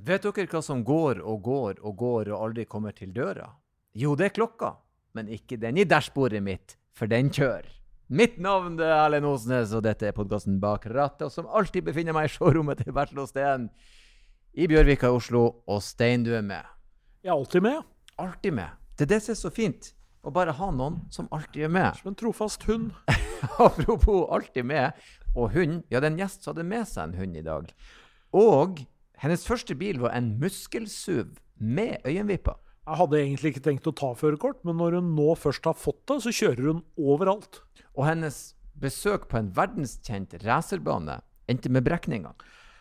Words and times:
Vet 0.00 0.24
dere 0.24 0.48
hva 0.48 0.60
som 0.64 0.80
går 0.86 1.18
og 1.20 1.42
går 1.44 1.80
og 1.84 1.96
går 2.00 2.30
og 2.32 2.44
aldri 2.46 2.64
kommer 2.64 2.94
til 2.96 3.10
døra? 3.12 3.50
Jo, 3.92 4.14
det 4.16 4.30
er 4.30 4.36
klokka, 4.38 4.70
men 5.18 5.28
ikke 5.28 5.58
den 5.60 5.80
i 5.82 5.84
dashbordet 5.84 6.40
mitt, 6.40 6.76
for 6.96 7.10
den 7.10 7.28
kjører. 7.28 7.66
Mitt 8.08 8.38
navn 8.40 8.78
er 8.80 8.94
Erlend 8.94 9.28
Osnes, 9.28 9.74
og 9.76 9.84
dette 9.84 10.08
er 10.08 10.14
podkasten 10.16 10.56
Bak 10.62 10.86
rattet, 10.88 11.26
og 11.28 11.34
som 11.34 11.50
alltid 11.52 11.84
befinner 11.90 12.16
meg 12.16 12.30
i 12.30 12.32
showrommet 12.32 12.80
til 12.80 12.94
Bertil 12.96 13.20
Osten 13.22 13.68
i 14.56 14.68
Bjørvika 14.70 15.10
i 15.10 15.18
Oslo. 15.18 15.42
Og 15.68 15.82
Stein, 15.84 16.24
du 16.24 16.32
er 16.34 16.46
med. 16.46 16.64
Jeg 17.20 17.34
er 17.34 17.36
alltid 17.36 17.66
med. 17.66 17.82
Alltid 18.18 18.56
med. 18.56 18.78
Det 18.96 19.04
er 19.04 19.12
det 19.12 19.20
som 19.26 19.34
er 19.34 19.40
så 19.42 19.52
fint. 19.54 19.92
Å 20.24 20.32
bare 20.32 20.56
ha 20.56 20.70
noen 20.74 21.02
som 21.12 21.28
alltid 21.34 21.68
er 21.68 21.74
med. 21.76 22.00
Som 22.00 22.14
en 22.14 22.18
trofast 22.18 22.64
hund. 22.70 22.90
Apropos 23.66 24.24
alltid 24.32 24.64
med. 24.72 24.96
Og 25.36 25.52
hund. 25.54 25.82
Ja, 25.92 26.00
det 26.00 26.08
er 26.08 26.14
en 26.14 26.22
gjest 26.24 26.42
som 26.42 26.54
hadde 26.54 26.66
med 26.72 26.88
seg 26.88 27.10
en 27.10 27.20
hund 27.20 27.36
i 27.36 27.44
dag. 27.46 27.68
Og 28.36 28.82
hennes 29.20 29.44
første 29.44 29.76
bil 29.76 30.00
var 30.00 30.14
en 30.16 30.34
muskelsuv 30.40 31.36
med 31.60 32.06
øyenvipper. 32.08 32.56
Jeg 32.88 32.98
hadde 32.98 33.18
egentlig 33.20 33.50
ikke 33.52 33.64
tenkt 33.66 33.88
å 33.90 33.94
ta 33.94 34.14
førerkort, 34.16 34.62
men 34.64 34.78
når 34.80 34.96
hun 34.98 35.10
nå 35.14 35.34
først 35.38 35.66
har 35.68 35.76
fått 35.76 36.00
det, 36.08 36.16
så 36.24 36.32
kjører 36.34 36.70
hun 36.70 36.80
overalt. 36.98 37.60
Og 37.92 38.06
hennes 38.08 38.38
besøk 38.80 39.28
på 39.30 39.38
en 39.38 39.50
verdenskjent 39.54 40.38
racerbane 40.42 41.20
endte 41.50 41.70
med 41.72 41.84
brekninger. 41.86 42.32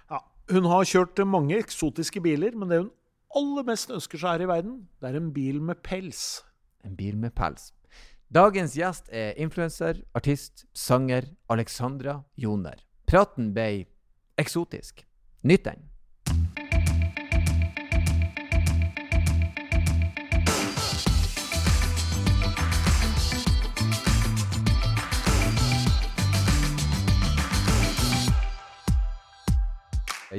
Ja, 0.09 0.21
hun 0.53 0.69
har 0.71 0.87
kjørt 0.87 1.19
mange 1.27 1.59
eksotiske 1.59 2.23
biler, 2.23 2.55
men 2.55 2.71
det 2.71 2.79
hun 2.85 2.93
aller 3.35 3.67
mest 3.67 3.91
ønsker 3.93 4.21
seg 4.21 4.37
her 4.37 4.45
i 4.47 4.49
verden, 4.49 4.79
det 5.01 5.11
er 5.11 5.19
en 5.19 5.33
bil 5.35 5.59
med 5.61 5.83
pels. 5.85 6.41
En 6.87 6.95
bil 6.97 7.19
med 7.19 7.35
pels. 7.37 7.73
Dagens 8.33 8.77
gjest 8.77 9.11
er 9.11 9.35
influenser, 9.41 10.03
artist, 10.15 10.63
sanger 10.77 11.27
Alexandra 11.51 12.21
Joner. 12.39 12.79
Praten 13.09 13.51
ble 13.55 13.89
eksotisk. 14.39 15.03
Nytt 15.43 15.65
den. 15.65 15.88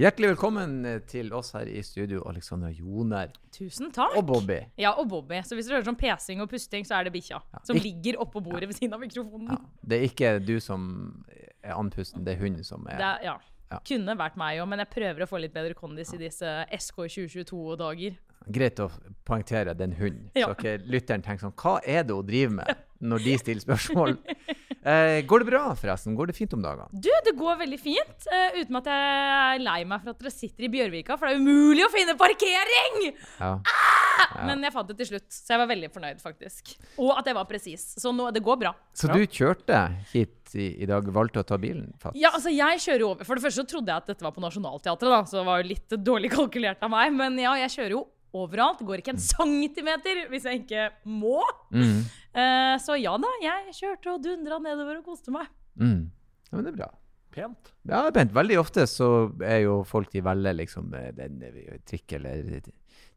Hjertelig 0.00 0.30
velkommen 0.30 0.76
til 1.10 1.28
oss 1.36 1.50
her 1.52 1.68
i 1.68 1.80
studio, 1.84 2.22
Alexandra 2.30 2.70
Joner 2.72 3.32
Tusen 3.52 3.90
takk. 3.92 4.14
og 4.16 4.24
Bobby. 4.30 4.56
Ja, 4.80 4.94
og 4.96 5.10
Bobby. 5.10 5.42
Så 5.44 5.58
hvis 5.58 5.66
du 5.68 5.74
hører 5.74 5.84
sånn 5.84 5.98
pesing 6.00 6.40
og 6.40 6.48
pusting, 6.48 6.86
så 6.88 6.96
er 7.00 7.04
det 7.08 7.12
bikkja. 7.18 7.40
Som 7.68 7.76
Ik- 7.76 7.84
ligger 7.84 8.16
oppå 8.24 8.40
bordet 8.42 8.68
ved 8.70 8.78
siden 8.78 8.94
av 8.96 9.00
mikrofonen. 9.02 9.50
Ja, 9.50 9.58
det 9.84 9.98
er 9.98 10.06
ikke 10.08 10.30
du 10.46 10.54
som 10.60 11.22
er 11.62 11.74
andpusten, 11.76 12.24
det 12.24 12.36
er 12.38 12.40
hunden 12.40 12.64
som 12.64 12.86
er 12.88 12.96
Det 12.96 13.24
ja. 13.26 13.36
Ja. 13.70 13.78
Kunne 13.86 14.16
vært 14.16 14.36
meg 14.36 14.58
òg, 14.58 14.68
men 14.68 14.78
jeg 14.80 14.90
prøver 14.90 15.22
å 15.22 15.28
få 15.28 15.38
litt 15.40 15.52
bedre 15.52 15.74
kondis 15.74 16.14
i 16.14 16.18
disse 16.18 16.48
SK 16.72 16.96
2022-dager. 17.06 18.16
Greit 18.50 18.80
å 18.80 18.88
poengtere 19.24 19.76
den 19.76 19.92
hunden, 19.92 20.30
Ja. 20.34 20.46
så 20.48 20.56
ikke 20.56 20.78
lytteren 20.88 21.22
tenker 21.22 21.44
sånn 21.50 21.54
Hva 21.54 21.78
er 21.84 22.02
det 22.04 22.14
hun 22.16 22.26
driver 22.26 22.54
med? 22.54 22.76
Når 23.02 23.18
de 23.24 23.36
stiller 23.38 23.60
spørsmål. 23.60 24.16
Eh, 24.80 25.20
går 25.28 25.42
det 25.42 25.50
bra, 25.50 25.62
forresten? 25.76 26.14
Går 26.16 26.30
det 26.30 26.36
fint 26.38 26.54
om 26.56 26.62
dagene? 26.64 26.88
Du, 26.92 27.10
det 27.26 27.34
går 27.36 27.58
veldig 27.60 27.78
fint. 27.80 28.28
Uh, 28.30 28.60
uten 28.62 28.78
at 28.80 28.88
jeg 28.88 29.24
er 29.36 29.64
lei 29.64 29.80
meg 29.84 30.00
for 30.00 30.14
at 30.14 30.22
dere 30.22 30.32
sitter 30.32 30.64
i 30.64 30.70
Bjørvika, 30.72 31.18
for 31.20 31.28
det 31.28 31.36
er 31.36 31.42
umulig 31.42 31.84
å 31.84 31.92
finne 31.92 32.16
parkering! 32.20 33.10
Ja. 33.40 33.58
Ja. 34.20 34.44
Men 34.46 34.62
jeg 34.64 34.72
fant 34.74 34.88
det 34.90 34.96
til 34.98 35.08
slutt, 35.14 35.26
så 35.32 35.54
jeg 35.54 35.60
var 35.62 35.68
veldig 35.70 35.88
fornøyd, 35.94 36.20
faktisk. 36.22 36.74
Og 37.00 37.12
at 37.16 37.28
jeg 37.28 37.36
var 37.36 37.46
presis. 37.48 37.86
Så 38.00 38.12
nå, 38.14 38.28
det 38.34 38.42
går 38.44 38.58
bra. 38.60 38.72
Så 38.96 39.08
du 39.10 39.20
kjørte 39.24 39.80
hit 40.12 40.54
i, 40.54 40.68
i 40.84 40.88
dag, 40.88 41.08
valgte 41.14 41.42
å 41.42 41.46
ta 41.46 41.58
bilen? 41.60 41.88
fast? 42.00 42.18
Ja, 42.20 42.32
altså 42.36 42.52
jeg 42.52 42.82
kjører 42.84 43.04
jo 43.04 43.10
over. 43.14 43.28
For 43.28 43.38
det 43.38 43.46
første 43.46 43.64
så 43.64 43.70
trodde 43.70 43.92
jeg 43.92 44.04
at 44.04 44.12
dette 44.12 44.26
var 44.26 44.34
på 44.36 44.44
Nationaltheatret, 44.44 45.12
da, 45.12 45.20
så 45.28 45.40
det 45.40 45.46
var 45.48 45.62
jo 45.62 45.70
litt 45.70 45.98
dårlig 46.10 46.32
kalkulert 46.36 46.84
av 46.86 46.92
meg. 46.92 47.14
Men 47.16 47.38
ja, 47.40 47.56
jeg 47.64 47.74
kjører 47.76 47.96
jo 47.96 48.04
overalt. 48.36 48.80
Det 48.80 48.88
går 48.88 49.02
ikke 49.02 49.14
en 49.16 49.22
centimeter 49.24 50.24
hvis 50.30 50.46
jeg 50.48 50.62
ikke 50.64 50.88
må. 51.08 51.40
Mm. 51.74 52.00
Eh, 52.30 52.74
så 52.82 52.98
ja 53.00 53.16
da, 53.20 53.30
jeg 53.42 53.76
kjørte 53.78 54.14
og 54.14 54.24
dundra 54.24 54.60
nedover 54.62 55.00
og 55.00 55.12
koste 55.12 55.34
meg. 55.34 55.50
Mm. 55.80 56.10
Ja, 56.50 56.56
men 56.56 56.66
det 56.66 56.74
er 56.74 56.80
bra. 56.82 56.90
Pent. 57.30 57.70
Ja, 57.86 58.00
det 58.02 58.10
er 58.10 58.16
pent. 58.16 58.32
Veldig 58.34 58.56
ofte 58.58 58.84
så 58.90 59.08
er 59.46 59.62
jo 59.62 59.80
folk 59.86 60.10
de 60.10 60.22
velger 60.26 60.56
liksom 60.58 60.90
eh, 60.98 61.12
den 61.14 61.42
eh, 61.46 61.76
trikk 61.86 62.16
eller 62.18 62.42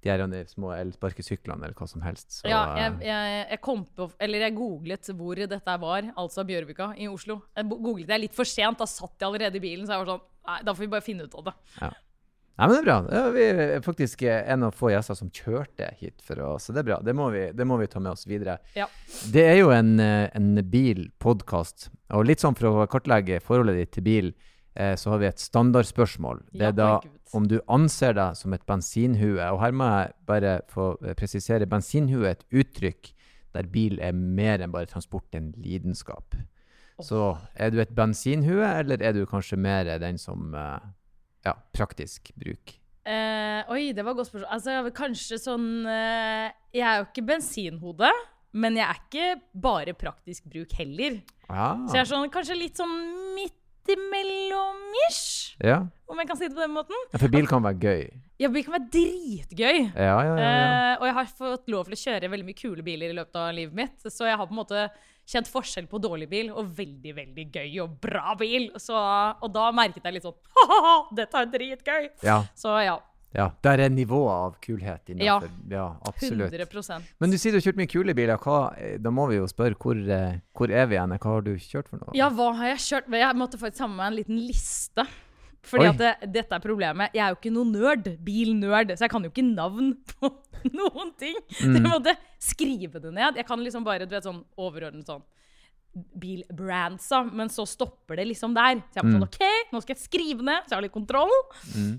de 0.04 0.12
her 0.12 0.46
små 0.50 0.74
elsparkesyklene 0.76 1.64
eller 1.64 1.78
hva 1.78 1.88
som 1.90 2.04
helst. 2.06 2.40
Så, 2.40 2.50
Ja, 2.52 2.62
jeg, 2.78 3.00
jeg, 3.08 3.38
jeg 3.56 3.62
kom 3.64 3.86
på 3.96 4.10
Eller 4.22 4.46
jeg 4.48 4.56
googlet 4.58 5.10
hvor 5.18 5.40
dette 5.40 5.78
var, 5.86 6.10
altså 6.20 6.46
Bjørvika 6.46 6.92
i 7.00 7.08
Oslo. 7.10 7.40
Jeg 7.56 7.70
googlet 7.72 8.10
det 8.12 8.22
litt 8.26 8.38
for 8.38 8.50
sent, 8.50 8.82
da 8.82 8.90
satt 8.90 9.16
jeg 9.18 9.30
allerede 9.30 9.58
i 9.58 9.64
bilen, 9.64 9.88
så 9.88 9.96
jeg 9.98 10.06
var 10.06 10.16
sånn 10.16 10.30
Nei, 10.44 10.58
da 10.68 10.74
får 10.76 10.84
vi 10.84 10.92
bare 10.92 11.06
finne 11.06 11.24
ut 11.24 11.36
av 11.40 11.46
det. 11.48 11.54
Nei, 12.54 12.68
men 12.68 12.74
det 12.76 12.82
er 12.84 12.86
bra. 12.86 12.98
Ja, 13.10 13.24
vi 13.34 13.46
er 13.50 13.82
faktisk 13.82 14.22
en 14.30 14.66
av 14.68 14.76
få 14.78 14.92
gjester 14.94 15.18
som 15.18 15.32
kjørte 15.34 15.88
hit 15.98 16.22
for 16.22 16.38
å 16.46 16.52
Så 16.62 16.76
det 16.76 16.84
er 16.84 16.90
bra. 16.92 17.00
Det 17.02 17.16
må 17.18 17.32
vi, 17.34 17.48
det 17.52 17.66
må 17.66 17.80
vi 17.82 17.88
ta 17.90 18.02
med 18.04 18.14
oss 18.14 18.28
videre. 18.30 18.60
Ja. 18.78 18.86
Det 19.34 19.46
er 19.50 19.58
jo 19.58 19.72
en, 19.74 19.96
eh, 20.00 20.30
en 20.38 20.62
bilpodkast, 20.70 21.90
og 22.14 22.28
litt 22.30 22.44
sånn 22.44 22.58
for 22.58 22.84
å 22.84 22.88
kartlegge 22.92 23.42
forholdet 23.42 23.80
ditt 23.82 23.92
til 23.98 24.06
bil, 24.06 24.32
eh, 24.76 24.94
så 24.96 25.16
har 25.16 25.24
vi 25.24 25.32
et 25.32 25.42
standardspørsmål. 25.42 26.44
Det 26.54 26.62
Ja, 26.62 26.70
er 26.70 26.78
da 26.78 27.02
om 27.34 27.48
du 27.50 27.60
anser 27.68 28.14
deg 28.14 28.38
som 28.38 28.54
et 28.54 28.66
bensinhue. 28.70 29.42
Og 29.52 29.60
her 29.60 29.72
må 29.72 29.90
jeg 29.90 30.14
bare 30.30 30.62
få 30.70 30.94
eh, 31.04 31.16
presisere. 31.18 31.66
Bensinhue 31.70 32.28
er 32.28 32.38
et 32.38 32.46
uttrykk 32.54 33.14
der 33.54 33.70
bil 33.70 34.00
er 34.02 34.14
mer 34.14 34.62
enn 34.62 34.72
bare 34.74 34.90
transport, 34.90 35.28
en 35.38 35.54
lidenskap. 35.62 36.36
Så 37.02 37.38
er 37.56 37.72
du 37.74 37.80
et 37.82 37.94
bensinhue, 37.94 38.62
eller 38.66 39.02
er 39.02 39.14
du 39.14 39.26
kanskje 39.30 39.58
mer 39.58 39.90
den 40.02 40.18
som 40.22 40.54
eh, 40.58 40.80
Ja, 41.44 41.58
praktisk 41.76 42.32
bruk? 42.40 42.78
Eh, 43.04 43.72
oi, 43.74 43.92
det 43.92 44.04
var 44.06 44.14
et 44.14 44.20
godt 44.22 44.30
spørsmål. 44.30 44.52
Altså, 44.56 44.78
kanskje 44.96 45.40
sånn 45.42 45.66
eh, 45.92 46.54
Jeg 46.72 46.86
er 46.88 47.02
jo 47.02 47.08
ikke 47.10 47.26
bensinhode, 47.34 48.12
men 48.56 48.78
jeg 48.80 48.88
er 48.88 49.02
ikke 49.02 49.58
bare 49.66 49.96
praktisk 49.98 50.48
bruk 50.48 50.72
heller. 50.80 51.20
Ja. 51.50 51.74
Så 51.90 51.98
jeg 51.98 52.06
er 52.06 52.12
sånn, 52.14 52.32
kanskje 52.32 52.60
litt 52.62 52.80
sånn 52.80 52.96
midt 53.36 53.60
imellom-ish, 53.92 55.58
ja. 55.60 55.82
om 56.08 56.22
jeg 56.22 56.30
kan 56.30 56.40
si 56.40 56.48
det 56.48 56.56
på 56.56 56.64
den 56.64 56.72
måten. 56.72 56.96
Ja, 57.12 57.20
For 57.20 57.34
bil 57.34 57.50
kan 57.50 57.66
være 57.66 57.82
gøy. 57.84 58.06
Ja, 58.44 58.50
bil 58.52 58.66
kan 58.66 58.76
være 58.76 58.90
dritgøy. 58.92 59.78
Ja, 59.96 60.04
ja, 60.04 60.20
ja. 60.28 60.36
ja. 60.36 60.52
Eh, 60.52 60.94
og 61.00 61.08
jeg 61.08 61.16
har 61.20 61.34
fått 61.38 61.72
lov 61.72 61.88
til 61.88 61.96
å 61.96 62.02
kjøre 62.02 62.32
veldig 62.34 62.48
mye 62.50 62.60
kule 62.60 62.84
biler 62.86 63.14
i 63.14 63.18
løpet 63.18 63.40
av 63.40 63.54
livet 63.56 63.78
mitt. 63.78 63.96
Så 64.12 64.28
jeg 64.28 64.36
har 64.40 64.50
på 64.50 64.56
en 64.56 64.60
måte 64.60 64.84
kjent 65.30 65.48
forskjell 65.48 65.88
på 65.88 66.02
dårlig 66.04 66.28
bil 66.32 66.52
og 66.52 66.74
veldig 66.76 67.14
veldig 67.16 67.48
gøy 67.56 67.80
og 67.86 67.96
bra 68.04 68.36
bil. 68.40 68.68
Så, 68.82 68.98
og 68.98 69.50
da 69.56 69.70
merket 69.76 70.04
jeg 70.04 70.18
litt 70.18 70.28
sånn 70.28 70.38
Ha-ha, 70.60 70.94
dette 71.16 71.40
er 71.40 71.50
dritgøy! 71.56 72.12
ja, 72.28 72.42
Så 72.60 72.76
ja, 72.84 73.00
ja. 73.34 73.48
Der 73.66 73.82
er 73.82 73.90
nivået 73.90 74.34
av 74.34 74.58
kulhet 74.62 75.10
innenfor. 75.10 75.50
Ja, 75.72 75.88
absolutt. 76.06 76.54
100% 76.54 77.16
Men 77.24 77.34
du 77.34 77.40
sier 77.42 77.56
du 77.56 77.58
har 77.58 77.66
kjørt 77.66 77.80
mye 77.80 77.90
kule 77.90 78.14
biler. 78.18 78.38
Hva, 78.38 78.60
da 79.02 79.14
må 79.14 79.26
vi 79.32 79.40
jo 79.40 79.48
spørre 79.50 79.80
hvor, 79.80 79.98
eh, 79.98 80.38
hvor 80.54 80.70
er 80.70 80.86
vi 80.92 81.00
igjen? 81.00 81.16
Hva 81.18 81.38
har 81.38 81.48
du 81.48 81.54
kjørt 81.56 81.90
for 81.90 82.04
noe? 82.04 82.14
Ja, 82.18 82.30
hva 82.30 82.52
har 82.60 82.76
jeg 82.76 82.84
kjørt? 82.86 83.10
Jeg 83.24 83.40
måtte 83.40 83.62
faktisk 83.62 83.88
ha 83.88 83.90
med 83.90 84.02
meg 84.04 84.12
en 84.12 84.20
liten 84.20 84.44
liste. 84.52 85.08
Fordi 85.64 85.86
Oi. 85.88 85.90
at 85.94 85.98
det, 86.02 86.32
dette 86.34 86.56
er 86.58 86.60
problemet. 86.64 87.14
Jeg 87.16 87.24
er 87.24 87.30
jo 87.32 87.38
ikke 87.40 87.54
noe 87.56 87.70
nerd. 87.72 88.08
Bilnerd. 88.26 88.90
Så 88.98 89.06
jeg 89.06 89.14
kan 89.14 89.24
jo 89.24 89.30
ikke 89.32 89.46
navn 89.48 89.94
på 90.12 90.30
noen 90.80 91.14
ting. 91.20 91.38
Så 91.56 91.70
Mm. 91.70 91.78
jeg 91.80 91.86
måtte 91.88 92.16
skrive 92.44 93.00
det 93.00 93.14
ned. 93.16 93.36
Jeg 93.40 93.48
kan 93.48 93.60
liksom 93.64 93.84
bare, 93.88 94.06
du 94.06 94.12
vet, 94.16 94.24
sånn 94.28 94.44
overordnet 94.60 95.08
sånn 95.08 95.24
bilbrandsa, 96.18 97.20
men 97.34 97.50
så 97.54 97.66
stopper 97.70 98.18
det 98.20 98.26
liksom 98.32 98.56
der. 98.58 98.80
Så 98.92 99.00
jeg 99.00 99.06
var 99.06 99.14
sånn, 99.14 99.28
OK, 99.28 99.44
nå 99.74 99.82
skal 99.84 99.94
jeg 99.96 100.02
skrive 100.08 100.46
ned, 100.46 100.66
så 100.66 100.74
jeg 100.74 100.80
har 100.80 100.86
litt 100.88 100.96
kontroll. 100.96 101.34
Mm. 101.76 101.94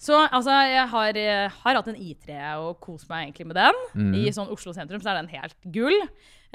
Så 0.00 0.16
altså, 0.32 0.54
jeg 0.70 0.86
har, 0.94 1.18
eh, 1.20 1.56
har 1.64 1.76
hatt 1.76 1.88
en 1.92 1.98
I3 2.00 2.36
og 2.62 2.78
kost 2.80 3.08
meg 3.10 3.26
egentlig 3.26 3.50
med 3.50 3.58
den. 3.58 3.80
Mm. 3.98 4.14
I 4.22 4.30
sånn 4.32 4.48
Oslo 4.54 4.72
sentrum 4.72 5.02
så 5.02 5.10
er 5.12 5.18
den 5.20 5.32
helt 5.34 5.56
gull. 5.74 5.98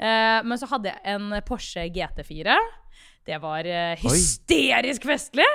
Eh, 0.00 0.40
men 0.42 0.58
så 0.58 0.66
hadde 0.72 0.90
jeg 0.90 1.00
en 1.14 1.28
Porsche 1.46 1.84
GT4. 1.94 2.56
Det 3.26 3.38
var 3.42 3.66
eh, 3.70 3.94
hysterisk 4.02 5.06
festlig! 5.06 5.46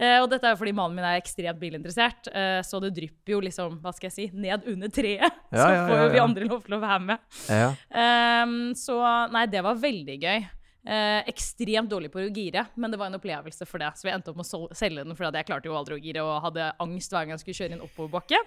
Eh, 0.00 0.16
og 0.18 0.26
dette 0.32 0.48
er 0.48 0.56
jo 0.56 0.58
fordi 0.58 0.74
mannen 0.74 0.98
min 0.98 1.06
er 1.06 1.20
ekstremt 1.20 1.60
bilinteressert, 1.60 2.26
eh, 2.34 2.58
så 2.66 2.80
det 2.82 2.90
drypper 2.96 3.36
jo 3.36 3.38
liksom, 3.44 3.78
hva 3.82 3.92
skal 3.94 4.10
jeg 4.10 4.16
si, 4.16 4.26
ned 4.34 4.66
under 4.70 4.90
treet. 4.90 5.40
Ja, 5.54 5.60
så 5.60 5.70
ja, 5.70 5.82
får 5.86 6.00
jo 6.00 6.06
vi 6.10 6.18
andre 6.18 6.46
lov 6.50 6.64
til 6.64 6.74
å 6.74 6.82
være 6.82 7.02
med. 7.06 7.26
Ja. 7.46 7.68
Ehm, 7.94 8.54
så 8.74 8.96
nei, 9.30 9.44
det 9.52 9.60
var 9.62 9.78
veldig 9.78 10.16
gøy. 10.18 10.46
Eh, 10.84 11.20
ekstremt 11.30 11.88
dårlig 11.88 12.10
på 12.12 12.20
å 12.20 12.26
gire, 12.26 12.66
men 12.74 12.92
det 12.92 12.98
var 13.00 13.08
en 13.08 13.16
opplevelse 13.16 13.64
for 13.70 13.80
det. 13.80 13.92
Så 13.96 14.08
vi 14.08 14.12
endte 14.12 14.32
opp 14.32 14.40
med 14.40 14.50
å 14.50 14.66
selge 14.76 15.00
den, 15.00 15.14
for 15.16 15.30
jeg 15.30 15.46
klarte 15.48 15.70
jo 15.70 15.76
aldri 15.78 15.96
å 15.96 16.02
gire 16.02 16.24
og 16.26 16.42
hadde 16.44 16.66
angst 16.82 17.14
hver 17.14 17.24
gang 17.24 17.38
jeg 17.38 17.44
skulle 17.44 17.60
kjøre 17.62 17.78
inn 17.78 17.86
oppoverbakke. 17.86 18.42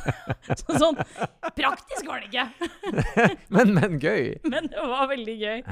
så 0.60 0.76
sånn 0.82 1.00
praktisk 1.56 2.10
var 2.10 2.20
det 2.20 2.28
ikke, 2.28 2.48
Men, 3.54 3.72
men 3.78 3.96
gøy. 4.02 4.34
men 4.44 4.68
det 4.74 4.88
var 4.92 5.08
veldig 5.14 5.38
gøy. 5.40 5.62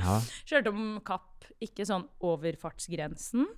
Kjørte 0.48 0.72
om 0.72 0.90
kapp, 1.04 1.50
ikke 1.60 1.84
sånn 1.90 2.06
over 2.24 2.56
fartsgrensen. 2.62 3.50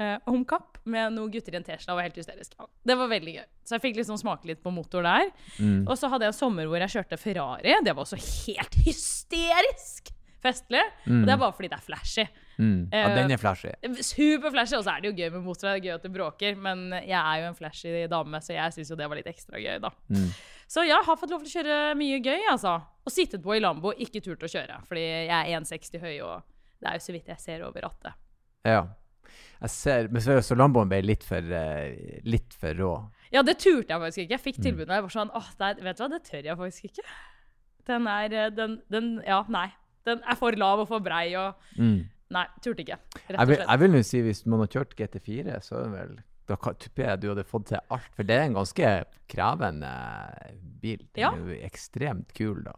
Eh, 0.00 0.16
om 0.30 0.44
kapp 0.48 0.80
med 0.90 1.14
noen 1.16 1.32
gutter 1.32 1.54
i 1.54 1.60
en 1.60 1.66
Tesla. 1.66 1.96
var 1.96 2.08
helt 2.08 2.16
hysterisk. 2.18 2.56
Det 2.82 2.96
var 2.98 3.10
veldig 3.10 3.34
gøy. 3.38 3.48
Så 3.64 3.76
jeg 3.76 3.84
fikk 3.86 4.00
liksom 4.00 4.20
smake 4.20 4.50
litt 4.50 4.62
på 4.64 4.72
motor 4.74 5.04
der. 5.06 5.28
Mm. 5.58 5.84
Og 5.86 5.96
så 6.00 6.10
hadde 6.10 6.26
jeg 6.26 6.34
en 6.34 6.40
sommer 6.40 6.70
hvor 6.70 6.82
jeg 6.82 6.96
kjørte 6.96 7.20
Ferrari. 7.20 7.76
Det 7.84 7.94
var 7.94 8.06
også 8.06 8.20
helt 8.20 8.80
hysterisk 8.86 10.14
festlig. 10.40 10.82
Og 11.04 11.26
det 11.28 11.34
er 11.34 11.40
bare 11.40 11.52
fordi 11.56 11.68
det 11.68 11.76
er 11.76 11.84
flashy. 11.84 12.24
Mm. 12.60 12.88
Ja, 12.92 13.08
Eh, 13.08 13.16
den 13.16 13.32
er 13.32 13.40
flashy. 13.40 13.72
Superflashy, 14.04 14.76
og 14.76 14.84
så 14.84 14.94
er 14.94 15.00
det 15.02 15.10
jo 15.10 15.16
gøy 15.16 15.32
med 15.32 15.44
motor, 15.44 15.68
det 15.68 15.74
er 15.80 15.84
gøy 15.86 15.94
at 15.94 16.02
det 16.04 16.12
bråker, 16.12 16.56
men 16.56 16.86
jeg 16.98 17.18
er 17.18 17.42
jo 17.42 17.50
en 17.50 17.58
flashy 17.58 18.06
dame, 18.10 18.40
så 18.44 18.56
jeg 18.56 18.76
syns 18.76 18.90
jo 18.92 18.96
det 18.96 19.08
var 19.08 19.20
litt 19.20 19.30
ekstra 19.30 19.60
gøy, 19.60 19.78
da. 19.80 19.92
Mm. 20.08 20.30
Så 20.70 20.84
jeg 20.86 21.06
har 21.06 21.18
fått 21.18 21.32
lov 21.32 21.44
til 21.44 21.50
å 21.50 21.54
kjøre 21.58 21.78
mye 21.98 22.20
gøy, 22.20 22.46
altså. 22.52 22.76
Og 23.04 23.12
sittet 23.12 23.42
på 23.42 23.56
i 23.56 23.60
Lambo, 23.60 23.92
ikke 23.96 24.22
turt 24.24 24.44
å 24.44 24.50
kjøre, 24.50 24.80
fordi 24.88 25.04
jeg 25.04 25.32
er 25.34 25.60
1,60 25.60 26.04
høy, 26.04 26.16
og 26.28 26.42
det 26.80 26.90
er 26.90 26.98
jo 26.98 27.04
så 27.04 27.16
vidt 27.16 27.32
jeg 27.32 27.42
ser 27.42 27.64
over 27.66 27.88
rattet. 27.88 28.20
Ja. 28.68 28.84
Jeg 29.60 29.70
ser, 29.70 30.08
men 30.08 30.22
så, 30.22 30.56
Lamboen 30.56 30.88
ble 30.88 31.02
litt 31.04 31.22
for, 31.26 31.36
eh, 31.36 32.20
litt 32.24 32.54
for 32.56 32.72
rå. 32.74 32.92
Ja, 33.32 33.42
det 33.42 33.58
turte 33.58 33.88
jeg 33.92 34.00
faktisk 34.00 34.22
ikke. 34.24 34.30
Jeg 34.30 34.40
Mm. 34.40 34.44
fikk 34.44 34.62
tilbud, 34.62 34.88
og 34.88 34.94
jeg 34.96 35.02
var 35.02 35.08
sånn 35.10 35.30
åh, 35.34 35.50
det 35.58 35.66
er, 35.78 35.82
vet 35.84 35.96
du 35.96 36.02
hva, 36.02 36.08
det 36.10 36.24
tør 36.24 36.44
jeg 36.44 36.56
faktisk 36.56 36.84
ikke. 36.90 37.04
Den 37.86 38.06
er, 38.06 38.32
eh, 38.32 38.50
den, 38.50 38.82
den, 38.90 39.22
ja, 39.26 39.44
nei. 39.48 39.68
Den 40.06 40.22
er 40.26 40.34
for 40.36 40.52
lav 40.52 40.80
og 40.80 40.88
for 40.88 40.98
brei, 41.00 41.34
og 41.36 41.54
Mm. 41.78 42.06
nei, 42.30 42.46
turte 42.62 42.80
ikke, 42.86 42.96
rett 43.28 43.38
og 43.40 43.46
slett. 43.48 43.66
jeg 43.68 43.78
vil 43.78 43.90
nå 43.90 44.02
si 44.04 44.20
hvis 44.22 44.46
man 44.46 44.60
har 44.60 44.66
kjørt 44.68 44.96
GT4, 44.96 45.60
så 45.62 45.76
er 45.76 45.84
det 45.84 45.92
vel 45.92 46.18
Da 46.50 46.56
tipper 46.56 47.04
jeg 47.06 47.20
du 47.20 47.28
hadde 47.28 47.44
fått 47.46 47.66
til 47.66 47.78
alt. 47.92 48.02
For 48.16 48.24
det 48.24 48.34
er 48.36 48.42
en 48.42 48.54
ganske 48.54 49.04
krevende 49.28 49.88
bil. 50.80 50.98
Den 51.14 51.22
Ja. 51.22 51.30
er 51.30 51.36
jo 51.38 51.60
ekstremt 51.68 52.32
kul, 52.34 52.64
da. 52.64 52.72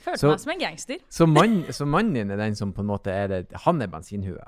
Følte 0.00 0.18
så- 0.18 0.30
meg 0.30 0.40
som 0.40 0.52
en 0.52 0.58
gangster. 0.60 0.98
Så, 1.10 1.26
mann, 1.28 1.64
så 1.64 1.86
mannen 1.86 2.14
din 2.14 2.30
er 2.30 2.36
den 2.38 2.54
som 2.54 2.72
på 2.72 2.78
en 2.80 2.86
måte 2.86 3.08
er 3.08 3.26
det 3.28 3.52
Han 3.64 3.82
er 3.82 3.86
bensinhue. 3.88 4.38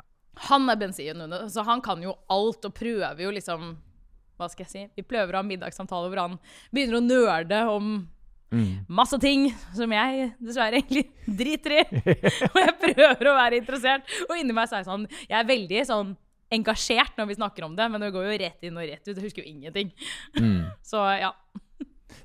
Han 0.48 0.70
er 0.72 0.78
bensinhunde, 0.80 1.42
så 1.52 1.64
han 1.66 1.82
kan 1.84 2.00
jo 2.02 2.14
alt 2.32 2.64
og 2.64 2.72
prøver 2.74 3.20
jo 3.26 3.32
liksom 3.36 3.74
Hva 4.40 4.48
skal 4.48 4.64
jeg 4.64 4.70
si? 4.72 4.84
Vi 4.96 5.04
prøver 5.04 5.36
å 5.36 5.42
ha 5.42 5.44
middagssamtale 5.44 6.08
hvor 6.08 6.22
han 6.22 6.38
begynner 6.72 6.96
å 7.00 7.04
nøle 7.04 7.60
om 7.74 7.92
Mm. 8.50 8.80
masse 8.90 9.14
ting 9.22 9.44
som 9.76 9.92
jeg 9.94 10.32
dessverre 10.42 10.80
egentlig 10.80 11.04
driter 11.22 11.70
i. 11.70 11.82
Og 12.48 12.56
jeg 12.58 12.72
prøver 12.80 13.28
å 13.30 13.34
være 13.36 13.60
interessert. 13.60 14.02
Og 14.26 14.32
inni 14.40 14.50
meg 14.56 14.66
så 14.66 14.74
er 14.74 14.80
jeg 14.82 14.88
sånn 14.88 15.04
Jeg 15.28 15.36
er 15.38 15.46
veldig 15.46 15.84
sånn 15.86 16.10
engasjert 16.50 17.14
når 17.14 17.28
vi 17.30 17.36
snakker 17.38 17.62
om 17.68 17.76
det, 17.78 17.86
men 17.92 18.02
det 18.02 18.08
går 18.10 18.26
jo 18.26 18.38
rett 18.42 18.66
inn 18.66 18.80
og 18.80 18.88
rett 18.90 19.06
ut. 19.06 19.12
Jeg 19.14 19.22
husker 19.22 19.44
jo 19.44 19.52
ingenting. 19.52 19.92
Mm. 20.34 20.64
Så 20.90 20.98
ja. 21.20 21.30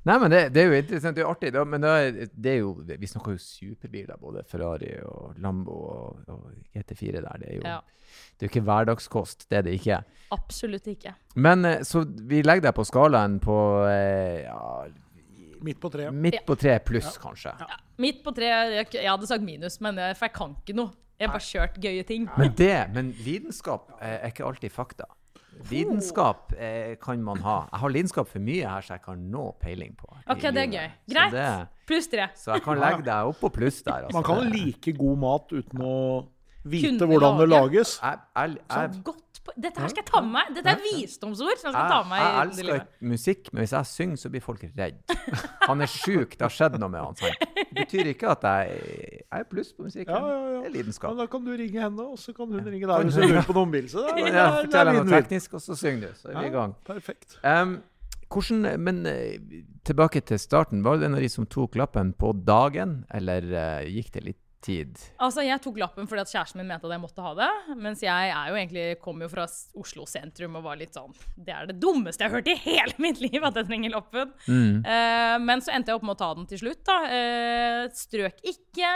Nei, 0.05 0.17
men 0.21 0.31
det, 0.31 0.39
det 0.55 0.61
er 0.63 0.67
jo 0.71 0.79
interessant, 0.83 1.15
det 1.17 1.23
er 1.23 1.27
jo 1.27 1.31
artig. 1.33 1.51
Da, 1.55 1.63
men 1.65 1.81
det 1.83 1.89
er, 2.05 2.31
det 2.33 2.51
er 2.51 2.57
jo, 2.61 2.73
vi 2.85 3.07
snakker 3.09 3.35
jo 3.35 3.41
superbiler, 3.41 4.17
både 4.21 4.43
Ferrari 4.49 4.91
og 5.05 5.37
Lambo 5.43 5.77
og, 5.95 6.19
og 6.27 6.51
GT4 6.75 7.21
der. 7.21 7.39
Det 7.41 7.49
er 7.51 7.55
jo, 7.59 7.63
Ja. 7.65 7.79
det 8.35 8.45
er 8.45 8.47
jo 8.47 8.51
ikke 8.53 8.65
hverdagskost, 8.67 9.47
det 9.49 9.57
er 9.57 9.65
det 9.69 9.73
ikke. 9.79 10.01
Absolutt 10.35 10.87
ikke. 10.91 11.13
Men 11.35 11.65
eh, 11.65 11.81
så 11.87 12.03
vi 12.05 12.41
legger 12.45 12.67
deg 12.69 12.75
på 12.77 12.85
skalaen 12.87 13.39
på 13.43 13.57
eh, 13.89 14.43
ja, 14.45 14.85
Midt 15.65 15.79
på 15.81 15.89
treet. 15.89 16.13
midt 16.13 16.41
på 16.45 16.53
tre 16.61 16.75
pluss, 16.85 17.15
kanskje. 17.17 17.55
Midt 18.03 18.19
på 18.25 18.29
tre 18.37 18.45
Jeg, 18.75 18.87
jeg 18.93 19.09
hadde 19.09 19.25
sagt 19.29 19.41
minus, 19.41 19.79
men 19.81 19.97
jeg, 19.97 20.13
for 20.19 20.27
jeg 20.27 20.33
kan 20.35 20.51
ikke 20.61 20.75
noe. 20.77 20.91
Jeg 21.17 21.29
har 21.29 21.37
bare 21.37 21.45
kjørt 21.47 21.77
gøye 21.81 22.03
ting. 22.05 22.25
Men 22.37 22.51
det, 22.59 22.73
men 22.93 23.13
lidenskap 23.23 23.93
eh, 24.01 24.17
er 24.19 24.33
ikke 24.33 24.43
alltid 24.45 24.73
fakta. 24.75 25.07
Lidenskap 25.71 26.53
eh, 26.57 26.95
kan 27.01 27.21
man 27.23 27.37
ha. 27.43 27.55
Jeg 27.71 27.79
har 27.79 27.89
lidenskap 27.89 28.27
for 28.27 28.39
mye 28.39 28.67
her, 28.67 28.81
så 28.85 28.93
jeg 28.97 29.01
kan 29.05 29.17
nå 29.31 29.45
peiling 29.61 29.95
på. 29.97 30.09
OK, 30.29 30.41
det 30.41 30.61
er 30.63 30.71
gøy. 30.71 30.87
Greit. 31.13 31.31
det- 31.31 31.67
Pluss 31.87 32.07
tre. 32.07 32.27
Så 32.35 32.53
jeg 32.53 32.63
kan 32.65 32.79
legge 32.81 33.03
deg 33.05 33.27
opp 33.29 33.39
på 33.39 33.49
pluss 33.53 33.81
der. 33.85 34.05
Altså. 34.07 34.13
Man 34.13 34.23
kan 34.23 34.49
like 34.51 34.93
god 34.97 35.17
mat 35.21 35.51
uten 35.53 35.79
å 35.85 36.25
vite 36.65 36.87
Kunne 36.97 37.07
hvordan 37.11 37.37
det 37.39 37.49
lages. 37.49 37.99
jeg, 38.01 38.19
jeg, 38.35 38.57
jeg, 38.69 39.03
Dette 39.53 39.81
her 39.81 39.91
skal 39.91 40.01
jeg 40.01 40.07
ta 40.09 40.21
med 40.25 40.31
meg. 40.33 40.51
Dette 40.57 40.71
er 40.73 40.81
visdomsord 40.81 41.59
som 41.61 41.69
jeg 41.69 41.75
skal 41.75 41.91
ta 41.91 41.99
med 42.03 42.11
meg. 42.11 42.21
jeg, 42.21 42.33
jeg 42.33 42.47
elsker 42.47 42.67
livet. 42.69 42.89
musikk, 43.13 43.51
men 43.51 43.61
hvis 43.61 43.73
jeg 43.75 43.89
synger, 43.91 44.21
så 44.21 44.31
blir 44.33 44.43
folk 44.43 44.63
redd. 44.65 45.15
Han 45.69 45.85
er 45.85 45.91
sjuk, 45.91 46.35
det 46.35 46.45
har 46.45 46.53
skjedd 46.53 46.77
noe 46.81 46.91
med 46.93 47.01
han. 47.01 47.17
Sånn. 47.17 47.37
Det 47.55 47.77
betyr 47.79 48.11
ikke 48.11 48.29
at 48.35 48.45
jeg, 48.45 48.75
jeg 49.23 49.39
er 49.39 49.47
pluss 49.49 49.71
på 49.73 49.87
musikken. 49.87 50.13
Ja, 50.13 50.19
ja, 50.29 50.35
ja. 50.37 50.59
Det 50.61 50.69
er 50.69 50.75
lidenskap. 50.75 51.13
Men 51.13 51.23
da 51.23 51.27
kan 51.31 51.47
du 51.47 51.51
ringe 51.57 51.81
henne, 51.81 52.05
og 52.05 52.21
så 52.21 52.35
kan 52.37 52.53
hun 52.53 52.61
ringe 52.61 52.85
deg 52.91 53.09
hvis 53.09 53.17
du 53.17 53.25
lurer 53.25 53.47
på 53.47 53.55
noe 53.57 53.81
er, 53.81 53.89
Ja, 53.89 54.05
fortell 54.05 54.29
det 54.29 54.69
Fortell 54.69 54.93
noe 54.99 55.09
teknisk, 55.09 55.57
og 55.57 55.65
så 55.65 55.77
synger 55.79 56.05
du. 56.05 56.19
Så 56.21 56.29
er 56.29 56.37
vi 56.37 56.51
i 56.51 56.53
gang. 56.53 56.77
Perfekt. 56.85 57.37
Um, 57.41 57.79
hvordan, 58.33 58.69
men 58.85 59.03
eh, 59.09 59.61
tilbake 59.87 60.21
til 60.29 60.41
starten. 60.41 60.85
Var 60.85 61.01
du 61.01 61.05
en 61.09 61.17
av 61.17 61.25
de 61.25 61.29
som 61.33 61.49
tok 61.49 61.77
lappen 61.81 62.13
på 62.13 62.33
dagen, 62.45 62.99
eller 63.13 63.49
uh, 63.53 63.89
gikk 63.89 64.13
det 64.13 64.25
litt 64.29 64.41
tid? 64.65 64.97
Altså, 65.21 65.43
Jeg 65.45 65.61
tok 65.63 65.77
lappen 65.81 66.07
fordi 66.09 66.23
at 66.23 66.31
kjæresten 66.31 66.61
min 66.61 66.69
mente 66.69 66.87
at 66.87 66.95
jeg 66.95 67.03
måtte 67.03 67.23
ha 67.25 67.33
det. 67.37 67.49
Mens 67.77 68.01
jeg 68.03 68.31
er 68.33 68.51
jo 68.51 68.57
egentlig, 68.57 68.85
kom 69.03 69.21
jo 69.21 69.29
fra 69.31 69.45
Oslo 69.79 70.05
sentrum 70.09 70.57
og 70.59 70.65
var 70.65 70.79
litt 70.79 70.95
sånn 70.95 71.13
Det 71.35 71.53
er 71.53 71.69
det 71.69 71.77
dummeste 71.81 72.23
jeg 72.25 72.31
har 72.31 72.39
hørt 72.39 72.49
i 72.51 72.57
hele 72.63 72.95
mitt 73.01 73.21
liv, 73.23 73.37
at 73.45 73.59
jeg 73.59 73.69
trenger 73.69 73.93
lappen. 73.93 74.33
Mm. 74.47 74.81
Uh, 74.85 75.35
men 75.43 75.63
så 75.63 75.73
endte 75.75 75.91
jeg 75.91 75.99
opp 75.99 76.07
med 76.07 76.15
å 76.15 76.21
ta 76.21 76.29
den 76.37 76.49
til 76.49 76.61
slutt. 76.63 76.81
da. 76.87 76.97
Uh, 77.05 77.81
strøk 77.95 78.41
ikke. 78.45 78.91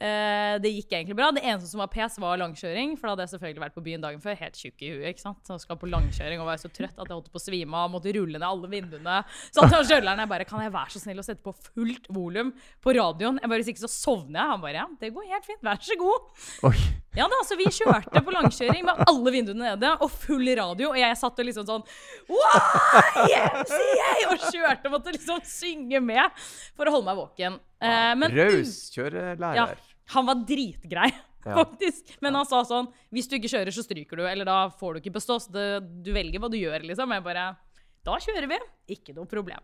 Uh, 0.00 0.56
det 0.62 0.74
gikk 0.74 0.96
egentlig 0.98 1.18
bra. 1.18 1.30
Det 1.36 1.44
eneste 1.44 1.70
som 1.70 1.82
var 1.84 1.92
pes, 1.92 2.18
var 2.22 2.40
langkjøring. 2.42 2.96
For 2.98 3.08
da 3.08 3.14
hadde 3.14 3.28
jeg 3.28 3.34
selvfølgelig 3.36 3.64
vært 3.66 3.78
på 3.78 3.84
byen 3.86 4.06
dagen 4.06 4.24
før, 4.24 4.38
helt 4.40 4.58
tjukk 4.58 4.86
i 4.86 4.92
huet. 4.94 5.06
ikke 5.12 5.24
sant? 5.24 5.42
Så 5.46 5.60
skal 5.62 5.78
på 5.80 5.90
langkjøring 5.90 6.42
og 6.42 6.50
var 6.50 6.60
så 6.62 6.72
trøtt 6.72 6.98
at 6.98 7.06
jeg 7.06 7.16
holdt 7.16 7.30
på 7.32 7.40
å 7.40 7.44
svime 7.44 7.84
av. 7.84 7.92
Måtte 7.92 8.14
rulle 8.16 8.38
ned 8.38 8.48
alle 8.48 8.72
vinduene. 8.72 9.20
Så 9.50 9.66
til 9.66 9.86
kjørelæreren 9.92 10.24
jeg 10.24 10.32
bare 10.34 10.48
Kan 10.50 10.64
jeg 10.64 10.74
være 10.74 10.94
så 10.94 11.02
snill 11.02 11.22
å 11.22 11.26
sette 11.26 11.44
på 11.44 11.54
fullt 11.54 12.08
volum 12.14 12.52
på 12.82 12.94
radioen? 12.96 13.38
Jeg 13.40 13.52
bare 13.52 13.62
Hvis 13.62 13.72
ikke 13.74 13.86
så 13.86 13.92
sovner 13.92 14.40
jeg. 14.40 14.50
Han 14.50 14.64
bare 14.64 14.79
Ja, 14.80 14.86
det 15.00 15.10
går 15.12 15.28
helt 15.28 15.46
fint. 15.46 15.60
Vær 15.66 15.78
så 15.84 15.96
god. 16.00 16.30
Oi. 16.70 16.74
Ja 17.18 17.26
da, 17.28 17.40
så 17.44 17.56
vi 17.58 17.66
kjørte 17.74 18.20
på 18.24 18.32
langkjøring 18.32 18.84
med 18.86 19.00
alle 19.10 19.32
vinduene 19.34 19.72
nede 19.74 19.88
og 20.00 20.12
full 20.14 20.46
radio, 20.56 20.92
og 20.92 20.98
jeg 21.00 21.16
satt 21.18 21.40
og 21.42 21.48
liksom 21.48 21.66
sånn 21.68 21.82
YMCA! 23.26 24.10
Og 24.30 24.44
kjørte 24.50 24.86
og 24.88 24.94
måtte 24.94 25.14
liksom 25.16 25.42
synge 25.46 26.00
med 26.04 26.38
for 26.78 26.86
å 26.88 26.94
holde 26.94 27.08
meg 27.10 27.18
våken. 27.18 27.58
Eh, 27.82 28.12
men 28.20 28.36
Raus 28.36 28.76
ja, 28.96 29.66
han 30.14 30.28
var 30.30 30.40
dritgrei, 30.46 31.10
Ja. 31.40 31.54
faktisk. 31.56 32.14
Men 32.20 32.36
han 32.36 32.44
sa 32.44 32.58
sånn 32.68 32.90
Hvis 33.08 33.26
du 33.30 33.38
ikke 33.38 33.48
kjører, 33.48 33.72
så 33.72 33.80
stryker 33.86 34.18
du, 34.20 34.26
eller 34.28 34.44
da 34.44 34.58
får 34.76 34.94
du 34.94 35.00
ikke 35.00 35.14
bestå. 35.16 35.38
Så 35.40 35.48
du 35.80 36.10
velger 36.12 36.38
hva 36.42 36.50
du 36.52 36.58
gjør, 36.60 36.84
liksom. 36.84 37.14
Jeg 37.16 37.24
bare 37.24 37.46
Da 38.04 38.18
kjører 38.20 38.48
vi. 38.50 38.58
Ikke 38.96 39.14
noe 39.16 39.28
problem. 39.28 39.60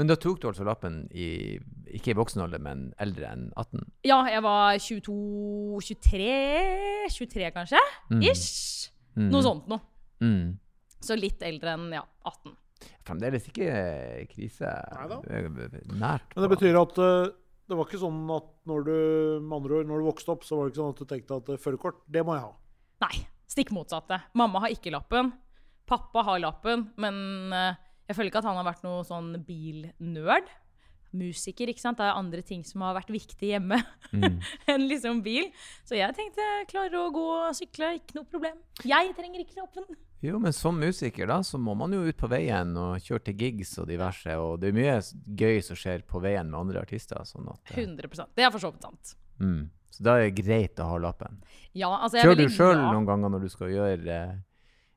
Men 0.00 0.08
da 0.08 0.16
tok 0.16 0.38
du 0.40 0.46
altså 0.48 0.64
lappen 0.64 1.02
i 1.12 1.58
ikke 1.92 2.14
i 2.14 2.16
voksen 2.16 2.40
alder, 2.40 2.62
men 2.64 2.86
eldre 3.02 3.34
enn 3.34 3.42
18? 3.52 3.82
Ja, 4.08 4.22
jeg 4.32 4.40
var 4.46 4.78
22 4.80 5.82
23 5.90 6.28
23 7.12 7.50
kanskje? 7.52 7.82
Ish. 8.24 8.88
Mm. 9.18 9.26
Noe 9.28 9.44
sånt 9.44 9.68
noe. 9.68 9.84
Mm. 10.24 10.54
Så 11.04 11.18
litt 11.20 11.44
eldre 11.44 11.74
enn 11.76 11.90
ja, 11.92 12.00
18. 12.30 12.54
Fremdeles 13.04 13.50
ikke 13.50 13.68
krise 14.30 14.72
nært. 16.00 16.32
Men 16.32 16.46
det 16.46 16.50
betyr 16.54 16.80
at 16.80 17.02
eh, 17.04 17.34
det 17.68 17.76
var 17.76 17.90
ikke 17.90 18.00
sånn 18.00 18.24
at 18.38 18.48
når 18.72 18.88
du, 18.88 18.96
med 19.44 19.54
andre 19.58 19.82
ord, 19.82 19.90
når 19.90 20.00
du 20.00 20.08
vokste 20.08 20.32
opp, 20.32 20.48
så 20.48 20.56
var 20.56 20.64
det 20.64 20.72
ikke 20.72 20.80
sånn 20.80 20.96
at 20.96 21.02
du 21.04 21.12
tenkte 21.12 21.40
at 21.42 21.52
eh, 21.52 21.60
førerkort, 21.60 22.00
det 22.08 22.24
må 22.24 22.38
jeg 22.38 22.46
ha. 22.46 22.50
Nei, 23.04 23.20
stikk 23.52 23.74
motsatte. 23.76 24.22
Mamma 24.40 24.64
har 24.64 24.72
ikke 24.72 24.94
lappen. 24.96 25.34
Pappa 25.90 26.24
har 26.24 26.40
lappen, 26.40 26.88
men 27.02 27.20
eh, 27.52 27.86
jeg 28.10 28.16
føler 28.18 28.32
ikke 28.32 28.42
at 28.42 28.48
han 28.50 28.58
har 28.58 28.66
vært 28.66 28.82
noe 28.86 29.04
sånn 29.06 29.30
bilnerd. 29.46 30.50
Musiker, 31.10 31.66
ikke 31.72 31.82
sant. 31.82 31.98
Det 31.98 32.04
er 32.06 32.14
andre 32.18 32.42
ting 32.46 32.60
som 32.66 32.84
har 32.86 32.94
vært 33.00 33.08
viktig 33.10 33.48
hjemme 33.54 33.80
Mm. 34.10 34.36
enn 34.70 34.84
liksom 34.90 35.20
bil. 35.22 35.48
Så 35.86 35.94
jeg 35.98 36.14
tenkte 36.16 36.42
klare 36.70 36.98
å 36.98 37.10
gå 37.14 37.24
og 37.46 37.54
sykle, 37.54 37.92
ikke 37.98 38.16
noe 38.18 38.26
problem. 38.30 38.56
Jeg 38.86 39.12
trenger 39.18 39.42
ikke 39.44 39.58
lappen. 39.62 39.86
Jo, 40.22 40.36
men 40.42 40.52
som 40.52 40.76
musiker, 40.76 41.26
da, 41.30 41.38
så 41.46 41.56
må 41.62 41.72
man 41.78 41.94
jo 41.96 42.02
ut 42.04 42.18
på 42.20 42.28
veien 42.28 42.74
og 42.76 42.98
kjøre 43.00 43.22
til 43.30 43.38
gigs 43.40 43.72
og 43.80 43.86
diverse. 43.88 44.34
Og 44.42 44.58
det 44.60 44.68
er 44.72 44.76
mye 44.76 44.96
gøy 45.40 45.62
som 45.64 45.78
skjer 45.78 46.02
på 46.10 46.20
veien 46.22 46.50
med 46.50 46.58
andre 46.60 46.82
artister. 46.82 47.22
Sånn 47.26 47.48
at, 47.54 47.62
eh, 47.72 47.78
100% 47.86 48.34
Det 48.36 48.44
er 48.44 48.50
for 48.54 48.60
så 48.66 48.70
vidt 48.74 48.82
sant. 48.86 49.14
mm. 49.40 49.68
Så 49.90 50.04
da 50.06 50.12
er 50.20 50.28
det 50.30 50.44
greit 50.44 50.78
å 50.78 50.84
ha 50.86 50.98
lappen. 51.02 51.40
Ja, 51.74 51.88
altså 51.96 52.18
jeg 52.20 52.22
er 52.22 52.28
Kjører 52.30 52.46
du 52.46 52.54
sjøl 52.54 52.76
noen 52.78 53.06
ganger 53.08 53.32
når 53.34 53.40
du 53.42 53.48
skal 53.50 53.72
gjøre 53.74 54.06
eh, 54.14 54.36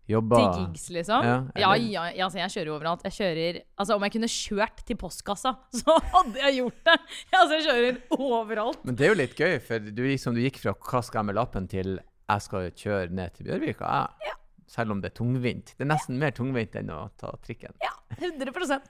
jobber? 0.09 0.39
til 0.43 0.65
gigs, 0.65 0.89
liksom. 0.89 1.23
Ja, 1.23 1.37
Ja, 1.55 1.73
ja, 1.75 2.05
ja, 2.11 2.25
altså 2.25 2.39
jeg 2.41 2.53
kjører 2.53 2.71
jo 2.71 2.75
overalt. 2.77 3.03
Jeg 3.07 3.15
kjører, 3.17 3.59
altså 3.79 3.95
Om 3.95 4.05
jeg 4.07 4.15
kunne 4.15 4.29
kjørt 4.33 4.83
til 4.87 4.99
postkassa, 4.99 5.55
så 5.79 5.97
hadde 6.13 6.39
jeg 6.41 6.59
gjort 6.61 6.79
det! 6.89 6.97
Altså 7.39 7.59
Jeg 7.59 7.65
kjører 7.67 8.01
overalt. 8.19 8.83
Men 8.85 8.99
det 8.99 9.07
er 9.07 9.13
jo 9.13 9.19
litt 9.21 9.35
gøy, 9.39 9.57
for 9.63 9.79
du, 9.79 10.03
liksom, 10.03 10.35
du 10.35 10.43
gikk 10.43 10.59
fra 10.63 10.73
'hva 10.73 11.03
skal 11.03 11.21
jeg 11.21 11.29
med 11.31 11.35
lappen' 11.39 11.69
til 11.69 11.99
'jeg 11.99 12.41
skal 12.41 12.71
kjøre 12.71 13.09
ned 13.11 13.33
til 13.35 13.47
Bjørvika'. 13.47 13.93
Ja. 14.25 14.35
Selv 14.67 14.91
om 14.91 15.01
det 15.01 15.11
er 15.11 15.17
tungvint. 15.19 15.75
Det 15.77 15.83
er 15.85 15.91
nesten 15.91 16.17
mer 16.17 16.31
tungvint 16.31 16.75
enn 16.75 16.89
å 16.89 17.09
ta 17.19 17.31
trikken. 17.43 17.75
Ja, 17.83 17.93
100% 18.17 18.81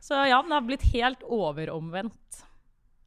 Så 0.00 0.14
ja, 0.28 0.40
den 0.42 0.52
har 0.52 0.62
blitt 0.64 0.84
helt 0.94 1.24
overomvendt. 1.26 2.44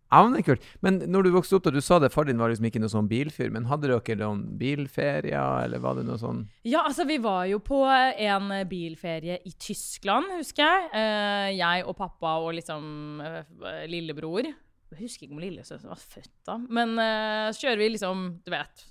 Ja, 0.08 0.22
men 0.24 0.36
det 0.36 0.44
er 0.44 0.48
kult. 0.54 0.68
Men 0.86 1.00
når 1.12 1.28
du 1.28 1.32
vokste 1.36 1.58
opp, 1.58 1.66
da, 1.66 1.74
du 1.76 1.84
sa 1.84 1.98
det, 2.00 2.14
far 2.14 2.28
din 2.28 2.40
var 2.40 2.52
liksom 2.52 2.70
ikke 2.70 2.80
noe 2.80 2.92
sånn 2.92 3.10
bilfyr, 3.12 3.50
men 3.52 3.68
hadde 3.68 3.90
dere 3.92 4.20
noen 4.22 4.46
bilferier, 4.60 5.66
eller 5.66 5.82
var 5.84 5.98
det 5.98 6.06
noe 6.08 6.20
sånn 6.22 6.46
Ja, 6.68 6.86
altså 6.86 7.08
vi 7.10 7.20
var 7.24 7.44
jo 7.52 7.60
på 7.64 7.82
en 7.88 8.54
bilferie 8.72 9.42
i 9.44 9.52
Tyskland, 9.60 10.32
husker 10.38 10.64
jeg. 10.64 10.88
Eh, 11.02 11.50
jeg 11.58 11.84
og 11.84 11.98
pappa 12.00 12.38
og 12.46 12.56
liksom 12.56 13.20
eh, 13.24 13.84
lillebror. 13.92 14.48
Jeg 14.96 15.02
husker 15.02 15.28
ikke 15.28 15.36
om 15.36 15.44
lillesøster 15.44 15.92
var 15.92 16.00
født 16.00 16.32
da. 16.48 16.56
Men 16.72 16.96
eh, 17.04 17.50
så 17.52 17.66
kjører 17.66 17.84
vi 17.84 17.92
liksom, 17.98 18.24
du 18.46 18.54
vet, 18.54 18.88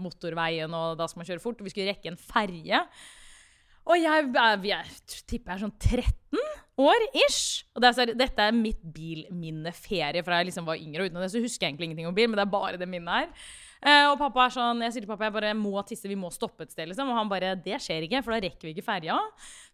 motorveien, 0.00 0.72
og 0.72 0.96
da 0.96 1.10
skal 1.10 1.20
man 1.20 1.28
kjøre 1.28 1.44
fort. 1.44 1.60
Og 1.60 1.68
vi 1.68 1.74
skulle 1.74 1.92
rekke 1.92 2.08
en 2.14 2.20
ferje. 2.20 2.80
Og 3.84 4.00
jeg, 4.00 4.30
jeg, 4.32 4.60
jeg 4.70 4.78
er, 4.80 5.16
tipper 5.28 5.52
jeg 5.52 5.58
er 5.58 5.66
sånn 5.66 5.76
13 5.76 6.53
år 6.78 7.04
ish. 7.26 7.64
Og 7.74 7.82
det 7.82 7.88
er, 7.90 7.94
så- 7.98 8.16
dette 8.18 8.38
er 8.48 8.52
mitt 8.56 8.80
bilminneferie 8.94 10.24
fra 10.26 10.40
jeg 10.40 10.50
liksom 10.50 10.66
var 10.66 10.80
yngre. 10.80 11.04
Og 11.04 11.10
uten 11.12 11.20
det 11.22 11.30
så 11.34 11.42
husker 11.42 11.66
jeg 11.66 11.74
egentlig 11.74 11.90
ingenting 11.90 12.08
om 12.10 12.16
bil, 12.16 12.28
men 12.28 12.36
det 12.40 12.46
er 12.46 12.54
bare 12.56 12.80
det 12.80 12.88
minnet 12.90 13.14
her. 13.14 13.28
Eh, 13.84 14.06
og 14.08 14.18
pappa 14.18 14.46
er 14.46 14.54
sånn, 14.54 14.80
jeg 14.80 14.92
sier 14.94 15.04
til 15.04 15.10
pappa 15.10 15.26
jeg 15.28 15.34
bare 15.36 15.54
må 15.54 15.74
tisse, 15.86 16.08
vi 16.08 16.16
må 16.16 16.30
stoppe 16.32 16.64
et 16.64 16.72
sted. 16.72 16.88
liksom. 16.88 17.10
Og 17.12 17.18
han 17.18 17.28
bare 17.28 17.54
det 17.60 17.80
skjer 17.84 18.06
ikke, 18.08 18.22
for 18.24 18.32
da 18.32 18.40
rekker 18.46 18.68
vi 18.70 18.74
ikke 18.74 18.86
ferja. 18.86 19.18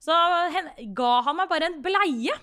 Så 0.03 0.17
hen, 0.57 0.73
ga 0.99 1.21
han 1.23 1.37
meg 1.37 1.49
bare 1.53 1.71
en 1.71 1.81
bleie. 1.85 2.35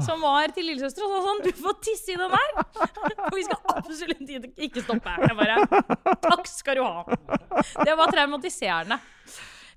Som 0.00 0.22
var 0.24 0.48
til 0.56 0.64
lillesøster 0.64 1.04
og 1.04 1.10
sa 1.12 1.18
sånn 1.26 1.42
Du 1.44 1.50
får 1.58 1.74
tisse 1.84 2.14
i 2.14 2.16
den 2.16 2.30
der! 2.32 2.54
For 2.72 3.34
vi 3.36 3.42
skal 3.44 3.58
absolutt 3.74 4.30
ikke 4.64 4.80
stoppe. 4.80 5.12
Jeg 5.20 5.36
bare 5.36 5.58
Takk 6.24 6.48
skal 6.48 6.80
du 6.80 6.84
ha. 6.86 7.04
Det 7.84 7.96
var 8.00 8.08
traumatiserende. 8.08 8.96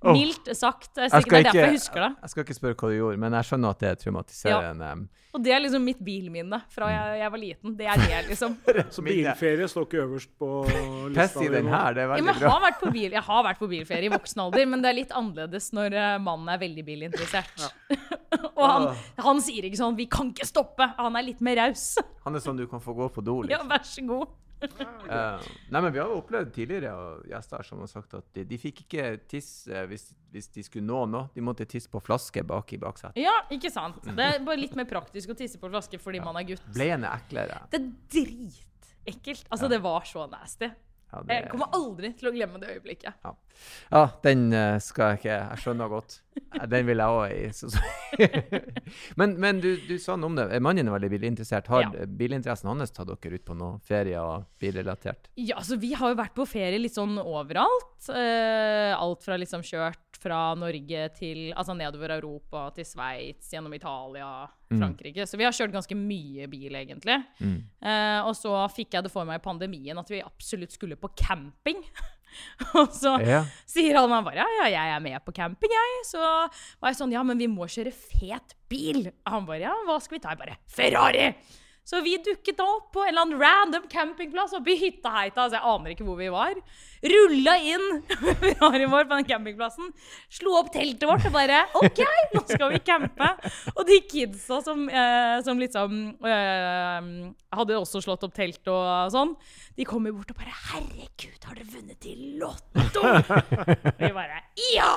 Åh. 0.01 0.15
Mildt 0.17 0.47
sagt. 0.57 0.87
Det 0.95 1.03
er 1.03 1.09
Jeg 1.11 1.11
sikkert 1.11 1.31
det 1.31 1.39
er 1.39 1.43
derfor 1.45 1.61
jeg 1.67 1.73
husker 1.77 2.01
det. 2.01 2.07
jeg 2.23 2.29
skal 2.31 2.43
ikke 2.43 2.55
spørre 2.57 2.75
hva 2.81 2.87
du 2.89 2.93
gjorde, 2.95 3.17
men 3.21 3.35
jeg 3.37 3.45
skjønner 3.51 3.69
at 3.75 3.79
det 3.83 3.89
er 3.91 3.97
traumatiserende. 4.01 4.87
Og 5.31 5.43
det 5.45 5.51
er 5.53 5.61
liksom 5.61 5.83
mitt 5.85 5.99
bilminne 6.03 6.57
fra 6.73 6.87
jeg, 6.91 7.19
jeg 7.21 7.31
var 7.35 7.39
liten. 7.43 7.75
Det 7.77 7.85
er 7.87 8.01
det, 8.01 8.21
liksom. 8.31 8.55
Så 8.97 9.03
bilferie 9.05 9.67
står 9.69 9.85
ikke 9.85 10.01
øverst 10.01 10.31
på 10.41 10.49
lista. 10.65 11.13
Pest 11.21 11.37
i 11.45 11.51
den 11.53 11.69
her, 11.69 11.93
det 11.93 12.01
er 12.01 12.09
Ja, 12.09 12.11
veldig 12.15 12.25
men 12.25 12.33
jeg, 12.33 12.41
bra. 12.41 12.49
har 12.55 12.65
vært 12.65 12.81
på 12.81 12.91
bil, 12.97 13.11
jeg 13.19 13.23
har 13.29 13.45
vært 13.45 13.61
på 13.61 13.69
bilferie 13.71 14.09
i 14.09 14.11
voksen 14.15 14.43
alder, 14.47 14.65
men 14.73 14.81
det 14.81 14.89
er 14.89 14.97
litt 14.97 15.13
annerledes 15.21 15.69
når 15.77 15.93
eh, 16.01 16.17
mannen 16.25 16.49
er 16.49 16.59
veldig 16.65 16.85
bilinteressert. 16.89 17.65
og 18.57 18.65
han, 18.65 18.89
han 19.21 19.41
sier 19.45 19.69
ikke 19.69 19.79
sånn 19.79 19.95
'vi 20.01 20.09
kan 20.11 20.33
ikke 20.33 20.49
stoppe'. 20.49 20.91
Han 20.97 21.15
er 21.15 21.29
litt 21.29 21.45
mer 21.45 21.61
raus. 21.61 21.91
Han 22.25 22.35
er 22.35 22.41
sånn 22.43 22.57
du 22.57 22.65
kan 22.67 22.81
få 22.81 22.97
gå 22.97 23.07
på 23.13 23.21
do, 23.23 23.43
ja, 23.45 23.61
liksom. 23.61 23.69
vær 23.69 23.85
så 23.85 24.07
god. 24.09 24.27
Eh, 25.11 25.47
nei, 25.73 25.79
men 25.81 25.89
vi 25.91 25.99
har 25.99 26.07
jo 26.07 26.21
opplevd 26.21 26.53
tidligere 26.55 26.91
og 26.95 27.25
gjester 27.27 27.65
som 27.67 27.81
har 27.83 27.89
sagt 27.91 28.13
at 28.15 28.27
de, 28.37 28.45
de 28.47 28.59
fikk 28.61 28.83
ikke 28.85 29.07
tisse 29.27 29.67
eh, 29.73 29.83
hvis, 29.89 30.05
hvis 30.31 30.47
de 30.55 30.63
skulle 30.63 30.87
nå 30.87 31.01
noe. 31.11 31.25
De 31.35 31.43
måtte 31.43 31.65
tisse 31.67 31.91
på 31.91 31.99
flaske 32.05 32.43
bak 32.47 32.71
i 32.71 32.79
baksetet. 32.79 33.19
Ja, 33.19 33.33
ikke 33.51 33.73
sant. 33.73 33.99
Det 34.05 34.27
er 34.37 34.39
bare 34.45 34.61
litt 34.61 34.77
mer 34.79 34.87
praktisk 34.87 35.33
å 35.33 35.35
tisse 35.35 35.59
på 35.59 35.71
flaske 35.73 35.99
fordi 35.99 36.21
man 36.23 36.39
er 36.39 36.47
gutt. 36.53 36.63
Bleiene 36.71 37.09
er 37.09 37.25
eklere. 37.25 37.59
Det 37.73 37.81
er 37.81 37.89
dritekkelt. 38.15 39.49
Altså, 39.49 39.67
det 39.73 39.81
var 39.83 40.07
så 40.07 40.29
nasty. 40.31 40.71
Ja, 41.11 41.21
det, 41.27 41.33
Jeg 41.41 41.51
kommer 41.51 41.73
aldri 41.75 42.13
til 42.15 42.29
å 42.29 42.31
glemme 42.31 42.59
det 42.61 42.77
øyeblikket. 42.77 43.25
ja 43.91 44.03
den 44.23 44.45
eh, 44.55 44.77
skal 44.79 45.11
jeg 45.11 45.19
ikke 45.19 45.33
Jeg 45.35 45.63
skjønner 45.65 45.91
godt. 45.91 46.21
Eh, 46.35 46.67
Den 46.71 46.85
vil 46.87 47.01
jeg 47.01 47.17
òg 47.17 47.33
i. 47.35 47.49
Så, 47.55 47.69
så. 47.73 47.79
men 49.19 49.35
men 49.41 49.59
du, 49.63 49.69
du 49.87 49.95
sa 49.99 50.15
noe 50.19 50.31
om 50.31 50.37
det. 50.37 50.47
Mannen 50.63 50.87
er 50.87 50.95
veldig 50.95 51.09
bilinteressert. 51.13 51.67
Har 51.71 51.87
Ja. 51.87 52.05
bilinteressen 52.05 52.69
hans 52.71 52.91
tatt 52.95 53.09
dere 53.11 53.39
ut 53.39 53.45
på 53.47 53.55
noe 53.57 53.79
ferie 53.87 54.19
og 54.21 54.45
bilrelatert? 54.61 55.29
Ja, 55.35 55.57
altså 55.61 55.79
vi 55.81 55.93
har 55.97 56.13
jo 56.13 56.19
vært 56.19 56.35
på 56.37 56.45
ferie 56.47 56.79
litt 56.79 56.95
sånn 56.95 57.17
overalt. 57.21 57.89
Uh, 58.09 58.93
alt 58.97 59.23
fra 59.25 59.37
liksom 59.39 59.63
kjørt 59.65 60.17
fra 60.21 60.53
Norge 60.57 61.07
til 61.17 61.51
Altså 61.57 61.73
nedover 61.77 62.13
Europa 62.17 62.67
til 62.75 62.85
Sveits, 62.85 63.49
gjennom 63.53 63.73
Italia, 63.73 64.47
Frankrike. 64.71 65.25
Så 65.27 65.37
vi 65.39 65.45
har 65.47 65.55
kjørt 65.55 65.73
ganske 65.73 65.97
mye 65.97 66.47
bil, 66.51 66.75
egentlig. 66.77 67.17
Mm. 67.41 67.57
Uh, 67.81 68.19
og 68.29 68.35
så 68.37 68.53
fikk 68.75 68.95
jeg 68.97 69.07
det 69.07 69.11
for 69.13 69.27
meg 69.27 69.41
i 69.41 69.43
pandemien 69.43 69.97
at 69.97 70.11
vi 70.13 70.21
absolutt 70.23 70.75
skulle 70.77 70.99
på 70.99 71.11
camping. 71.17 71.81
og 72.79 72.93
så 72.95 73.15
Ja. 73.27 73.41
sier 73.69 73.97
han 73.99 74.11
han 74.13 74.23
bare 74.27 74.39
ja, 74.41 74.47
ja, 74.61 74.67
jeg 74.73 74.95
er 74.97 75.03
med 75.03 75.19
på 75.25 75.33
camping, 75.35 75.71
jeg. 75.75 75.97
Så 76.11 76.19
var 76.21 76.91
jeg 76.91 76.99
sånn 77.01 77.11
ja, 77.15 77.23
men 77.27 77.37
vi 77.41 77.47
må 77.51 77.67
kjøre 77.71 77.91
fet 77.95 78.55
bil. 78.71 79.09
Han 79.27 79.45
bare 79.49 79.65
ja, 79.67 79.73
hva 79.87 79.99
skal 80.01 80.17
vi 80.17 80.23
ta? 80.23 80.35
Jeg 80.35 80.41
bare 80.45 80.57
Ferrari! 80.71 81.31
Så 81.83 81.99
vi 82.05 82.13
dukket 82.21 82.59
da 82.59 82.65
opp 82.69 82.91
på 82.93 83.01
en 83.03 83.09
eller 83.09 83.25
annen 83.25 83.41
random 83.41 83.87
campingplass 83.89 84.53
oppe 84.53 84.75
i 84.75 84.77
Hytteheita. 84.79 85.43
Altså, 85.43 85.57
jeg 85.57 85.65
aner 85.73 85.93
ikke 85.95 86.05
hvor 86.07 86.19
vi 86.19 86.29
var. 86.31 86.53
Rulla 87.11 87.55
inn 87.65 87.87
Ferrarien 88.43 88.91
vår 88.91 89.07
på 89.09 89.17
den 89.17 89.27
campingplassen. 89.31 89.89
Slo 90.31 90.53
opp 90.59 90.69
teltet 90.73 91.07
vårt 91.09 91.25
og 91.27 91.33
bare 91.33 91.63
OK, 91.81 92.01
nå 92.35 92.43
skal 92.45 92.75
vi 92.75 92.81
campe. 92.85 93.29
Og 93.73 93.83
de 93.89 93.97
kidsa 94.05 94.61
som, 94.65 94.85
eh, 94.87 95.37
som 95.45 95.59
liksom 95.61 95.97
eh, 96.21 97.09
hadde 97.57 97.79
også 97.79 98.03
slått 98.05 98.27
opp 98.29 98.35
telt 98.37 98.71
og 98.71 99.11
sånn, 99.13 99.33
de 99.75 99.87
kom 99.87 100.05
jo 100.07 100.13
bort 100.19 100.31
og 100.31 100.37
bare 100.37 100.53
'Herregud, 100.53 101.41
har 101.47 101.57
dere 101.57 101.71
vunnet 101.73 102.05
i 102.05 102.13
Lotto?' 102.37 103.01
Og 103.01 104.05
vi 104.05 104.13
bare 104.15 104.45
Ja! 104.75 104.93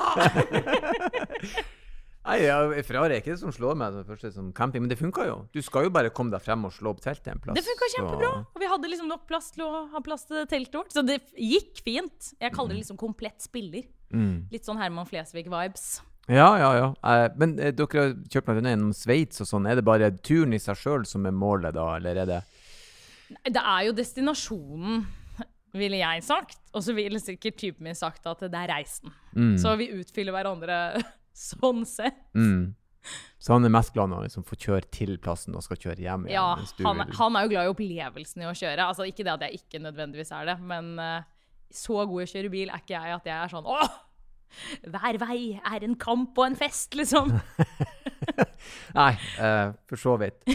Nei, 2.25 2.39
ja, 2.41 2.57
Ferrari 2.81 3.13
er 3.13 3.21
ikke 3.21 3.35
det 3.35 3.41
som 3.43 3.53
slår 3.53 3.75
meg 3.77 3.93
det 3.99 4.05
første 4.07 4.31
som 4.33 4.47
camping, 4.55 4.81
men 4.81 4.89
det 4.89 4.97
funka 4.97 5.27
jo. 5.27 5.35
Du 5.53 5.59
skal 5.61 5.85
jo 5.85 5.91
bare 5.93 6.09
komme 6.09 6.33
deg 6.33 6.41
frem 6.41 6.63
og 6.65 6.73
slå 6.73 6.95
opp 6.95 7.03
teltet 7.03 7.29
en 7.35 7.41
plass. 7.43 7.57
Det 7.57 7.65
funka 7.67 7.89
kjempebra. 7.93 8.31
Og 8.49 8.63
vi 8.63 8.69
hadde 8.71 8.89
liksom 8.89 9.11
nok 9.11 9.27
plass 9.29 9.51
til 9.53 9.67
å 9.67 9.83
ha 9.91 10.01
plass 10.05 10.25
til 10.29 10.47
teltet 10.49 10.79
vårt. 10.79 10.95
Så 10.95 11.03
det 11.05 11.19
gikk 11.37 11.83
fint. 11.85 12.31
Jeg 12.41 12.53
kaller 12.55 12.73
det 12.73 12.81
liksom 12.81 12.97
komplett 12.97 13.45
spiller. 13.45 13.85
Mm. 14.09 14.47
Litt 14.53 14.65
sånn 14.65 14.81
Herman 14.81 15.05
Flesvig-vibes. 15.09 15.85
Ja, 16.25 16.47
ja, 16.57 16.69
ja. 16.73 16.87
Eh, 17.05 17.27
men 17.37 17.53
eh, 17.61 17.73
dere 17.77 18.01
har 18.01 18.15
kjørt 18.33 18.47
meg 18.49 18.61
annet 18.63 18.73
gjennom 18.73 18.95
Sveits 18.97 19.43
og 19.43 19.49
sånn. 19.49 19.67
Er 19.69 19.77
det 19.77 19.85
bare 19.85 20.09
turen 20.25 20.55
i 20.57 20.61
seg 20.61 20.79
sjøl 20.81 21.05
som 21.05 21.27
er 21.29 21.35
målet, 21.35 21.75
da, 21.77 21.91
eller 21.99 22.23
er 22.23 22.31
det 22.31 22.39
Det 23.53 23.61
er 23.61 23.83
jo 23.85 23.93
destinasjonen, 23.93 25.05
ville 25.77 25.99
jeg 26.01 26.25
sagt. 26.25 26.57
Og 26.73 26.81
så 26.87 26.95
ville 26.97 27.21
sikkert 27.21 27.59
typen 27.61 27.85
min 27.85 27.97
sagt 27.97 28.25
at 28.25 28.41
det 28.47 28.63
er 28.63 28.73
reisen. 28.73 29.13
mm. 29.37 29.53
Så 29.61 29.75
vi 29.77 29.91
utfyller 29.93 30.33
hverandre 30.33 30.79
sånn 31.35 31.83
sett. 31.87 32.21
Mm. 32.37 32.73
Så 33.37 33.53
han 33.53 33.67
er 33.67 33.73
mest 33.73 33.93
glad 33.93 34.09
når 34.09 34.21
han 34.21 34.27
liksom 34.29 34.45
får 34.47 34.61
kjøre 34.63 34.89
til 34.93 35.13
plassen 35.21 35.57
og 35.57 35.63
skal 35.65 35.77
kjøre 35.77 36.01
hjem 36.01 36.25
igjen? 36.25 36.39
Ja, 36.39 36.87
han, 36.87 37.03
han 37.19 37.37
er 37.37 37.45
jo 37.45 37.51
glad 37.53 37.67
i 37.67 37.73
opplevelsen 37.75 38.45
i 38.45 38.49
å 38.49 38.55
kjøre. 38.57 38.87
Altså 38.87 39.05
Ikke 39.05 39.25
det 39.27 39.35
at 39.35 39.45
jeg 39.45 39.61
ikke 39.61 39.83
nødvendigvis 39.83 40.33
er 40.33 40.49
det, 40.49 40.57
men 40.65 40.95
uh, 40.97 41.19
så 41.69 42.01
god 42.07 42.23
i 42.23 42.25
å 42.25 42.31
kjøre 42.31 42.53
bil 42.53 42.71
er 42.71 42.81
ikke 42.81 42.97
jeg 42.97 43.17
at 43.19 43.29
jeg 43.29 43.37
er 43.37 43.53
sånn 43.53 43.69
åh! 43.69 44.01
Hver 44.87 45.17
vei 45.19 45.39
er 45.57 45.83
en 45.83 45.97
kamp 45.99 46.37
og 46.39 46.45
en 46.47 46.55
fest, 46.57 46.95
liksom. 46.95 47.33
Nei, 48.99 49.11
uh, 49.41 49.75
for 49.89 49.99
så 49.99 50.15
vidt. 50.21 50.45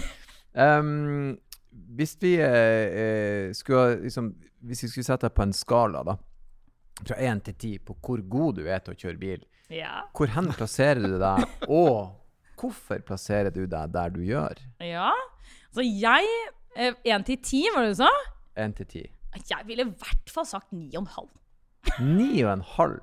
Um, 0.56 1.36
hvis 1.70 2.16
vi 2.18 2.32
eh, 2.42 3.52
skulle 3.54 4.00
liksom 4.02 4.32
Hvis 4.66 4.82
vi 4.82 4.88
skulle 4.90 5.06
sette 5.06 5.28
deg 5.28 5.36
på 5.36 5.44
en 5.46 5.54
skala, 5.56 6.02
da, 6.04 6.16
fra 7.00 7.16
én 7.16 7.38
til 7.40 7.54
ti, 7.56 7.70
på 7.78 7.94
hvor 7.96 8.20
god 8.28 8.58
du 8.58 8.66
er 8.68 8.82
til 8.84 8.92
å 8.92 8.98
kjøre 8.98 9.20
bil, 9.20 9.46
Ja. 9.70 10.04
hvor 10.16 10.30
hen 10.34 10.50
plasserer 10.56 11.02
du 11.04 11.18
deg, 11.20 11.44
og 11.70 12.16
hvorfor 12.60 12.98
plasserer 13.06 13.52
du 13.54 13.62
deg 13.70 13.92
der 13.94 14.14
du 14.14 14.22
gjør? 14.26 14.58
ja. 14.82 15.12
Så 15.70 15.84
jeg 15.86 16.26
Én 16.80 17.24
til 17.26 17.38
ti, 17.42 17.64
var 17.74 17.82
det 17.82 17.96
du 17.96 18.02
sa? 18.04 18.10
Én 18.62 18.72
til 18.78 18.86
ti. 18.86 19.00
Jeg 19.50 19.66
ville 19.66 19.82
i 19.82 19.90
hvert 19.90 20.30
fall 20.30 20.46
sagt 20.46 20.72
ni 20.72 20.86
og 20.94 21.02
en 21.02 21.08
halv. 21.16 21.32
Ni 21.98 22.44
og 22.44 22.52
en 22.52 22.62
halv. 22.76 23.00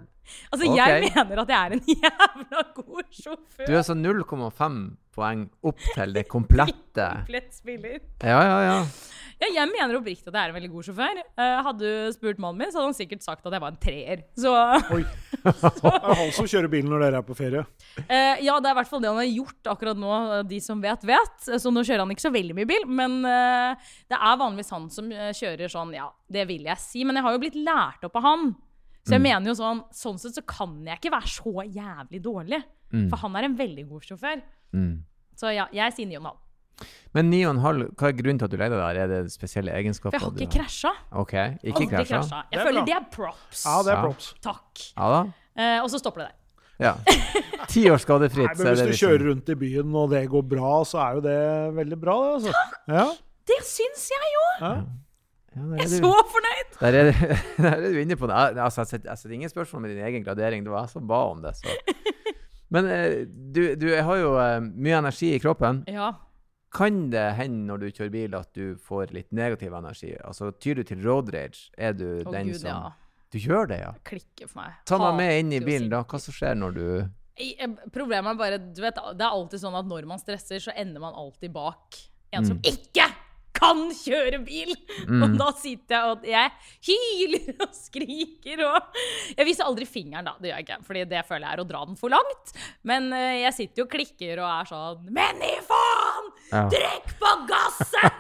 Altså, 0.52 0.68
okay. 0.68 0.78
jeg 0.78 1.12
mener 1.16 1.42
at 1.42 1.52
jeg 1.52 1.58
er 1.58 1.76
en 1.76 1.84
jævla 1.96 2.64
god 2.76 3.04
sjåfør. 3.12 3.66
Du 3.66 3.72
er 3.72 3.80
altså 3.82 3.96
0,5 3.96 4.80
poeng 5.16 5.46
opp 5.64 5.84
til 5.96 6.16
det 6.18 6.26
komplette. 6.32 7.08
Komplett 7.22 7.56
spiller. 7.56 8.00
Ja, 8.24 8.42
ja, 8.44 8.58
ja. 8.66 8.80
Ja, 9.38 9.48
jeg 9.54 9.70
mener 9.70 10.00
oppriktig 10.00 10.32
at 10.32 10.34
jeg 10.34 10.42
er 10.48 10.50
en 10.50 10.56
veldig 10.56 10.70
god 10.74 10.86
sjåfør. 10.88 11.20
Eh, 11.38 11.58
hadde 11.68 11.82
du 11.86 12.14
spurt 12.16 12.40
mannen 12.42 12.58
min, 12.64 12.72
så 12.74 12.80
hadde 12.80 12.90
han 12.90 12.96
sikkert 12.98 13.22
sagt 13.22 13.46
at 13.46 13.54
jeg 13.54 13.62
var 13.62 13.70
en 13.74 13.80
treer. 13.82 14.24
Så 14.34 14.54
Oi. 14.96 15.04
Det 15.48 15.92
er 15.94 16.18
han 16.18 16.32
som 16.36 16.48
kjører 16.50 16.68
bilen 16.72 16.90
når 16.92 17.04
dere 17.06 17.20
er 17.22 17.26
på 17.28 17.36
ferie. 17.38 17.62
eh, 18.02 18.42
ja, 18.44 18.56
det 18.60 18.68
er 18.68 18.74
i 18.74 18.78
hvert 18.80 18.90
fall 18.90 19.04
det 19.04 19.12
han 19.12 19.20
har 19.22 19.30
gjort 19.30 19.70
akkurat 19.76 20.00
nå. 20.02 20.14
De 20.50 20.58
som 20.64 20.82
vet, 20.84 21.06
vet. 21.08 21.50
Så 21.62 21.72
nå 21.72 21.84
kjører 21.86 22.02
han 22.04 22.14
ikke 22.16 22.26
så 22.26 22.34
veldig 22.34 22.56
mye 22.58 22.70
bil. 22.70 22.88
Men 23.00 23.20
eh, 23.30 23.92
det 24.10 24.18
er 24.18 24.40
vanligvis 24.42 24.74
han 24.74 24.90
som 24.94 25.12
eh, 25.14 25.30
kjører 25.38 25.72
sånn, 25.72 25.94
ja, 25.96 26.10
det 26.34 26.48
vil 26.50 26.66
jeg 26.68 26.82
si. 26.84 27.06
Men 27.08 27.20
jeg 27.22 27.28
har 27.28 27.38
jo 27.38 27.44
blitt 27.46 27.60
lært 27.62 28.08
opp 28.10 28.18
av 28.20 28.26
han. 28.26 28.50
Så 29.08 29.14
jeg 29.16 29.24
mener 29.24 29.54
jo 29.54 29.56
sånn, 29.56 29.86
sånn 29.96 30.18
sett 30.20 30.36
så 30.36 30.44
kan 30.44 30.74
jeg 30.84 31.00
ikke 31.00 31.14
være 31.14 31.30
så 31.32 31.54
jævlig 31.64 32.20
dårlig. 32.26 32.64
For 33.14 33.22
han 33.22 33.38
er 33.40 33.48
en 33.48 33.56
veldig 33.62 33.86
god 33.94 34.10
sjåfør. 34.10 34.42
Mm. 34.76 34.92
Så 35.38 35.54
ja, 35.56 35.70
jeg 35.76 35.94
sier 35.96 36.10
ni 36.10 36.18
og 36.18 36.26
en 36.26 36.30
halv. 36.34 36.42
Men 37.16 37.32
9,5, 37.32 37.96
hva 37.98 38.08
er 38.12 38.16
grunnen 38.18 38.38
til 38.40 38.46
at 38.46 38.52
du 38.52 38.58
deg 38.58 38.70
der? 38.72 38.98
Er 39.04 39.08
det 39.08 39.20
spesielle 39.34 39.72
egenskaper? 39.74 40.20
For 40.20 40.20
jeg 40.20 40.38
har 40.38 40.48
ikke 40.48 40.60
krasja. 40.60 40.92
Ok, 41.18 41.34
ikke 41.64 41.74
Aldri 41.74 41.88
krasja? 41.96 42.18
krasja. 42.20 42.42
Jeg 42.52 42.60
er 42.60 42.66
føler 42.68 42.82
bra. 42.82 42.86
det 42.86 42.96
er 42.98 43.06
props. 43.16 43.64
Ja, 43.66 43.78
det 43.84 43.92
er 43.94 43.96
Ja. 43.96 44.02
props. 44.04 44.28
Takk. 44.44 44.84
Ja 44.98 45.08
da? 45.16 45.22
Eh, 45.58 45.80
og 45.84 45.90
så 45.90 45.98
stopper 46.04 46.22
det 46.22 46.28
der. 46.30 46.36
Ja. 46.80 46.94
Ti 47.68 47.88
år 47.90 47.98
skadefritt. 47.98 48.52
Nei, 48.52 48.54
men 48.60 48.68
Hvis 48.68 48.80
du 48.84 48.86
liksom- 48.92 49.10
kjører 49.10 49.24
rundt 49.32 49.50
i 49.50 49.56
byen 49.56 49.96
og 49.96 50.10
det 50.12 50.30
går 50.30 50.44
bra, 50.48 50.84
så 50.86 51.00
er 51.02 51.16
jo 51.16 51.22
det 51.22 51.40
veldig 51.80 52.00
bra, 52.00 52.18
det. 52.22 52.34
Altså. 52.36 52.54
Ja. 52.88 53.08
Det 53.48 53.60
syns 53.66 54.10
jeg 54.14 54.28
jo! 54.36 54.44
ja. 54.68 54.74
ja, 55.56 55.62
Jeg 55.78 55.86
er 55.88 55.88
så 55.88 56.14
fornøyd! 56.36 56.78
der, 56.80 56.94
er, 56.94 57.12
du- 57.12 57.36
der 57.64 57.72
er 57.74 57.92
du 57.92 57.98
inne 58.00 58.16
på 58.16 58.28
det. 58.30 58.36
Altså, 58.62 58.84
jeg 58.86 59.02
setter- 59.02 59.32
ingen 59.34 59.50
spørsmål 59.50 59.82
med 59.82 59.96
din 59.96 60.04
egen 60.06 60.24
gradering. 60.24 60.64
Det 60.64 60.70
var 60.72 60.82
jeg 60.86 60.90
som 60.94 61.08
ba 61.08 61.24
om 61.32 61.42
det. 61.42 61.56
Så. 61.56 61.66
Men 62.70 62.86
eh, 62.86 63.26
du, 63.26 63.76
du 63.76 63.88
har 63.96 64.16
jo 64.18 64.38
eh, 64.38 64.60
mye 64.60 64.98
energi 65.00 65.34
i 65.34 65.40
kroppen. 65.40 65.84
Ja. 65.88 66.12
Kan 66.78 67.08
det 67.14 67.26
hende 67.40 67.66
når 67.72 67.82
du 67.82 67.88
kjører 67.90 68.14
bil 68.14 68.38
at 68.38 68.50
du 68.54 68.78
får 68.88 69.14
litt 69.16 69.32
negativ 69.36 69.74
energi? 69.74 70.14
Altså, 70.22 70.52
Tyr 70.62 70.82
du 70.82 70.88
til 70.88 71.02
road 71.06 71.32
rage? 71.34 71.72
Er 71.78 71.96
du 71.98 72.08
Å 72.22 72.32
den 72.32 72.52
gud, 72.52 72.60
som 72.62 72.70
ja. 72.70 72.96
Du 73.34 73.40
gjør 73.44 73.68
det, 73.68 73.82
ja? 73.82 73.92
Klikker 74.08 74.48
for 74.48 74.62
meg. 74.62 74.76
Ta 74.88 75.00
meg 75.02 75.18
med 75.20 75.40
inn 75.42 75.56
i 75.58 75.64
bilen, 75.64 75.90
da. 75.92 76.04
Hva 76.08 76.20
som 76.22 76.36
skjer 76.36 76.56
når 76.56 76.76
du 76.78 76.86
eh, 76.96 77.64
Problemet 77.94 78.36
er 78.36 78.40
bare 78.40 78.60
du 78.62 78.82
vet, 78.84 79.00
Det 79.18 79.26
er 79.26 79.34
alltid 79.34 79.64
sånn 79.66 79.76
at 79.80 79.90
når 79.90 80.08
man 80.10 80.22
stresser, 80.22 80.64
så 80.64 80.76
ender 80.78 81.04
man 81.04 81.18
alltid 81.18 81.52
bak 81.56 81.98
en 82.36 82.46
som 82.46 82.60
ikke 82.68 83.08
kan 83.58 83.88
kjøre 83.96 84.40
bil! 84.46 84.74
Og 85.24 85.36
da 85.40 85.48
sitter 85.58 85.96
jeg 85.96 86.12
og 86.14 86.26
jeg 86.30 86.52
hyler 86.88 87.64
og 87.66 87.74
skriker 87.74 88.64
og 88.68 89.00
Jeg 89.34 89.48
viser 89.48 89.66
aldri 89.66 89.88
fingeren, 89.90 90.30
da. 90.30 90.36
Det 90.38 90.52
gjør 90.52 90.60
jeg 90.60 90.68
ikke. 90.68 90.80
Fordi 90.88 91.06
det 91.10 91.26
føler 91.28 91.48
jeg 91.48 91.58
er 91.58 91.64
å 91.64 91.70
dra 91.72 91.84
den 91.90 92.00
for 92.00 92.14
langt. 92.14 92.54
Men 92.88 93.10
eh, 93.18 93.42
jeg 93.44 93.58
sitter 93.58 93.84
jo 93.84 93.88
og 93.90 93.94
klikker 93.98 94.44
og 94.44 94.52
er 94.52 94.72
sånn 94.72 95.10
Men 95.10 95.42
i 95.42 95.56
faen! 95.66 95.77
Ja. 96.52 96.68
Trekk 96.72 97.08
på 97.20 97.32
gasset! 97.50 98.14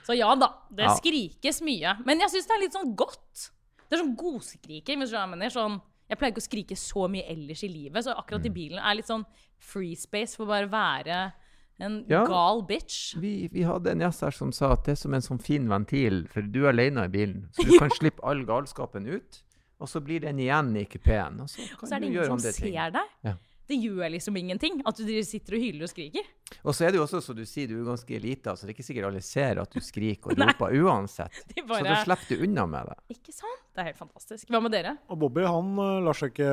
Så 0.06 0.14
ja 0.16 0.30
da, 0.38 0.48
det 0.70 0.82
Ja. 0.88 0.94
skrikes 0.96 1.60
mye. 1.62 1.96
Men 2.06 2.20
jeg 2.20 2.30
syns 2.32 2.46
det 2.48 2.54
er 2.56 2.60
litt 2.64 2.72
sånn 2.76 2.94
godt. 2.96 3.50
Det 3.88 3.98
er 3.98 4.02
sånn 4.04 4.16
godskriking. 4.16 4.98
hvis 5.02 5.10
du 5.10 5.18
mener. 5.26 5.48
Sånn, 5.50 5.80
jeg 6.08 6.18
pleier 6.18 6.32
ikke 6.32 6.42
å 6.42 6.48
skrike 6.48 6.76
så 6.78 7.08
mye 7.10 7.24
ellers 7.28 7.62
i 7.64 7.68
livet, 7.68 8.04
så 8.04 8.14
akkurat 8.16 8.40
Mm. 8.42 8.46
i 8.46 8.50
bilen 8.50 8.78
er 8.78 8.94
litt 8.94 9.06
sånn 9.06 9.24
free 9.58 9.94
space 9.94 10.36
for 10.36 10.46
bare 10.46 10.66
å 10.66 10.70
være 10.70 11.32
en 11.80 12.04
Ja. 12.08 12.24
gal 12.26 12.62
bitch. 12.62 13.14
Vi, 13.16 13.48
vi 13.48 13.62
hadde 13.62 13.90
en 13.90 14.00
gjest 14.00 14.20
her 14.20 14.30
som 14.30 14.52
sa 14.52 14.72
at 14.72 14.84
det 14.84 14.92
er 14.92 14.96
som 14.96 15.14
en 15.14 15.20
sånn 15.20 15.40
fin 15.40 15.68
ventil, 15.68 16.26
for 16.28 16.42
du 16.42 16.64
er 16.66 16.72
alene 16.72 17.04
i 17.04 17.08
bilen. 17.08 17.48
Så 17.52 17.64
du 17.64 17.78
kan 17.78 17.90
slippe 17.90 18.20
all 18.22 18.44
galskapen 18.44 19.06
ut, 19.06 19.42
og 19.80 19.88
så 19.88 20.00
blir 20.02 20.20
den 20.20 20.38
igjen 20.38 20.76
i 20.76 20.84
kupeen. 20.84 21.40
Og 21.40 21.48
så 21.48 21.60
Og 21.82 21.88
så 21.88 21.96
er 21.96 22.00
det 22.00 22.08
du 22.12 22.14
ingen 22.18 22.24
som 22.24 22.32
andre 22.34 22.52
ting. 22.52 22.72
ser 22.74 22.90
deg. 22.90 23.08
Ja. 23.24 23.34
Det 23.70 23.76
gjør 23.78 24.10
liksom 24.16 24.34
ingenting 24.40 24.80
at 24.88 24.98
du 24.98 25.10
sitter 25.22 25.54
og 25.54 25.62
hyler 25.62 25.86
og 25.86 25.90
skriker. 25.92 26.26
Og 26.66 26.74
så 26.74 26.88
er 26.88 26.90
det 26.90 26.98
jo 26.98 27.04
også, 27.06 27.20
som 27.22 27.36
du 27.38 27.44
sier, 27.46 27.70
du 27.70 27.76
er 27.78 27.86
ganske 27.92 28.18
lita, 28.24 28.56
så 28.58 28.66
det 28.66 28.72
er 28.72 28.76
ikke 28.76 28.86
sikkert 28.88 29.06
alle 29.12 29.22
ser 29.22 29.60
at 29.62 29.70
du 29.70 29.78
skriker 29.84 30.32
og 30.34 30.40
roper 30.42 30.74
uansett. 30.82 31.38
Bare... 31.68 31.78
Så 31.78 31.86
da 31.86 31.98
slipper 32.02 32.34
du 32.40 32.44
unna 32.48 32.66
med 32.72 32.90
det. 32.90 32.98
Ikke 33.16 33.34
sant? 33.36 33.62
Det 33.70 33.84
er 33.84 33.88
helt 33.92 34.00
fantastisk. 34.02 34.50
Hva 34.50 34.58
med 34.64 34.74
dere? 34.74 34.96
Og 35.08 35.20
Bobby 35.22 35.46
han 35.46 35.70
eh, 35.78 36.00
lar 36.08 36.18
seg 36.18 36.32
ikke 36.34 36.50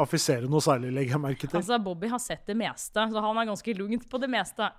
affisere 0.00 0.48
noe 0.48 0.64
særlig, 0.64 0.94
legger 0.96 1.18
jeg 1.18 1.24
merke 1.26 1.44
til. 1.50 1.58
Altså, 1.60 1.78
Bobby 1.84 2.08
har 2.10 2.22
sett 2.24 2.46
det 2.48 2.56
meste, 2.58 3.04
så 3.12 3.24
han 3.28 3.42
er 3.42 3.50
ganske 3.52 3.74
lugnt 3.76 4.08
på 4.08 4.20
det 4.24 4.30
meste. 4.32 4.70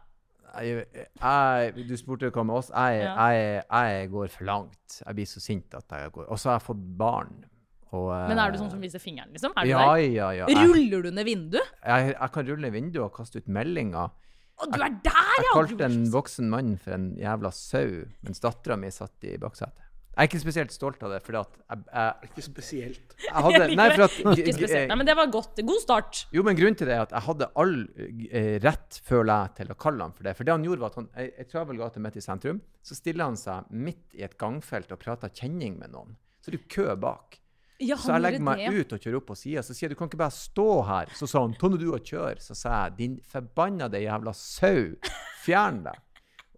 Jeg, 0.49 0.87
jeg, 1.21 1.85
du 1.85 1.93
spurte 1.99 2.31
hva 2.33 2.43
med 2.49 2.55
oss. 2.57 2.71
Jeg, 2.73 3.03
Ja. 3.05 3.13
jeg, 3.29 3.61
jeg 3.69 4.09
går 4.09 4.31
for 4.33 4.49
langt. 4.49 4.97
Jeg 5.05 5.15
blir 5.19 5.29
så 5.29 5.43
sint 5.43 5.75
at 5.77 5.85
jeg 5.93 6.09
går. 6.15 6.25
Og 6.33 6.39
så 6.41 6.49
har 6.49 6.57
jeg 6.57 6.65
fått 6.71 6.81
barn. 6.97 7.43
Og, 7.91 8.09
Men 8.29 8.37
er 8.37 8.51
du 8.53 8.59
sånn 8.61 8.69
som 8.69 8.81
viser 8.83 9.01
fingeren, 9.01 9.31
liksom? 9.33 9.53
Er 9.57 9.65
du 9.65 9.71
Ja, 9.71 9.83
der? 9.95 10.05
ja, 10.13 10.29
ja. 10.43 10.45
Ruller 10.61 11.01
du 11.07 11.11
ned 11.15 11.25
vinduet? 11.25 11.71
jeg, 11.81 12.13
jeg 12.13 12.31
kan 12.35 12.45
rulle 12.51 12.61
ned 12.67 12.75
vinduet 12.75 13.05
og 13.07 13.13
kaste 13.15 13.41
ut 13.41 13.47
meldinger. 13.49 14.11
Å, 14.59 14.67
du 14.69 14.75
er 14.75 14.89
der, 15.01 15.35
Jeg 15.39 15.45
ja! 15.47 15.53
kalte 15.55 15.77
Du 15.79 15.83
er 15.85 15.89
en 15.93 16.09
voksen 16.13 16.49
mann 16.51 16.73
for 16.77 16.91
en 16.97 17.13
jævla 17.17 17.49
sau, 17.55 18.03
mens 18.27 18.41
dattera 18.43 18.75
mi 18.77 18.91
satt 18.91 19.23
i 19.25 19.37
baksetet. 19.41 19.85
Jeg 20.19 20.25
er 20.25 20.27
ikke 20.33 20.39
spesielt 20.41 20.73
stolt 20.75 21.03
av 21.07 21.13
det, 21.13 21.19
fordi 21.23 21.37
at 21.39 21.53
jeg, 21.55 21.83
jeg, 21.93 22.27
Ikke 22.27 22.43
spesielt. 22.43 23.13
jeg 23.23 23.43
hadde 23.45 23.67
Nei, 23.79 23.85
for 23.93 24.03
at 24.03 24.17
Ikke 24.41 24.53
spesielt. 24.57 24.89
Nei, 24.91 24.97
men 24.99 25.07
det 25.07 25.15
var 25.15 25.29
godt. 25.31 25.61
God 25.63 25.79
start. 25.79 26.19
Jo, 26.35 26.43
men 26.43 26.57
grunnen 26.59 26.75
til 26.75 26.89
det 26.91 26.95
er 26.97 27.03
at 27.05 27.13
jeg 27.15 27.23
hadde 27.29 27.47
all 27.63 27.75
eh, 27.95 28.57
rett, 28.65 28.97
føler 29.07 29.31
jeg, 29.45 29.53
til 29.61 29.71
å 29.71 29.77
kalle 29.79 30.03
han 30.09 30.15
for 30.17 30.27
det. 30.27 30.33
For 30.35 30.43
det 30.49 30.51
han 30.57 30.65
gjorde, 30.67 30.83
var 30.83 30.91
at 30.91 30.99
han, 30.99 31.07
ei, 31.15 31.29
ei 31.39 31.47
travel 31.47 31.79
gate 31.79 32.03
midt 32.03 32.19
i 32.19 32.25
sentrum, 32.25 32.59
så 32.83 32.97
stiller 32.99 33.29
han 33.31 33.39
seg 33.39 33.71
midt 33.71 34.17
i 34.19 34.25
et 34.27 34.35
gangfelt 34.41 34.91
og 34.91 34.99
prater 34.99 35.31
kjenning 35.39 35.79
med 35.79 35.95
noen. 35.95 36.17
Så 36.43 36.51
det 36.51 36.59
er 36.59 36.65
det 36.65 36.73
kø 36.75 36.89
bak. 36.99 37.39
Ja, 37.79 37.95
Så 37.95 38.11
jeg 38.11 38.23
legger 38.25 38.43
meg 38.43 38.65
ut 38.75 38.91
og 38.91 38.99
kjører 38.99 39.17
opp 39.21 39.29
på 39.29 39.37
sida. 39.39 39.63
Så 39.63 39.75
sier 39.75 39.87
jeg 39.87 39.95
du 39.95 39.99
kan 40.01 40.09
ikke 40.11 40.19
bare 40.19 40.35
stå 40.35 40.67
her. 40.89 41.11
Så 41.15 41.29
sa 41.31 41.43
han 41.45 41.55
ta 41.55 41.69
nå 41.71 41.79
du 41.79 41.87
og 41.93 42.03
kjør. 42.03 42.41
Så 42.43 42.57
sa 42.57 42.83
jeg 42.83 42.97
din 42.97 43.17
forbannede 43.23 44.01
jævla 44.03 44.33
sau, 44.35 44.97
fjern 45.45 45.83
deg. 45.87 46.01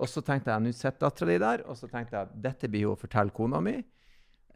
Og 0.01 0.10
så 0.10 0.24
tenkte 0.25 0.50
jeg 0.50 0.66
nå 0.66 0.74
sitter 0.74 0.98
dattera 1.04 1.30
di 1.30 1.38
der, 1.44 1.63
og 1.70 1.78
så 1.78 1.90
tenkte 1.92 2.18
jeg 2.18 2.42
dette 2.42 2.70
blir 2.74 2.88
hun 2.90 2.98
å 2.98 3.00
fortelle 3.00 3.34
kona 3.38 3.62
mi. 3.62 3.75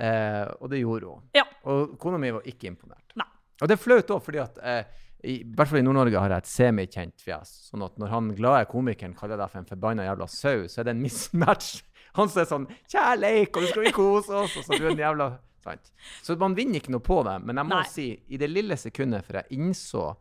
Eh, 0.02 0.46
og 0.58 0.72
det 0.72 0.82
gjorde 0.82 1.12
hun. 1.12 1.26
Ja. 1.38 1.46
Og 1.70 1.94
kona 2.02 2.18
mi 2.22 2.34
var 2.34 2.48
ikke 2.50 2.72
imponert. 2.72 3.14
Nei. 3.20 3.30
Og 3.62 3.70
det 3.70 3.78
er 3.78 3.84
flaut 3.84 4.16
òg, 4.18 4.24
fordi 4.26 4.42
at 4.42 4.58
eh, 4.66 5.04
i, 5.22 5.38
i 5.38 5.54
hvert 5.56 5.70
fall 5.70 5.80
i 5.80 5.86
Nord-Norge 5.86 6.22
har 6.22 6.34
jeg 6.34 6.44
et 6.44 6.50
semikjent 6.50 7.22
fjes. 7.24 7.54
Sånn 7.70 7.86
at 7.86 7.96
når 8.02 8.12
han 8.12 8.34
glade 8.38 8.66
komikeren 8.74 9.14
kaller 9.18 9.38
deg 9.40 9.54
for 9.54 9.62
en 9.62 9.70
forbanna 9.70 10.10
jævla 10.10 10.28
sau, 10.34 10.66
så 10.66 10.82
er 10.82 10.90
det 10.90 10.98
en 10.98 11.06
mismatch. 11.06 11.76
Han 12.16 12.30
som 12.32 12.42
er 12.42 12.46
sånn 12.48 12.66
'Kjærleik, 12.88 13.58
og 13.58 13.66
du 13.66 13.68
skal 13.68 13.84
vi 13.84 13.92
kose 13.92 14.32
oss', 14.32 14.54
og 14.56 14.64
så 14.64 14.76
er 14.76 14.86
du 14.86 14.86
en 14.88 15.02
jævla 15.02 15.26
sant? 15.66 15.92
Så 16.24 16.36
man 16.42 16.56
vinner 16.58 16.80
ikke 16.80 16.94
noe 16.96 17.04
på 17.04 17.20
det. 17.28 17.36
Men 17.46 17.60
jeg 17.62 17.70
må 17.70 17.80
Nei. 17.82 17.88
si, 17.92 18.08
i 18.30 18.40
det 18.42 18.50
lille 18.52 18.78
sekundet 18.80 19.26
før 19.28 19.42
jeg 19.42 19.58
innså 19.60 20.04
hva 20.06 20.16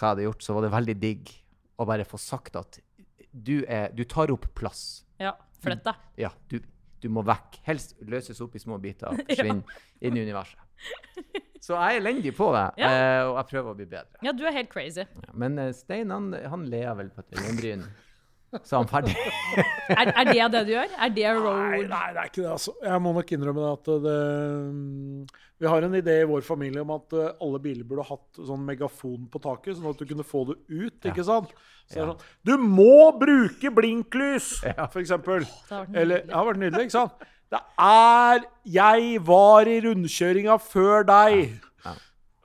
jeg 0.00 0.08
hadde 0.08 0.24
gjort, 0.28 0.42
så 0.46 0.54
var 0.56 0.64
det 0.66 0.72
veldig 0.74 0.94
digg 1.02 1.32
å 1.78 1.86
bare 1.86 2.06
få 2.08 2.18
sagt 2.18 2.56
at 2.58 2.80
du, 3.34 3.64
er, 3.66 3.90
du 3.94 4.04
tar 4.06 4.30
opp 4.34 4.46
plass. 4.58 5.04
Ja, 5.22 5.34
flytt 5.62 5.84
deg. 5.86 6.00
Ja, 6.22 6.30
du, 6.50 6.60
du 7.02 7.08
må 7.10 7.22
vekk. 7.26 7.60
Helst 7.66 7.96
løses 8.06 8.40
opp 8.42 8.54
i 8.54 8.62
små 8.62 8.78
biter 8.82 9.10
og 9.12 9.22
forsvinne 9.28 9.62
inn 10.00 10.18
i 10.18 10.22
universet. 10.26 10.60
Så 11.64 11.72
jeg 11.78 11.96
er 11.96 12.00
elendig 12.02 12.34
på 12.36 12.50
det, 12.52 12.64
Ja. 12.82 12.88
eh, 12.92 13.22
og 13.26 13.38
jeg 13.40 13.48
prøver 13.54 13.70
å 13.72 13.76
bli 13.78 13.86
bedre. 13.88 14.18
Ja, 14.26 14.34
du 14.36 14.42
er 14.46 14.52
helt 14.52 14.68
crazy. 14.72 15.06
Ja, 15.24 15.30
Men 15.32 15.58
eh, 15.62 15.70
Stein, 15.72 16.10
han, 16.12 16.26
han 16.52 16.66
ler 16.68 16.90
vel 16.98 17.08
på 17.14 17.22
et 17.24 17.38
øyenbryn. 17.40 17.86
Så 18.62 18.76
er 18.76 18.84
han 18.84 18.88
ferdig. 18.90 19.14
Er, 19.94 20.08
er 20.16 20.24
det 20.30 20.44
det 20.54 20.60
du 20.66 20.70
gjør? 20.72 20.92
Er 20.96 21.10
det 21.12 21.24
Nei, 21.24 21.32
road? 21.44 21.88
nei, 21.90 22.06
det 22.14 22.20
er 22.22 22.28
ikke 22.30 22.40
det, 22.42 22.50
altså. 22.54 22.72
Jeg 22.82 23.00
må 23.04 23.10
nok 23.12 23.32
innrømme 23.36 23.64
det 23.64 23.72
at 23.74 23.90
det 24.04 24.14
Vi 25.60 25.68
har 25.70 25.84
en 25.86 25.96
idé 25.98 26.14
i 26.22 26.28
vår 26.28 26.44
familie 26.46 26.80
om 26.82 26.92
at 26.94 27.12
eh, 27.18 27.28
alle 27.44 27.60
biler 27.62 27.84
burde 27.88 28.06
hatt 28.08 28.40
sånn 28.48 28.64
megafon 28.66 29.26
på 29.32 29.40
taket, 29.44 29.76
sånn 29.78 29.90
at 29.92 30.00
du 30.00 30.06
kunne 30.08 30.24
få 30.26 30.44
det 30.50 30.56
ut, 30.72 30.98
ikke 31.10 31.24
sant? 31.26 31.52
Så 31.84 31.94
det 31.94 32.00
er 32.00 32.06
Ja. 32.06 32.14
sånn 32.14 32.24
Du 32.48 32.54
må 32.58 33.12
bruke 33.20 33.70
blinklys, 33.76 34.62
Ja. 34.64 34.86
for 34.88 35.00
eksempel. 35.02 35.44
Det 35.44 35.70
har 35.76 35.84
vært 35.86 35.96
Eller. 36.00 36.24
Det 36.26 36.34
har 36.34 36.44
vært 36.48 36.62
nydelig, 36.64 36.86
ikke 36.88 36.98
sant? 36.98 37.12
Det 37.52 37.60
er 37.78 38.44
Jeg 38.64 39.20
var 39.26 39.68
i 39.68 39.80
rundkjøringa 39.84 40.58
før 40.64 41.04
deg. 41.06 41.36
Ja. 41.52 41.70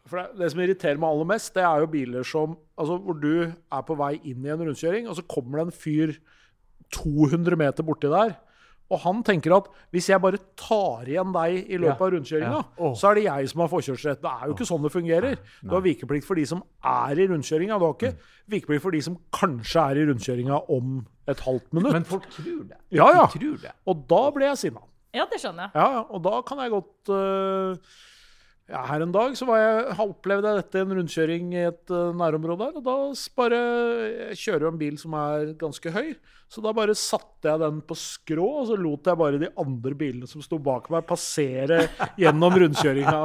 For 0.09 0.17
det, 0.23 0.39
det 0.41 0.51
som 0.51 0.61
irriterer 0.65 0.97
meg 1.01 1.09
aller 1.13 1.29
mest, 1.29 1.53
det 1.55 1.63
er 1.63 1.83
jo 1.85 1.89
biler 1.93 2.25
som 2.27 2.57
Altså 2.79 2.95
hvor 3.03 3.17
du 3.19 3.31
er 3.51 3.81
på 3.83 3.95
vei 3.99 4.13
inn 4.31 4.45
i 4.47 4.51
en 4.53 4.61
rundkjøring, 4.63 5.07
og 5.11 5.17
så 5.17 5.25
kommer 5.27 5.59
det 5.59 5.65
en 5.67 5.75
fyr 5.75 6.13
200 6.95 7.57
meter 7.59 7.83
borti 7.85 8.07
der. 8.11 8.37
Og 8.89 8.97
han 9.03 9.19
tenker 9.21 9.53
at 9.53 9.67
hvis 9.93 10.07
jeg 10.09 10.21
bare 10.23 10.39
tar 10.57 11.05
igjen 11.11 11.29
deg 11.35 11.67
i 11.69 11.77
løpet 11.77 11.99
Ja. 11.99 12.05
av 12.07 12.13
rundkjøringa, 12.15 12.61
Ja. 12.63 12.85
oh. 12.87 12.95
så 12.97 13.11
er 13.11 13.15
det 13.19 13.23
jeg 13.27 13.49
som 13.51 13.61
har 13.61 13.67
forkjørsrett. 13.69 14.21
Det 14.23 14.31
er 14.31 14.47
jo 14.47 14.55
ikke 14.55 14.65
sånn 14.71 14.81
det 14.87 14.91
fungerer. 14.95 15.35
Du 15.61 15.75
har 15.75 15.81
vikeplikt 15.85 16.25
for 16.25 16.35
de 16.39 16.45
som 16.49 16.63
er 16.83 17.19
i 17.19 17.27
rundkjøringa. 17.29 17.77
Du 17.77 17.85
har 17.85 17.93
ikke 17.93 18.15
vikeplikt 18.49 18.81
for 18.81 18.91
de 18.91 19.01
som 19.05 19.17
kanskje 19.31 19.83
er 19.91 19.95
i 20.01 20.05
rundkjøringa 20.09 20.57
om 20.73 21.05
et 21.27 21.39
halvt 21.45 21.73
minutt. 21.73 21.93
Men 21.93 22.03
folk 22.05 22.25
tror 22.33 22.63
det. 22.71 22.77
Ja, 22.89 23.11
ja. 23.13 23.27
De 23.27 23.37
tror 23.43 23.61
det. 23.61 23.71
Og 23.85 24.07
da 24.09 24.23
ble 24.31 24.45
jeg 24.49 24.57
sinna. 24.57 24.81
Ja, 25.13 25.25
det 25.29 25.37
skjønner 25.41 25.69
jeg. 25.69 25.71
Ja, 25.75 25.91
ja, 25.99 26.01
og 26.09 26.23
da 26.23 26.41
kan 26.41 26.57
jeg 26.63 26.71
godt 26.73 27.09
øh, 27.13 27.77
ja, 28.69 28.83
Her 28.85 29.03
en 29.03 29.13
dag 29.13 29.35
så 29.37 29.47
var 29.49 29.61
jeg, 29.61 29.95
opplevde 30.03 30.49
jeg 30.51 30.61
dette 30.61 30.77
i 30.79 30.83
en 30.85 30.95
rundkjøring 30.97 31.53
i 31.55 31.63
et 31.71 31.93
uh, 31.93 32.11
nærområde 32.17 32.67
her. 32.67 32.77
Og 32.77 32.85
da 32.85 32.97
bare 33.39 33.61
Jeg 34.29 34.39
kjører 34.43 34.67
jo 34.67 34.71
en 34.73 34.81
bil 34.81 34.99
som 35.01 35.15
er 35.17 35.53
ganske 35.59 35.93
høy, 35.95 36.11
så 36.49 36.63
da 36.65 36.73
bare 36.77 36.95
satte 36.97 37.49
jeg 37.49 37.61
den 37.61 37.81
på 37.85 37.97
skrå, 37.97 38.47
og 38.61 38.69
så 38.69 38.77
lot 38.79 39.09
jeg 39.09 39.21
bare 39.21 39.41
de 39.41 39.51
andre 39.61 39.93
bilene 39.97 40.29
som 40.29 40.41
sto 40.45 40.57
bak 40.61 40.89
meg, 40.93 41.05
passere 41.09 41.83
gjennom 42.21 42.57
rundkjøringa 42.61 43.21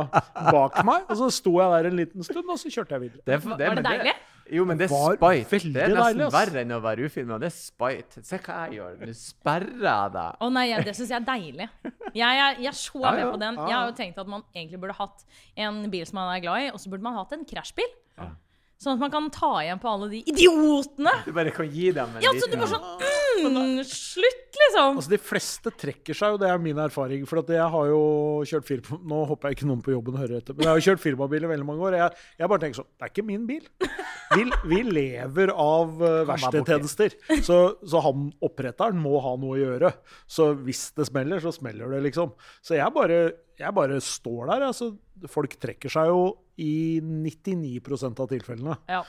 bak 0.51 0.81
meg. 0.89 1.09
Og 1.09 1.21
så 1.21 1.33
sto 1.33 1.59
jeg 1.61 1.77
der 1.77 1.91
en 1.91 2.01
liten 2.01 2.27
stund, 2.27 2.49
og 2.49 2.61
så 2.61 2.73
kjørte 2.73 2.97
jeg 2.97 3.07
videre. 3.09 3.25
Det 3.25 3.41
det, 3.45 3.69
Var 3.69 3.81
det 3.81 3.85
det 3.85 3.91
deilig? 3.91 4.17
Jo, 4.53 4.65
men 4.69 4.77
det 4.77 4.91
er 4.91 4.93
spite. 4.93 5.61
Det 5.73 5.83
er 5.85 5.93
nesten 5.95 6.19
deilig, 6.21 6.29
verre 6.35 6.63
enn 6.65 6.75
å 6.77 6.81
være 6.85 7.07
ufilma. 7.09 7.39
Det 7.41 7.49
er 7.49 7.55
spite. 7.57 8.23
Se 8.29 8.39
hva 8.45 8.59
jeg 8.67 8.79
gjør. 8.79 8.99
Nå 9.01 9.15
sperrer 9.17 9.87
jeg 9.89 10.15
deg. 10.19 10.39
Å 10.45 10.51
nei, 10.53 10.65
ja, 10.69 10.81
det 10.85 10.95
syns 10.99 11.13
jeg 11.15 11.21
er 11.23 11.27
deilig. 11.31 11.69
Jeg, 12.15 12.21
jeg, 12.21 12.57
jeg 12.61 12.71
er 12.71 12.77
så 12.79 13.01
Ja, 13.01 13.13
med 13.17 13.31
på 13.33 13.41
den. 13.41 13.61
Jeg 13.65 13.75
har 13.75 13.89
jo 13.89 13.97
tenkt 13.99 14.21
at 14.21 14.29
man 14.31 14.45
egentlig 14.55 14.81
burde 14.85 14.97
hatt 15.01 15.25
en 15.57 15.81
bil 15.91 16.05
som 16.07 16.21
man 16.21 16.35
er 16.37 16.43
glad 16.45 16.67
i, 16.67 16.73
og 16.75 16.83
så 16.83 16.93
burde 16.93 17.07
man 17.07 17.17
hatt 17.17 17.33
en 17.37 17.47
krasjbil. 17.49 17.95
Sånn 18.85 18.99
at 18.99 19.01
man 19.01 19.13
kan 19.15 19.29
ta 19.33 19.51
igjen 19.63 19.81
på 19.81 19.89
alle 19.89 20.11
de 20.13 20.21
idiotene! 20.29 21.13
Du 21.25 21.31
bare 21.33 21.53
kan 21.55 21.69
gi 21.73 21.93
dem 21.95 22.17
en 22.19 22.25
Ja, 22.25 22.33
så 22.35 22.45
du 22.45 22.53
liten 22.53 22.65
bare 22.65 22.73
sånn 22.75 22.89
mm, 23.43 23.81
Slutt, 23.89 24.59
liksom! 24.61 24.99
Altså, 24.99 25.11
De 25.13 25.19
fleste 25.21 25.73
trekker 25.81 26.17
seg 26.17 26.35
jo, 26.35 26.41
det 26.41 26.49
er 26.51 26.63
min 26.63 26.81
erfaring. 26.81 27.25
For 27.29 27.43
at 27.43 27.53
jeg 27.55 27.67
har 27.75 27.91
jo 27.91 28.01
kjørt 28.49 28.69
firma... 28.69 28.99
Nå 29.13 29.21
håper 29.31 29.51
jeg 29.51 29.59
ikke 29.59 29.69
noen 29.71 29.83
på 29.85 29.95
jobben 29.95 30.19
hører 30.21 30.41
etter, 30.41 30.57
men 30.57 30.67
jeg 30.67 30.73
har 30.73 30.81
jo 30.81 30.87
kjørt 30.89 31.05
firmabil 31.05 31.47
i 31.47 31.53
veldig 31.55 31.69
mange 31.69 31.87
år. 31.89 31.99
Jeg, 32.01 32.27
jeg 32.41 32.53
bare 32.53 32.65
tenker 32.65 32.81
sånn 32.81 32.91
Det 32.93 33.07
er 33.07 33.15
ikke 33.15 33.27
min 33.29 33.47
bil. 33.49 33.69
Vi, 34.35 34.47
vi 34.71 34.81
lever 34.89 35.53
av 35.53 35.97
uh, 36.03 36.11
verkstedtjenester. 36.31 37.17
Så, 37.49 37.59
så 37.85 38.01
han 38.05 38.29
oppretteren 38.45 38.99
må 39.01 39.19
ha 39.23 39.35
noe 39.41 39.57
å 39.57 39.61
gjøre. 39.61 39.91
Så 40.31 40.53
hvis 40.65 40.87
det 40.97 41.09
smeller, 41.11 41.43
så 41.43 41.53
smeller 41.55 41.91
det, 41.93 42.01
liksom. 42.07 42.33
Så 42.65 42.77
jeg 42.79 42.95
bare, 42.95 43.19
jeg 43.59 43.75
bare 43.77 44.01
står 44.03 44.49
der. 44.51 44.69
altså 44.71 44.95
Folk 45.31 45.55
trekker 45.63 45.93
seg 45.93 46.09
jo 46.11 46.23
i 46.61 47.01
99% 47.03 48.21
av 48.23 48.29
tilfellene. 48.31 48.75
Ja. 48.91 49.01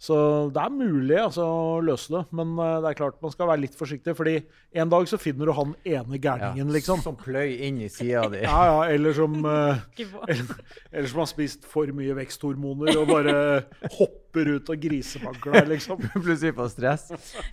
Så 0.00 0.16
det 0.52 0.60
er 0.60 0.72
mulig 0.72 1.16
altså, 1.20 1.44
å 1.44 1.78
løse 1.84 2.12
det, 2.12 2.22
men 2.36 2.52
eh, 2.60 2.76
det 2.84 2.90
er 2.90 2.98
klart 2.98 3.20
man 3.24 3.32
skal 3.32 3.48
være 3.48 3.62
litt 3.64 3.76
forsiktig. 3.76 4.14
fordi 4.16 4.36
en 4.72 4.92
dag 4.92 5.08
så 5.08 5.20
finner 5.20 5.48
du 5.48 5.54
han 5.56 5.74
ene 5.84 6.20
gærningen, 6.20 6.72
liksom. 6.76 7.00
Som 7.04 7.16
pløy 7.20 7.56
inn 7.68 7.80
i 7.84 7.90
sida 7.92 8.26
di. 8.32 8.42
Ja, 8.50 8.60
ja, 8.68 8.80
eller 8.92 9.16
som, 9.16 9.36
uh, 9.46 9.80
eller, 9.96 10.64
eller 10.90 11.12
som 11.12 11.22
har 11.22 11.30
spist 11.30 11.68
for 11.68 11.92
mye 11.96 12.16
veksthormoner 12.18 13.00
og 13.00 13.12
bare 13.12 13.36
hopper 13.98 14.56
ut 14.56 14.72
og 14.72 14.82
grisemagler, 14.88 15.68
liksom. 15.74 16.00
Plutselig 16.24 16.56
får 16.56 16.74
stress. 16.74 17.06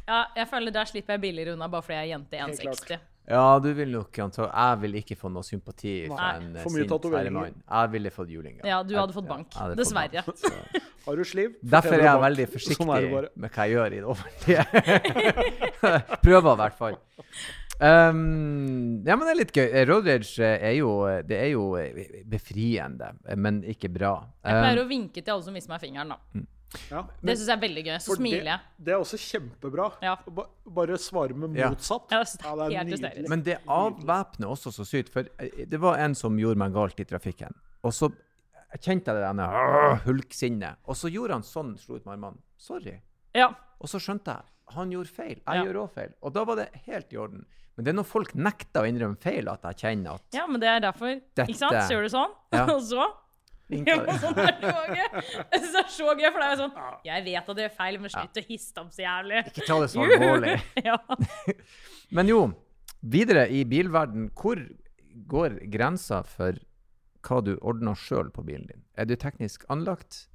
Ja, 0.07 0.25
jeg 0.36 0.47
føler 0.51 0.75
Der 0.75 0.89
slipper 0.89 1.15
jeg 1.15 1.27
billigere 1.27 1.55
unna 1.55 1.71
bare 1.71 1.88
fordi 1.88 2.01
jeg 2.01 2.10
er 2.10 2.15
jente 2.17 2.43
1,60. 2.47 3.05
Ja, 3.27 3.59
du 3.59 3.73
vil 3.75 3.89
nok 3.91 4.17
anta 4.23 4.45
Jeg 4.47 4.79
vil 4.85 4.93
ikke 5.01 5.17
få 5.19 5.27
noe 5.33 5.43
sympati 5.43 5.93
fra 6.07 6.15
Nei. 6.15 6.29
en 6.37 6.55
eh, 6.55 6.61
For 6.63 6.71
mye 6.71 6.85
sint 6.87 7.07
herremann. 7.11 7.57
Jeg 7.67 7.91
ville 7.91 8.11
fått 8.15 8.29
juling. 8.31 8.61
Ja, 8.63 8.77
du 8.87 8.93
hadde 8.95 9.15
fått 9.17 9.27
bank. 9.27 9.49
fått 9.51 9.75
Dessverre. 9.79 10.23
bank, 10.23 10.81
Har 11.07 11.15
du 11.19 11.23
sliv? 11.27 11.53
Derfor 11.63 11.95
er 11.99 12.05
jeg 12.07 12.23
veldig 12.23 12.47
forsiktig 12.53 12.77
Sånn 12.79 12.93
det 13.03 13.11
bare. 13.11 13.29
med 13.35 13.51
hva 13.55 13.67
jeg 13.67 13.75
gjør 13.77 13.93
i 13.97 14.01
det 14.01 14.09
offentlige. 14.15 14.65
Prøver 16.25 16.51
i 16.53 16.59
hvert 16.63 16.77
fall. 16.79 16.97
Um, 17.77 19.03
ja, 19.05 19.13
men 19.15 19.21
det 19.27 19.31
er 19.33 19.37
litt 19.37 19.53
gøy. 19.55 19.67
Road 19.87 20.07
rage 20.09 20.47
er 20.57 20.73
jo, 20.79 20.91
det 21.29 21.37
er 21.37 21.51
jo 21.53 21.67
befriende, 22.31 23.11
men 23.37 23.61
ikke 23.69 23.91
bra. 23.93 24.15
Jeg 24.43 24.63
pleier 24.63 24.81
Um, 24.81 24.85
å 24.85 24.89
vinke 24.89 25.21
til 25.21 25.35
alle 25.35 25.45
som 25.45 25.53
viser 25.59 25.71
meg 25.75 25.83
fingeren, 25.83 26.15
da. 26.15 26.45
Ja, 26.91 27.06
Det 27.23 27.38
syns 27.38 27.47
jeg 27.47 27.58
er 27.58 27.62
veldig 27.62 27.84
gøy. 27.86 27.97
Så 28.03 28.15
smiler 28.17 28.43
jeg. 28.43 28.60
det 28.84 28.93
er 28.93 28.97
også 28.99 29.17
kjempebra. 29.17 29.86
Ja. 30.03 30.15
Bare 30.67 30.97
svare 30.99 31.34
med 31.34 31.49
motsatt. 31.56 32.12
Ja, 32.12 32.23
det 32.23 32.43
er 32.43 32.47
Ja, 32.47 32.56
det 32.56 32.62
er 32.62 32.77
helt 32.77 32.89
nydelig. 32.89 33.10
hysterisk. 33.12 33.30
Men 33.30 33.41
det 33.43 33.58
avvæpner 33.67 34.47
også 34.51 34.71
så 34.75 34.84
sykt. 34.86 35.10
For 35.10 35.23
eh, 35.39 35.65
det 35.65 35.80
var 35.80 35.97
en 36.03 36.13
som 36.15 36.36
gjorde 36.38 36.58
meg 36.58 36.73
galt 36.73 36.99
i 36.99 37.06
trafikken. 37.06 37.53
Og 37.84 37.93
så 37.93 38.10
kjente 38.84 39.08
jeg 39.08 39.15
det 39.15 39.23
denne 39.23 39.47
hulksinnet. 40.06 40.75
Og 40.88 40.95
så 40.99 41.10
gjorde 41.12 41.38
han 41.39 41.43
sånn, 41.47 41.77
slo 41.80 41.95
ut 41.95 42.06
med 42.06 42.17
armene. 42.17 42.41
Sorry. 42.60 42.97
Ja. 43.38 43.51
Og 43.80 43.88
så 43.91 43.99
skjønte 44.01 44.34
jeg 44.36 44.53
han 44.75 44.89
gjorde 44.91 45.08
feil. 45.08 45.38
Jeg 45.39 45.45
Ja. 45.56 45.63
gjør 45.63 45.77
òg 45.88 45.91
feil. 45.95 46.10
Og 46.21 46.34
da 46.34 46.43
var 46.43 46.56
det 46.58 46.69
helt 46.86 47.13
i 47.13 47.15
orden. 47.17 47.45
Men 47.77 47.86
det 47.86 47.91
er 47.93 47.95
når 48.01 48.06
folk 48.06 48.34
nekter 48.36 48.82
å 48.82 48.88
innrømme 48.89 49.17
feil, 49.17 49.47
at 49.47 49.62
jeg 49.62 49.75
kjenner 49.77 50.15
at 50.15 50.21
ja, 50.34 50.45
men 50.47 50.60
det 50.60 50.67
er 50.67 50.80
derfor. 50.82 51.21
Dette- 51.36 51.47
Ikke 51.47 51.56
sant? 51.56 51.71
Så 51.88 51.91
gjør 51.95 52.03
du 52.03 52.10
sånn, 52.10 52.32
Ja. 52.51 52.65
og 52.75 52.82
så 52.82 53.06
det. 53.67 54.17
sånn 54.21 54.38
er 54.39 54.53
det. 54.62 55.08
Er 55.51 55.89
så 55.91 56.13
gøy, 56.15 56.30
for 56.32 56.39
det 56.39 56.45
er 56.45 56.53
jo 56.53 56.60
sånn 56.62 56.77
Jeg 57.08 57.25
vet 57.25 57.49
at 57.51 57.58
det 57.60 57.65
er 57.67 57.73
feil, 57.75 57.99
men 57.99 58.13
slutt 58.13 58.39
å 58.39 58.43
hisse 58.47 58.80
opp 58.80 58.93
så 58.95 59.03
jævlig. 59.03 59.41
Ikke 59.51 59.67
ta 59.67 59.80
det 59.84 59.89
så 59.91 60.06
alvorlig. 60.06 60.56
Ja. 60.88 60.95
Men 62.15 62.32
jo, 62.32 62.39
videre 63.03 63.47
i 63.51 63.65
bilverden, 63.67 64.30
hvor 64.38 64.62
går 65.27 65.60
grensa 65.73 66.21
for 66.27 66.56
hva 67.27 67.41
du 67.43 67.58
ordner 67.60 67.97
sjøl 67.99 68.32
på 68.32 68.45
bilen 68.47 68.69
din? 68.69 68.86
Er 68.95 69.10
du 69.10 69.17
teknisk 69.19 69.65
anlagt? 69.73 70.27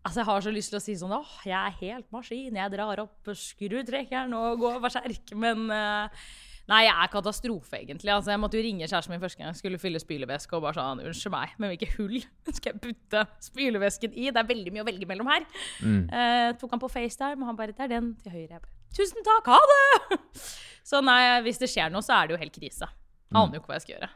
Altså, 0.00 0.22
jeg 0.22 0.28
har 0.30 0.44
så 0.46 0.52
lyst 0.54 0.72
til 0.72 0.78
å 0.78 0.84
si 0.84 0.94
sånn 0.96 1.12
åh, 1.12 1.32
jeg 1.44 1.58
er 1.58 1.74
helt 1.82 2.06
maskin, 2.14 2.56
jeg 2.56 2.72
drar 2.72 3.02
opp 3.02 3.32
skrutrekkeren 3.36 4.32
og 4.38 4.62
går 4.62 4.78
berserk, 4.86 5.34
men 5.36 5.66
eh, 5.74 6.22
Nei, 6.70 6.84
jeg 6.86 6.94
er 7.02 7.08
katastrofe, 7.10 7.80
egentlig. 7.80 8.12
Altså, 8.14 8.30
jeg 8.30 8.38
måtte 8.40 8.58
jo 8.60 8.62
ringe 8.62 8.86
kjæresten 8.86 9.10
min 9.10 9.22
første 9.22 9.40
gang 9.40 9.48
jeg 9.50 9.58
skulle 9.58 9.78
fylle 9.82 9.98
spylevæske, 10.02 10.54
og 10.54 10.62
bare 10.62 10.76
sånn 10.78 11.00
Unnskyld 11.02 11.32
meg, 11.34 11.54
men 11.58 11.72
hvilke 11.72 11.88
hull 11.96 12.18
skal 12.56 12.72
jeg 12.76 12.80
putte 12.84 13.24
spylevæsken 13.42 14.14
i? 14.14 14.28
Det 14.30 14.38
er 14.44 14.46
veldig 14.52 14.74
mye 14.76 14.84
å 14.84 14.88
velge 14.90 15.08
mellom 15.10 15.30
her. 15.32 15.46
Eh, 15.82 16.52
tok 16.60 16.76
han 16.76 16.82
på 16.84 16.90
FaceTime, 16.92 17.42
og 17.42 17.50
han 17.50 17.58
bare 17.58 17.74
Det 17.74 17.86
er 17.88 17.92
den 17.96 18.12
til 18.22 18.36
høyre. 18.36 18.48
Jeg 18.58 18.62
bare 18.62 18.76
Tusen 18.96 19.22
takk, 19.26 19.46
ha 19.50 19.58
det! 19.70 20.20
Så 20.90 20.98
nei, 21.06 21.20
hvis 21.46 21.58
det 21.62 21.68
skjer 21.70 21.90
noe, 21.94 22.02
så 22.02 22.16
er 22.16 22.26
det 22.30 22.34
jo 22.34 22.40
helt 22.40 22.56
krise. 22.56 22.88
Aner 23.30 23.54
jo 23.58 23.60
ikke 23.62 23.70
hva 23.70 23.76
jeg 23.78 23.84
skal 23.84 23.94
gjøre. 23.98 24.08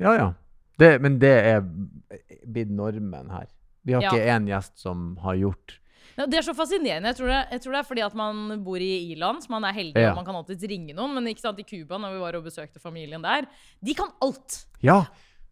Ja, 0.00 0.12
ja. 0.16 0.28
Det, 0.80 0.88
men 1.04 1.18
det 1.20 1.32
er 1.50 1.60
blitt 2.44 2.72
normen 2.72 3.28
her. 3.32 3.48
Vi 3.84 3.92
har 3.96 4.02
Ja. 4.04 4.12
ikke 4.12 4.28
én 4.32 4.48
gjest 4.48 4.78
som 4.80 5.16
har 5.24 5.36
gjort 5.40 5.78
Ja, 6.16 6.24
Det 6.26 6.38
er 6.38 6.46
så 6.46 6.54
fascinerende. 6.56 7.10
Jeg 7.12 7.16
tror 7.18 7.28
det, 7.28 7.40
jeg 7.52 7.60
tror 7.60 7.72
det 7.76 7.78
er 7.82 7.88
fordi 7.90 8.04
at 8.06 8.14
man 8.16 8.62
bor 8.64 8.80
i 8.80 8.90
Irland, 9.12 9.42
så 9.44 9.50
man 9.52 9.64
er 9.68 9.72
heldig 9.76 10.00
Ja. 10.00 10.10
og 10.10 10.16
man 10.16 10.24
kan 10.24 10.34
alltids 10.38 10.62
ringe 10.64 10.94
noen. 10.96 11.12
Men 11.14 11.26
ikke 11.28 11.44
sant, 11.44 11.58
i 11.60 11.64
Cuba, 11.68 11.98
når 11.98 12.14
vi 12.14 12.20
var 12.24 12.34
og 12.38 12.44
besøkte 12.44 12.80
familien 12.80 13.22
der, 13.22 13.46
de 13.84 13.94
kan 13.94 14.08
alt. 14.22 14.64
Ja! 14.82 15.04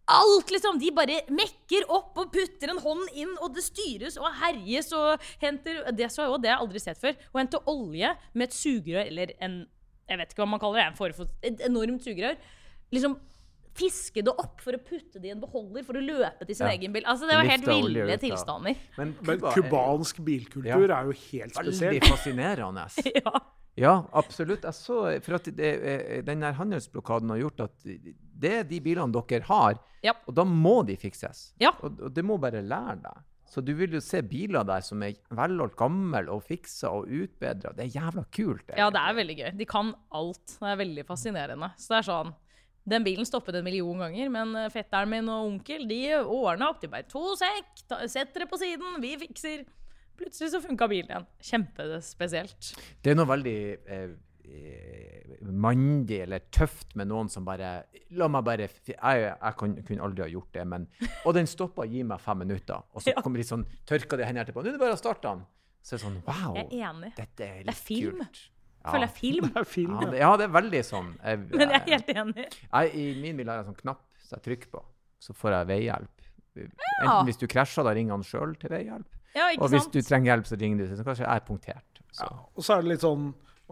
Alt, 0.08 0.50
liksom! 0.52 0.78
De 0.78 0.90
bare 0.92 1.22
mekker 1.32 1.86
opp 1.88 2.16
og 2.20 2.32
putter 2.32 2.68
en 2.72 2.78
hånd 2.80 3.06
inn, 3.16 3.30
og 3.40 3.54
det 3.56 3.62
styres 3.64 4.18
og 4.20 4.28
herjes 4.40 4.90
og 4.92 5.20
henter 5.40 5.78
Det 5.96 6.10
så 6.12 6.22
jeg 6.24 6.30
også, 6.32 6.42
det 6.42 6.50
har 6.50 6.58
jeg 6.58 6.66
aldri 6.66 6.80
sett 6.82 7.00
før. 7.00 7.14
Å 7.32 7.38
hente 7.40 7.60
olje 7.66 8.10
med 8.34 8.48
et 8.48 8.52
sugerør, 8.56 9.06
eller 9.06 9.32
en 9.40 9.66
Jeg 10.08 10.18
vet 10.18 10.32
ikke 10.34 10.42
hva 10.44 10.48
man 10.50 10.60
kaller 10.60 10.80
det, 10.82 10.86
en 10.90 10.96
form 10.98 11.14
for 11.16 11.26
et 11.42 11.60
enormt 11.64 12.04
sugerør. 12.04 12.36
Liksom 12.92 13.16
fiske 13.74 14.22
det 14.24 14.30
opp 14.38 14.60
for 14.62 14.76
å 14.76 14.80
putte 14.86 15.18
det 15.20 15.28
i 15.28 15.32
en 15.34 15.40
beholder 15.42 15.82
for 15.86 15.98
å 15.98 16.02
løpe 16.04 16.46
til 16.46 16.54
sin 16.54 16.66
Ja. 16.68 16.72
egen 16.76 16.92
bil. 16.94 17.02
Altså, 17.10 17.26
det 17.28 17.36
var 17.40 17.48
helt 17.48 17.66
Lifte 17.66 17.82
ville 17.82 18.06
ut 18.14 18.20
tilstander. 18.22 18.76
Men, 18.98 19.16
Men 19.20 19.40
Cuba 19.40 19.52
cubansk 19.56 20.20
bilkultur 20.24 20.90
er 20.94 21.10
jo 21.10 21.16
helt 21.30 21.58
veldig 21.58 22.04
fascinerende. 22.06 22.86
ja. 23.24 23.34
Ja, 23.76 23.94
absolutt. 24.14 24.62
Jeg 24.62 24.74
så, 24.78 25.00
for 25.26 25.34
at 25.40 25.48
det, 25.58 25.70
eh, 25.82 26.22
den 26.22 26.44
der 26.46 26.52
handelsblokaden 26.54 27.30
har 27.34 27.40
gjort 27.42 27.60
at 27.66 27.82
det 27.84 28.52
er 28.60 28.62
de 28.70 28.78
bilene 28.80 29.10
dere 29.10 29.42
har, 29.48 29.80
Ja. 30.04 30.12
og 30.28 30.34
da 30.36 30.44
må 30.44 30.84
de 30.86 30.94
fikses. 30.96 31.52
Ja. 31.58 31.72
Og, 31.82 31.98
og 32.06 32.14
det 32.14 32.22
må 32.24 32.38
bare 32.38 32.62
lære 32.62 33.00
deg. 33.02 33.22
Så 33.50 33.60
du 33.62 33.72
vil 33.74 33.90
jo 33.92 34.00
se 34.00 34.22
biler 34.22 34.64
der 34.66 34.80
som 34.82 35.02
er 35.02 35.14
velholdt 35.30 35.74
gammel 35.78 36.28
og 36.32 36.42
fiksa 36.46 36.90
og 36.90 37.06
utbedra. 37.10 37.74
Det 37.76 37.84
er 37.86 38.00
jævla 38.00 38.24
kult. 38.34 38.70
Ja, 38.76 38.88
det 38.90 39.02
er 39.02 39.14
veldig 39.14 39.36
gøy. 39.38 39.50
De 39.58 39.66
kan 39.68 39.92
alt. 40.12 40.56
Det 40.58 40.70
er 40.72 40.76
veldig 40.80 41.04
fascinerende. 41.06 41.68
Så 41.78 41.92
det 41.94 41.98
er 42.00 42.08
sånn 42.08 42.32
Den 42.86 43.04
bilen 43.06 43.24
stoppet 43.24 43.56
en 43.56 43.64
million 43.64 43.98
ganger, 44.04 44.28
men 44.28 44.54
eh, 44.60 44.68
fetteren 44.72 45.08
min 45.08 45.28
og 45.32 45.46
onkel 45.52 45.86
de 45.88 46.02
ordna 46.20 46.68
opp. 46.72 46.82
De 46.82 46.90
bare 46.92 47.06
To 47.08 47.32
sekk, 47.40 47.70
sett 48.12 48.34
dere 48.34 48.46
på 48.50 48.58
siden, 48.60 48.98
vi 49.00 49.14
fikser. 49.22 49.64
Plutselig 50.20 50.52
så 50.52 50.60
funka 50.62 50.86
bilen 50.92 51.08
igjen. 51.10 51.24
Kjempespesielt. 51.42 52.68
Det 53.02 53.10
er 53.14 53.16
noe 53.18 53.26
veldig 53.26 53.56
eh, 53.90 54.12
eh, 54.44 55.32
mandig 55.50 56.20
eller 56.26 56.44
tøft 56.54 56.94
med 56.98 57.08
noen 57.10 57.30
som 57.32 57.44
bare 57.46 57.72
La 58.14 58.28
meg 58.30 58.44
bare 58.46 58.68
Jeg, 58.68 58.94
jeg 58.94 59.56
kan, 59.58 59.74
kunne 59.82 60.04
aldri 60.06 60.22
ha 60.22 60.30
gjort 60.30 60.52
det, 60.54 60.66
men 60.70 60.84
Og 61.24 61.34
den 61.34 61.48
stoppa 61.50 61.82
og 61.86 61.90
gir 61.96 62.06
meg 62.06 62.20
fem 62.22 62.38
minutter, 62.44 62.84
og 62.94 63.02
så 63.02 63.16
kommer 63.24 63.42
de 63.42 63.48
sånn 63.48 63.64
tørka 63.88 64.20
de 64.20 64.28
hendene 64.28 64.44
etterpå. 64.44 64.62
Nå 64.62 64.70
er 64.70 64.76
det 64.76 64.82
bare 64.84 64.94
å 64.98 65.00
starte 65.00 65.26
den. 65.32 65.42
Så 65.84 65.96
er 65.96 65.98
det 65.98 66.04
sånn 66.06 66.20
Wow, 66.28 66.54
Jeg 66.60 66.68
er 66.70 66.90
enig. 66.92 67.10
dette 67.18 67.44
er 67.48 67.56
Det 67.56 67.64
er 67.64 67.70
litt 67.72 67.82
film. 67.88 68.22
kult. 68.22 68.44
Føler 68.92 69.06
jeg 69.08 69.14
film. 69.16 69.46
Det 69.54 69.60
er 69.62 69.64
film, 69.64 69.94
Ja, 70.02 70.10
ja. 70.20 70.30
det, 70.36 70.44
er 70.48 70.54
veldig 70.58 70.82
sånn. 70.84 71.12
Jeg, 71.24 71.38
Men 71.58 71.70
jeg 71.72 71.80
er 71.80 71.86
helt 71.88 72.10
enig. 72.14 72.46
jeg, 72.68 72.90
I 73.00 73.04
min 73.22 73.38
bil 73.40 73.48
har 73.48 73.60
jeg 73.60 73.64
en 73.66 73.70
sånn 73.72 73.80
knapp 73.80 74.02
som 74.24 74.36
jeg 74.38 74.44
trykker 74.48 74.72
på, 74.74 74.82
så 75.24 75.36
får 75.36 75.56
jeg 75.58 75.70
veihjelp. 75.72 76.26
Enten 76.54 77.26
hvis 77.28 77.40
du 77.40 77.46
krasjer, 77.50 77.86
da 77.86 77.94
ringer 77.96 78.14
han 78.18 78.24
sjøl 78.26 78.52
til 78.60 78.70
veihjelp. 78.74 79.08
Ja, 79.34 79.48
ikke 79.50 79.64
Og 79.66 79.72
hvis 79.72 79.86
sant? 79.88 79.96
du 79.96 80.06
trenger 80.06 80.30
hjelp, 80.32 80.46
så 80.46 80.58
ringer 80.60 80.84
du. 80.84 80.92
Så 80.94 81.04
kanskje 81.06 81.24
jeg 81.26 81.32
er 81.40 81.46
punktert. 81.48 82.02
Så. 82.14 82.22
Ja. 82.28 82.36
Og 82.54 82.62
så 82.62 82.76
er 82.76 82.84
det 82.84 82.92
litt 82.92 83.02
sånn 83.02 83.24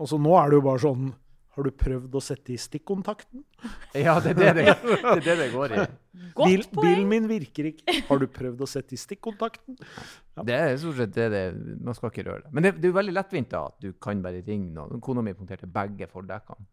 altså 0.03 0.17
Nå 0.19 0.33
er 0.41 0.49
det 0.51 0.57
jo 0.57 0.63
bare 0.65 0.81
sånn 0.83 1.11
Har 1.53 1.67
du 1.69 1.71
prøvd 1.77 2.15
å 2.17 2.21
sette 2.25 2.55
i 2.55 2.59
stikkontakten? 2.61 3.43
Ja, 3.93 4.15
det 4.25 4.33
er 4.33 4.39
det 4.39 4.53
det, 4.57 4.63
det, 4.65 4.95
er 5.05 5.19
det, 5.21 5.35
det 5.43 5.49
går 5.53 5.75
i. 5.77 5.83
Godt 6.39 6.49
Bil, 6.49 6.63
poeng. 6.73 6.87
bilen 6.87 7.09
min 7.11 7.27
virker 7.29 7.69
ikke. 7.69 7.97
Har 8.09 8.23
du 8.23 8.25
prøvd 8.33 8.63
å 8.65 8.69
sette 8.71 8.97
i 8.97 9.01
stikkontakten? 9.01 9.77
Det 10.49 10.57
er 10.57 10.79
stort 10.81 10.97
sett 10.97 11.13
det 11.13 11.27
det 11.29 11.43
Man 11.85 11.93
skal 11.93 12.09
ikke 12.09 12.25
røre 12.25 12.47
det. 12.47 12.53
Men 12.57 12.65
det, 12.65 12.71
det 12.81 12.89
er 12.89 12.93
jo 12.95 12.97
veldig 12.97 13.13
lettvint 13.19 13.51
da, 13.53 13.67
at 13.69 13.85
du 13.85 13.91
kan 14.01 14.23
bare 14.25 14.41
ringe 14.47 14.71
noen. 14.73 15.03
Kona 15.05 15.21
mi 15.27 15.35
punkterte 15.37 15.69
begge 15.69 16.09
fordekkene 16.09 16.65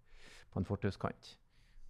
på 0.50 0.62
en 0.62 0.68
fortauskant. 0.70 1.34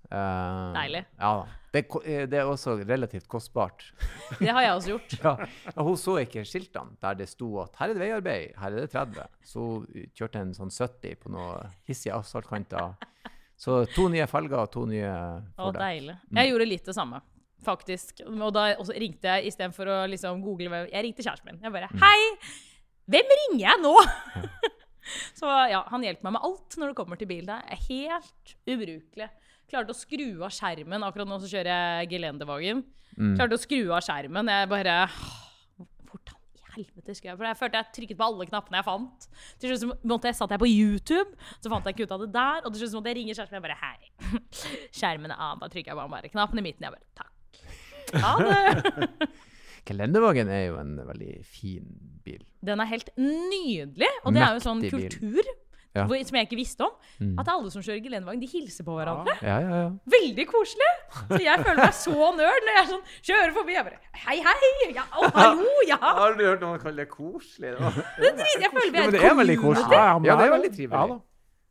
Eh, 0.10 0.74
Deilig. 0.76 1.04
Ja 1.20 1.32
da. 1.42 1.48
Det, 1.70 1.84
eh, 2.10 2.24
det 2.26 2.40
er 2.40 2.48
også 2.50 2.74
relativt 2.82 3.28
kostbart. 3.30 3.84
Det 4.40 4.50
har 4.50 4.64
jeg 4.64 4.74
også 4.74 4.90
gjort. 4.96 5.16
Ja, 5.76 5.84
Hun 5.86 5.98
så 6.02 6.16
ikke 6.24 6.42
skiltene 6.48 6.96
der 7.02 7.18
det 7.20 7.28
sto 7.30 7.50
at 7.62 7.76
her 7.78 7.92
er 7.92 7.98
det 7.98 8.02
veiarbeid, 8.02 8.56
her 8.58 8.74
er 8.74 8.86
det 8.88 8.90
30. 8.96 9.28
Så 9.46 9.66
hun 9.84 10.08
kjørte 10.18 10.42
en 10.42 10.54
sånn 10.58 10.72
70 10.74 11.20
på 11.22 11.34
noen 11.36 11.76
hissige 11.90 12.16
asfaltkanter. 12.18 12.96
Så 13.60 13.84
to 13.94 14.08
nye 14.10 14.26
felger 14.32 14.62
og 14.64 14.72
to 14.74 14.86
nye 14.90 15.12
Å, 15.12 15.44
fordekk. 15.60 15.84
deilig. 15.84 16.16
Jeg 16.40 16.50
gjorde 16.54 16.68
litt 16.72 16.90
det 16.90 16.96
samme, 16.98 17.20
faktisk. 17.68 18.24
Og 18.26 18.54
da 18.56 18.66
ringte 18.96 19.34
jeg 19.36 19.52
istedenfor 19.52 19.92
å 19.92 19.98
liksom 20.10 20.42
google 20.46 20.86
Jeg 20.88 21.04
ringte 21.06 21.26
kjæresten 21.26 21.52
min. 21.52 21.62
Jeg 21.68 21.76
bare 21.76 21.90
Hei! 22.02 22.20
Hvem 23.10 23.36
ringer 23.42 23.62
jeg 23.68 23.82
nå? 23.84 23.94
Så 25.40 25.50
ja, 25.70 25.84
han 25.90 26.04
hjelper 26.06 26.28
meg 26.28 26.36
med 26.38 26.46
alt 26.46 26.76
når 26.78 26.92
det 26.92 26.98
kommer 26.98 27.18
til 27.20 27.30
bil. 27.30 27.46
Det 27.50 27.56
er 27.58 27.86
helt 27.90 28.56
ubrukelig. 28.70 29.30
Klarte 29.70 29.94
å 29.94 29.98
skru 29.98 30.28
av 30.46 30.54
skjermen. 30.54 31.04
Akkurat 31.06 31.30
nå 31.30 31.38
så 31.42 31.50
kjører 31.52 31.70
jeg 31.70 32.10
gelendevagen. 32.16 32.84
Klarte 33.38 33.58
å 33.58 33.62
skru 33.62 33.82
av 33.94 34.04
skjermen. 34.06 34.50
Jeg 34.50 34.70
bare 34.72 34.96
Hvordan 36.10 36.38
i 36.40 36.64
helvete 36.78 37.16
skulle 37.18 37.34
jeg 37.34 37.40
For 37.40 37.48
jeg 37.50 37.60
følte 37.60 37.82
jeg 37.82 37.94
trykket 37.98 38.20
på 38.20 38.28
alle 38.30 38.48
knappene 38.50 38.80
jeg 38.80 38.88
fant. 38.88 39.28
Til 39.62 39.74
slutt 39.76 40.06
måtte 40.10 40.32
jeg, 40.32 40.38
satt 40.40 40.54
jeg 40.56 40.62
på 40.64 40.70
YouTube, 40.70 41.52
så 41.60 41.72
fant 41.74 41.86
jeg 41.90 41.98
ikke 41.98 42.08
ut 42.10 42.16
av 42.16 42.24
det 42.26 42.32
der. 42.38 42.64
Og 42.64 42.74
til 42.74 42.84
slutt 42.84 42.98
måtte 43.00 43.14
jeg 43.14 43.20
ringe 43.20 43.36
min. 43.36 43.60
Jeg 43.60 43.66
bare 43.68 43.78
Hei, 43.84 44.40
skjermen 45.02 45.36
er 45.36 45.46
av. 45.50 45.62
Da 45.62 45.72
trykker 45.72 45.94
jeg 45.94 46.02
bare, 46.02 46.14
bare 46.16 46.34
knappen 46.34 46.62
i 46.62 46.66
midten. 46.66 46.88
Jeg 46.88 46.98
bare 46.98 47.06
Takk. 47.20 47.36
Ha 48.24 48.34
det. 48.42 49.30
Gelendevagen 49.90 50.50
er 50.54 50.66
jo 50.68 50.78
en 50.82 50.98
veldig 51.08 51.32
fin 51.48 51.86
bil. 52.26 52.42
Den 52.66 52.82
er 52.84 52.90
helt 52.90 53.10
nydelig. 53.18 54.10
Og 54.24 54.36
det 54.36 54.44
er 54.46 54.58
jo 54.58 54.64
sånn 54.66 54.84
kultur. 54.86 55.34
bil. 55.40 55.58
Ja. 55.98 56.04
hvor, 56.06 56.20
som 56.22 56.36
jeg 56.38 56.46
ikke 56.46 56.58
visste 56.60 56.86
om. 56.86 56.92
At 57.42 57.48
alle 57.50 57.72
som 57.74 57.82
kjører 57.82 58.02
gelendevagen, 58.06 58.42
de 58.44 58.50
hilser 58.52 58.86
på 58.86 58.94
hverandre. 58.94 59.34
Ja, 59.42 59.56
ja, 59.64 59.80
ja. 59.84 59.88
Veldig 60.14 60.46
koselig! 60.52 60.90
Så 61.32 61.40
jeg 61.42 61.64
føler 61.64 61.80
meg 61.82 61.96
så 61.98 62.28
nerd 62.38 62.68
når 62.68 62.78
jeg 62.78 62.90
sånn, 62.92 63.02
kjører 63.30 63.56
forbi. 63.56 63.74
Jeg 63.74 63.88
bare 63.88 64.22
Hei, 64.26 64.36
hei! 64.46 64.92
Ja, 64.94 65.08
å, 65.10 65.32
hallo! 65.40 65.72
Ja! 65.90 65.98
Har 66.04 66.38
du 66.38 66.46
hørt 66.46 66.62
noen 66.62 66.84
kalle 66.84 67.04
det 67.04 67.10
koselig. 67.10 67.74
Det, 67.74 67.94
Det 68.22 68.30
er 68.46 68.64
Jeg 68.68 68.72
føler 68.76 68.94
vi 68.94 69.02
er 69.02 69.10
et 69.10 69.18
er 69.18 69.62
community. 69.64 69.98
Ja, 69.98 70.06
Ja, 70.30 70.38
det 70.38 70.46
er 70.46 70.54
veldig 70.54 70.72
trivelig. 70.76 70.94
Ja, 70.94 71.08
da. 71.16 71.20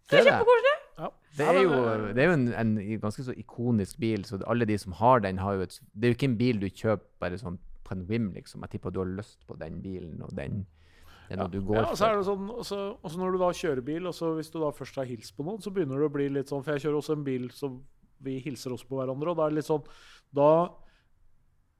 Det 0.08 0.18
er 0.18 0.28
kjempekoselig. 0.30 0.74
Ja. 0.98 1.08
Det 1.38 1.46
er 1.46 1.60
jo, 1.62 1.78
det 2.16 2.22
er 2.22 2.26
jo 2.26 2.34
en, 2.34 2.46
en 2.58 3.00
ganske 3.00 3.22
så 3.22 3.34
ikonisk 3.38 3.98
bil, 4.02 4.24
så 4.26 4.40
alle 4.50 4.66
de 4.66 4.78
som 4.82 4.96
har 4.98 5.20
den, 5.22 5.38
har 5.38 5.54
jo 5.60 5.66
et 5.68 5.78
Det 5.94 6.08
er 6.08 6.14
jo 6.14 6.16
ikke 6.18 6.30
en 6.32 6.38
bil 6.40 6.58
du 6.62 6.66
kjøper 6.66 7.06
bare 7.22 7.38
sånn 7.38 7.58
på 7.86 7.94
en 7.94 8.02
whim, 8.08 8.32
liksom. 8.34 8.64
Jeg 8.66 8.74
tipper 8.74 8.90
du 8.92 8.98
har 9.04 9.12
lyst 9.20 9.38
på 9.46 9.54
den 9.60 9.78
bilen, 9.84 10.18
og 10.26 10.34
den 10.36 10.64
det 11.28 11.36
er 11.36 11.40
noe 11.42 11.52
du 11.52 11.60
går 11.68 11.76
Ja, 11.82 11.84
og 11.92 11.96
så 12.00 12.08
er 12.08 12.16
det 12.16 12.24
sånn, 12.26 12.48
også, 12.50 12.80
også 13.04 13.20
når 13.20 13.32
du 13.36 13.38
da 13.44 13.52
kjører 13.60 13.84
bil, 13.84 14.06
og 14.08 14.34
hvis 14.38 14.50
du 14.54 14.58
da 14.62 14.70
først 14.72 14.96
har 15.00 15.08
hilst 15.10 15.36
på 15.36 15.44
noen, 15.46 15.60
så 15.62 15.70
begynner 15.74 16.00
det 16.00 16.08
å 16.08 16.14
bli 16.18 16.28
litt 16.32 16.48
sånn 16.50 16.64
For 16.64 16.74
jeg 16.76 16.86
kjører 16.88 17.00
også 17.02 17.16
en 17.18 17.24
bil 17.28 17.50
som 17.54 17.78
vi 18.24 18.38
hilser 18.42 18.72
også 18.74 18.88
på 18.88 18.96
hverandre, 18.98 19.30
og 19.30 19.36
da 19.38 19.44
er 19.46 19.52
det 19.52 19.60
litt 19.60 19.68
sånn 19.68 19.84
Da 20.34 20.48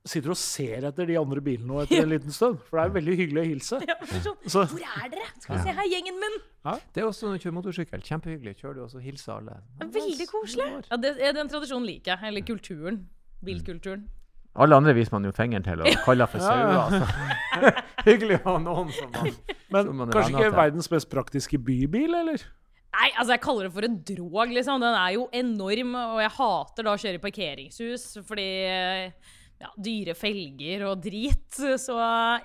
sitter 0.08 0.30
du 0.30 0.32
og 0.32 0.38
ser 0.40 0.84
etter 0.88 1.08
de 1.10 1.16
andre 1.20 1.40
bilene 1.44 1.82
etter 1.82 2.04
en 2.04 2.12
liten 2.14 2.32
stund. 2.32 2.60
For 2.68 2.78
det 2.78 2.84
er 2.86 2.92
veldig 2.94 3.16
hyggelig 3.18 3.40
å 3.42 3.48
hilse. 3.48 3.80
Ja, 3.84 3.96
sånn, 4.22 4.38
Så, 4.48 4.62
Hvor 4.70 4.84
er 5.02 5.10
dere? 5.12 5.26
Skal 5.42 5.58
vi 5.58 5.64
se 5.66 5.74
her, 5.76 5.88
gjengen 5.90 6.20
min. 6.22 6.38
Det 6.94 7.02
er 7.02 7.08
også 7.08 7.26
når 7.28 7.36
du 7.36 7.42
kjører 7.44 7.56
motorsykkel. 7.58 8.04
Kjempehyggelig. 8.06 8.54
Kjører 8.62 8.78
du, 8.78 8.84
og 8.86 8.92
så 8.94 9.02
hilser 9.04 9.34
alle. 9.34 9.58
Ja, 9.82 9.88
Veldig 9.98 10.28
koselig. 10.30 10.68
Ja, 10.88 10.96
det, 11.02 11.12
ja, 11.20 11.32
Den 11.36 11.50
tradisjonen 11.52 11.84
liker 11.90 12.14
jeg. 12.14 12.30
Eller 12.30 12.46
kulturen. 12.48 13.02
Bilkulturen. 13.44 14.06
Alle 14.58 14.78
andre 14.80 14.94
viser 14.96 15.12
man 15.18 15.28
jo 15.28 15.34
fingeren 15.36 15.62
til 15.66 15.82
og 15.84 16.00
kaller 16.06 16.30
for 16.32 16.40
Ja, 16.40 16.56
ja. 16.56 16.86
sauer. 16.88 17.02
Altså. 17.02 17.84
hyggelig 18.12 18.38
å 18.40 18.44
ha 18.46 18.54
noen 18.62 18.92
som 18.96 19.10
man 19.14 19.32
Men 19.72 19.88
Som 19.90 19.98
man 20.00 20.12
kanskje 20.14 20.32
ikke 20.34 20.46
til. 20.48 20.56
verdens 20.58 20.88
mest 20.92 21.10
praktiske 21.12 21.60
bybil, 21.60 22.14
eller? 22.22 22.44
Nei, 22.98 23.10
altså 23.20 23.34
jeg 23.34 23.42
kaller 23.44 23.68
det 23.68 23.74
for 23.74 23.86
en 23.86 23.98
drog, 24.08 24.54
liksom. 24.56 24.80
Den 24.82 24.96
er 24.96 25.12
jo 25.14 25.26
enorm, 25.36 25.92
og 26.00 26.22
jeg 26.24 26.32
hater 26.38 26.86
da 26.88 26.94
å 26.96 27.00
kjøre 27.02 27.20
i 27.20 27.22
parkeringshus 27.26 28.06
fordi 28.26 28.46
ja, 29.58 29.70
dyre 29.76 30.14
felger 30.18 30.86
og 30.88 31.02
drit. 31.04 31.60
Så 31.82 31.98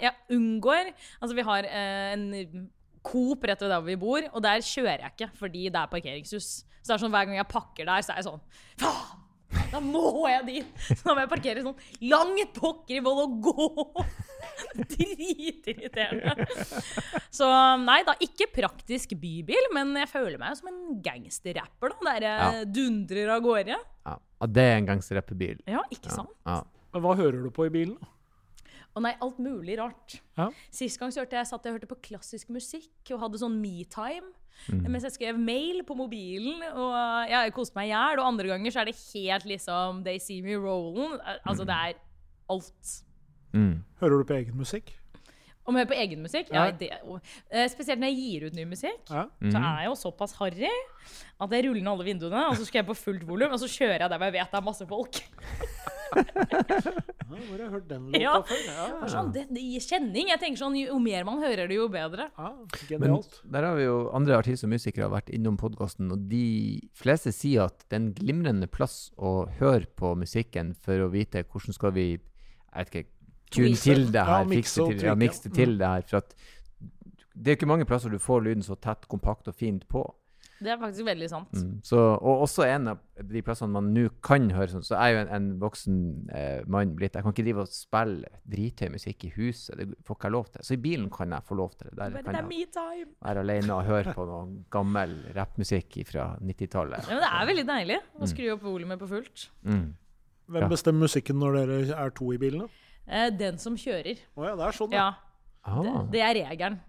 jeg 0.03 0.13
unngår 0.35 0.91
Altså, 1.21 1.33
vi 1.37 1.47
har 1.47 1.67
eh, 1.69 2.13
en 2.17 2.69
Coop 3.03 3.43
rett 3.49 3.59
ved 3.63 3.71
der 3.73 3.81
vi 3.83 3.97
bor, 3.99 4.23
og 4.31 4.43
der 4.45 4.61
kjører 4.63 5.01
jeg 5.07 5.11
ikke 5.15 5.31
fordi 5.39 5.65
det 5.73 5.79
er 5.81 5.89
parkeringshus. 5.91 6.51
Så 6.83 6.91
det 6.91 6.95
er 6.97 7.01
sånn 7.05 7.11
hver 7.15 7.27
gang 7.27 7.39
jeg 7.39 7.49
pakker 7.51 7.87
der, 7.87 8.03
så 8.03 8.13
er 8.13 8.21
jeg 8.21 8.27
sånn 8.29 8.43
Faen! 8.83 9.19
Da 9.73 9.79
må 9.81 10.23
jeg 10.29 10.45
dit! 10.47 10.69
Så 10.97 11.01
da 11.05 11.13
må 11.13 11.23
jeg 11.23 11.29
parkere 11.29 11.61
sånn 11.65 12.07
langt 12.09 12.55
pokker 12.57 12.97
i 12.97 13.03
vold 13.05 13.21
og 13.23 13.35
gå! 13.45 14.05
Dritirriterende. 14.93 16.47
Så 17.33 17.47
nei 17.83 17.99
da, 18.07 18.15
ikke 18.23 18.47
praktisk 18.53 19.15
bybil, 19.19 19.69
men 19.75 19.93
jeg 20.01 20.09
føler 20.11 20.39
meg 20.41 20.57
som 20.59 20.69
en 20.71 21.01
gangsterrapper, 21.05 21.93
da. 21.95 22.13
Der 22.13 22.27
jeg 22.27 22.39
Ja. 22.39 22.63
dundrer 22.65 23.33
av 23.35 23.41
gårde. 23.45 23.77
Ja, 24.05 24.17
det 24.47 24.63
er 24.63 24.77
en 24.77 24.85
gangsterrappebil. 24.89 25.61
Ja, 25.67 25.83
ikke 25.93 26.11
sant? 26.11 26.33
Ja. 26.45 26.61
Men 26.93 27.01
hva 27.05 27.15
hører 27.17 27.41
du 27.43 27.49
på 27.53 27.65
i 27.67 27.73
bilen? 27.73 27.97
da? 27.99 28.07
Å 28.93 29.01
nei, 29.01 29.15
alt 29.25 29.39
mulig 29.41 29.73
rart. 29.79 30.19
Ja. 30.37 30.51
Sist 30.69 30.99
gang 31.01 31.09
så 31.09 31.23
hørte 31.23 31.33
jeg, 31.39 31.47
satt 31.49 31.63
jeg 31.65 31.73
hørte 31.73 31.87
på 31.89 31.97
klassisk 32.11 32.49
musikk 32.53 33.09
og 33.15 33.23
hadde 33.23 33.39
sånn 33.41 33.55
me-time. 33.59 34.27
Mm. 34.69 34.83
Mens 34.93 35.01
jeg 35.07 35.15
skrev 35.15 35.39
mail 35.41 35.81
på 35.87 35.95
mobilen, 35.97 36.61
og 36.77 36.93
jeg 37.31 37.53
koste 37.55 37.73
meg 37.79 37.87
i 37.89 37.93
hjel. 37.95 38.19
Og 38.21 38.27
andre 38.27 38.51
ganger 38.51 38.69
så 38.75 38.83
er 38.83 38.91
det 38.91 38.95
helt 39.15 39.47
liksom 39.49 40.03
They 40.05 40.19
see 40.21 40.43
me 40.45 40.53
rolling. 40.61 41.17
Altså, 41.41 41.65
det 41.65 41.73
er 41.73 41.97
alt. 42.53 42.93
Mm. 43.53 43.83
Hører 44.01 44.17
du 44.17 44.23
på 44.25 44.33
egen 44.39 44.57
musikk? 44.57 44.93
Om 45.65 45.77
jeg 45.77 45.85
hører 45.85 45.93
på 45.93 45.99
egen 46.03 46.21
musikk? 46.25 46.49
Ja, 46.51 46.65
Ja. 46.65 46.71
det, 46.71 46.89
eh, 47.51 47.67
spesielt 47.71 47.99
når 48.01 48.09
jeg 48.11 48.17
gir 48.19 48.47
ut 48.47 48.53
ny 48.57 48.65
musikk. 48.65 48.99
Ja. 49.09 49.27
Så 49.39 49.55
er 49.61 49.77
jeg 49.79 49.85
jo 49.87 49.95
såpass 49.95 50.33
harry 50.39 50.67
at 51.39 51.49
jeg 51.51 51.65
ruller 51.65 51.81
ned 51.81 51.87
alle 51.93 52.03
vinduene, 52.03 52.49
og 52.49 52.55
så 52.57 52.65
skal 52.65 52.83
jeg 52.83 52.87
på 52.89 52.95
fullt 52.99 53.23
volum, 53.27 53.51
og 53.53 53.59
så 53.59 53.69
kjører 53.71 53.99
jeg 54.01 54.09
der 54.09 54.17
hvor 54.17 54.25
jeg 54.27 54.33
vet 54.33 54.51
det 54.51 54.57
er 54.59 54.61
masse 54.61 54.87
folk. 54.87 55.21
Ja, 56.13 57.39
hvor 57.39 57.57
har 57.57 57.61
jeg 57.63 57.69
hørt 57.73 57.87
den 57.89 58.03
låta 58.11 58.19
Ja. 58.21 58.33
før? 58.45 58.59
Ja, 58.67 59.07
Sånn, 59.09 59.31
det, 59.33 59.47
det 59.49 59.61
gir 59.63 59.81
kjenning. 59.81 60.27
Jeg 60.29 60.39
tenker 60.39 60.59
sånn, 60.61 60.75
Jo 60.77 60.99
mer 61.01 61.23
man 61.25 61.39
hører 61.41 61.67
det, 61.67 61.75
jo 61.75 61.87
bedre. 61.89 62.29
ja, 62.37 62.49
Men 62.91 62.99
Genialt. 62.99 63.39
der 63.49 63.63
har 63.65 63.75
vi 63.75 63.83
jo 63.87 64.09
andre 64.13 64.37
artister 64.37 64.67
og 64.67 64.73
musikere 64.75 65.09
har 65.09 65.21
vært 65.21 65.31
innom 65.33 65.57
podkasten, 65.57 66.11
og 66.11 66.27
de 66.29 66.81
fleste 66.93 67.33
sier 67.33 67.65
at 67.65 67.79
det 67.89 67.93
er 67.97 68.01
en 68.03 68.13
glimrende 68.13 68.67
plass 68.69 69.09
å 69.17 69.47
høre 69.59 69.87
på 69.97 70.13
musikken 70.15 70.75
for 70.75 70.93
å 71.01 71.09
vite 71.09 71.43
hvordan 71.43 71.73
skal 71.73 71.91
vi 71.91 72.19
jeg 72.75 72.85
vet 72.85 72.89
ikke, 72.93 73.09
tune 73.53 73.77
til 73.79 74.09
det 74.13 74.25
her, 74.27 74.49
fikse 74.51 74.89
til, 74.89 75.05
ja, 75.07 75.15
mikse 75.19 75.53
til 75.53 75.77
det 75.79 75.93
her. 75.95 76.09
For 76.09 76.21
at 76.23 76.35
det 77.33 77.53
er 77.53 77.57
ikke 77.57 77.69
mange 77.69 77.87
plasser 77.89 78.13
du 78.13 78.19
får 78.21 78.43
lyden 78.45 78.65
så 78.65 78.77
tett, 78.77 79.07
kompakt 79.09 79.49
og 79.49 79.57
fint 79.57 79.87
på. 79.89 80.03
Det 80.63 80.71
er 80.71 80.77
faktisk 80.79 81.05
veldig 81.07 81.27
sant. 81.27 81.55
Mm. 81.57 81.79
Så, 81.83 81.97
og 81.99 82.43
også 82.45 82.63
en 82.69 82.93
av 82.93 82.99
de 83.31 83.41
plassene 83.43 83.73
man 83.73 83.89
nå 83.95 84.05
kan 84.23 84.45
høre 84.53 84.71
sånn, 84.71 84.85
så 84.85 84.95
er 84.95 85.09
jeg 85.09 85.15
jo 85.15 85.21
en, 85.23 85.31
en 85.37 85.47
voksen 85.59 85.97
eh, 86.31 86.61
mann 86.71 86.93
blitt. 86.97 87.17
Jeg 87.17 87.25
kan 87.25 87.35
ikke 87.35 87.45
drive 87.47 87.65
og 87.65 87.73
spille 87.73 88.29
drithøy 88.53 88.93
musikk 88.93 89.25
i 89.27 89.31
huset. 89.35 89.73
Det 89.79 89.89
får 90.07 90.17
ikke 90.19 90.29
jeg 90.29 90.35
lov 90.37 90.51
til. 90.53 90.67
Så 90.67 90.77
i 90.77 90.79
bilen 90.85 91.09
kan 91.13 91.35
jeg 91.35 91.47
få 91.49 91.57
lov 91.59 91.73
til 91.73 91.89
det. 91.89 91.97
Der 91.97 92.15
Men 92.15 92.29
kan 92.29 92.37
det 92.37 92.61
er 92.69 92.93
jeg 93.01 93.09
være 93.17 93.43
alene 93.43 93.75
og 93.75 93.89
høre 93.89 94.15
på 94.15 94.27
noe 94.29 94.45
gammel 94.73 95.17
rappmusikk 95.35 95.99
fra 96.11 96.29
90-tallet. 96.39 97.09
Ja, 97.09 97.17
men 97.17 97.25
det 97.25 97.33
er 97.33 97.51
veldig 97.51 97.67
deilig 97.73 97.99
å 98.15 98.31
skru 98.31 98.47
opp 98.55 98.63
volumet 98.69 99.03
på 99.03 99.11
fullt. 99.11 99.49
Mm. 99.67 99.85
Hvem 100.53 100.71
bestemmer 100.71 101.07
musikken 101.07 101.39
når 101.39 101.59
dere 101.59 101.83
er 101.97 102.15
to 102.15 102.31
i 102.35 102.39
bilen? 102.39 102.67
da? 102.67 102.82
Eh, 103.07 103.29
den 103.35 103.57
som 103.59 103.75
kjører. 103.75 104.17
Å 104.37 104.45
ja, 104.47 104.55
det 104.55 104.65
er 104.67 104.77
sånn, 104.77 104.91
Ja, 104.95 105.09
det, 105.65 105.89
Ah. 105.89 106.03
det 106.11 106.21
er 106.21 106.33
regelen. 106.47 106.79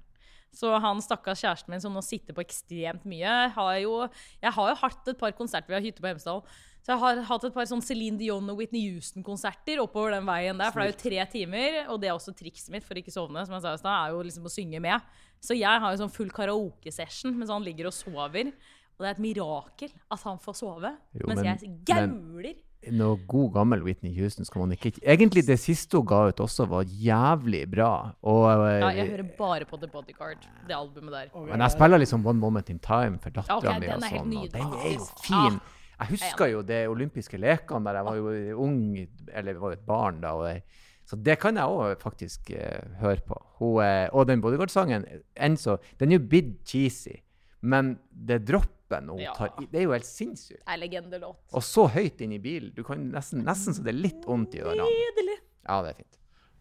Så 0.54 0.70
han 0.80 1.00
stakkars 1.02 1.40
kjæresten 1.42 1.68
min 1.70 1.80
som 1.80 1.92
nå 1.92 2.00
sitter 2.02 2.32
på 2.32 2.44
ekstremt 2.44 3.02
mye, 3.04 3.50
har 3.50 3.74
jo 3.82 4.08
Jeg 4.40 4.52
har 4.52 4.68
jo 4.70 4.74
hatt 4.76 5.08
et 5.08 5.18
par 5.18 5.32
konserter, 5.32 5.66
vi 5.68 5.74
har 5.74 5.80
hytte 5.82 6.00
på 6.00 6.06
Hemsedal. 6.12 6.44
Så 6.84 6.92
jeg 6.92 6.98
har 7.00 7.22
hatt 7.24 7.44
et 7.44 7.54
par 7.54 7.64
sånn 7.64 7.82
Celine 7.82 8.18
Dion 8.18 8.48
og 8.50 8.58
Whitney 8.58 8.84
Houston-konserter 8.92 9.80
oppover 9.80 10.10
den 10.12 10.26
veien 10.26 10.58
der. 10.58 10.70
For 10.70 10.80
det 10.80 10.86
er 10.86 10.92
jo 10.92 11.10
tre 11.10 11.26
timer, 11.32 11.88
og 11.88 11.98
det 12.00 12.08
er 12.10 12.14
også 12.14 12.34
trikset 12.36 12.70
mitt 12.70 12.84
for 12.84 12.94
ikke 12.94 13.10
sovne, 13.10 13.40
som 13.46 13.54
jeg 13.56 13.62
sa 13.62 13.72
i 13.72 13.78
stad, 13.80 13.94
er 14.04 14.12
jo 14.12 14.22
liksom 14.22 14.44
å 14.44 14.52
synge 14.52 14.80
med. 14.84 15.00
Så 15.40 15.56
jeg 15.58 15.80
har 15.80 15.90
jo 15.96 16.02
sånn 16.04 16.12
full 16.12 16.28
karaoke-session 16.30 17.34
mens 17.36 17.50
han 17.50 17.64
ligger 17.64 17.86
og 17.86 17.92
sover. 17.96 18.52
Og 18.94 19.02
det 19.04 19.08
er 19.08 19.16
et 19.16 19.24
mirakel 19.24 19.90
at 20.10 20.22
han 20.22 20.38
får 20.38 20.54
sove, 20.60 20.90
Jo, 21.18 21.26
mens 21.26 21.42
men- 21.42 21.44
jeg 21.58 21.70
gauler. 21.84 22.54
Noe 22.92 23.16
god 23.26 23.52
gammel 23.54 23.80
Whitney 23.82 24.12
Houston 24.18 24.44
skal 24.44 24.60
man 24.60 24.72
ikke 24.76 24.90
Egentlig 25.00 25.46
det 25.46 25.56
siste 25.58 25.96
hun 25.96 26.04
ga 26.04 26.26
ut 26.28 26.36
også 26.44 26.66
var 26.68 26.84
jævlig 26.84 27.62
bra. 27.72 28.12
Og, 28.22 28.44
eh, 28.68 28.80
Ja, 28.80 28.88
jeg 28.92 29.08
hører 29.08 29.36
bare 29.38 29.64
på 29.64 29.78
The 29.80 29.88
Bodyguard, 29.88 30.44
det 30.68 30.76
albumet 30.76 31.10
der. 31.12 31.46
Men 31.46 31.60
jeg 31.60 31.70
spiller 31.70 31.98
liksom 31.98 32.26
One 32.26 32.38
Moment 32.38 32.68
in 32.68 32.78
Time 32.78 33.18
for 33.18 33.30
dattera 33.30 33.58
Ja, 33.62 33.70
ok, 33.76 33.80
mi. 33.80 33.86
og 33.88 34.02
sånn, 34.02 34.36
og 34.36 34.52
Den 34.52 34.60
er 34.60 34.92
jo 34.98 35.06
fin. 35.22 35.60
Ah, 35.98 36.04
Jeg 36.04 36.08
husker 36.10 36.46
jo 36.50 36.60
de 36.62 36.86
olympiske 36.86 37.38
lekene 37.40 37.84
der 37.84 37.94
jeg 37.94 38.04
var 38.04 38.14
jo 38.16 38.58
ung, 38.60 39.08
eller 39.32 39.54
var 39.54 39.68
jo 39.70 39.72
et 39.78 39.86
barn 39.86 40.20
da. 40.20 40.34
og 40.34 40.44
jeg, 40.52 40.62
så 41.06 41.16
det 41.22 41.38
kan 41.38 41.54
jeg 41.54 41.64
òg 41.64 41.96
faktisk 42.00 42.50
uh, 42.50 43.00
høre 43.00 43.20
på. 43.26 43.40
Hun, 43.60 43.80
uh, 43.80 44.08
og 44.12 44.26
den 44.26 44.42
Bodyguard-sangen, 44.42 45.06
Den 45.36 46.12
er 46.12 46.18
jo 46.18 46.28
blitt 46.28 46.66
cheesy, 46.66 47.16
men 47.64 47.94
det 48.12 48.42
droppen 48.46 49.08
hun 49.08 49.18
Ja. 49.24 49.32
tar 49.34 49.54
i, 49.62 49.66
det 49.72 49.80
er 49.80 49.86
jo 49.88 49.94
helt 49.96 50.06
sinnssykt. 50.06 50.60
Det 50.60 50.74
er 50.74 50.80
legendelåt. 50.82 51.40
Og 51.56 51.62
så 51.64 51.86
høyt 51.90 52.20
inn 52.24 52.34
i 52.36 52.38
bilen. 52.42 52.74
Du 52.76 52.82
kan 52.84 53.00
nesten, 53.10 53.42
nesten 53.46 53.74
så 53.74 53.82
det 53.82 53.94
er 53.94 54.00
litt 54.04 54.26
vondt 54.28 54.54
i 54.58 54.60
ørene. 54.62 54.84
Nydelig. 54.86 55.38
Ja, 55.64 55.80
det 55.82 55.94
er 55.94 55.98
fint. 56.02 56.18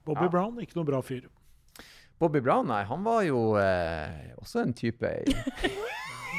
Bobby 0.08 0.26
Ja. 0.28 0.32
Brown, 0.34 0.58
ikke 0.64 0.76
noe 0.80 0.88
bra 0.88 1.02
fyr. 1.04 1.28
Bobby 2.20 2.40
Brown, 2.40 2.68
nei, 2.72 2.84
han 2.88 3.04
var 3.04 3.22
jo 3.28 3.56
eh, 3.60 4.32
også 4.40 4.62
en 4.64 4.74
type 4.74 5.10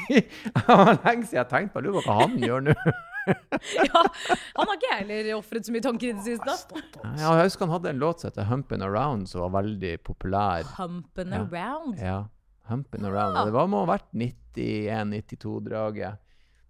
Det 0.09 0.23
var 0.67 0.97
lenge 1.03 1.25
siden 1.25 1.39
jeg 1.41 1.49
tenkte 1.51 1.73
på 1.75 1.81
lurer 1.85 2.01
på 2.05 2.09
hva 2.13 2.25
han 2.25 2.37
gjør 2.41 2.65
nå. 2.69 2.75
Ja, 3.25 4.01
han 4.53 4.67
har 4.69 4.75
ikke 4.77 4.97
heller 4.99 5.31
ofret 5.39 5.65
så 5.65 5.73
mye 5.73 5.81
tanker 5.81 6.11
i 6.11 6.13
det 6.13 6.21
siste. 6.27 6.81
Ja, 7.17 7.31
jeg 7.39 7.47
husker 7.47 7.65
han 7.65 7.71
hadde 7.73 7.89
en 7.89 8.01
låt 8.03 8.21
som 8.21 8.29
heter 8.29 8.45
'Humpin' 8.45 8.85
Around', 8.85 9.25
som 9.31 9.41
var 9.41 9.63
veldig 9.63 9.95
populær. 10.05 10.61
Humpin' 10.77 11.33
Ja. 11.33 11.39
around. 11.41 11.97
Ja, 11.97 12.19
'Humpin' 12.65 13.05
Around'. 13.05 13.37
Ja. 13.37 13.45
det 13.45 13.53
var 13.53 13.67
må 13.67 13.77
ha 13.83 13.93
vært 13.93 14.09
91-92-draget. 14.13 16.17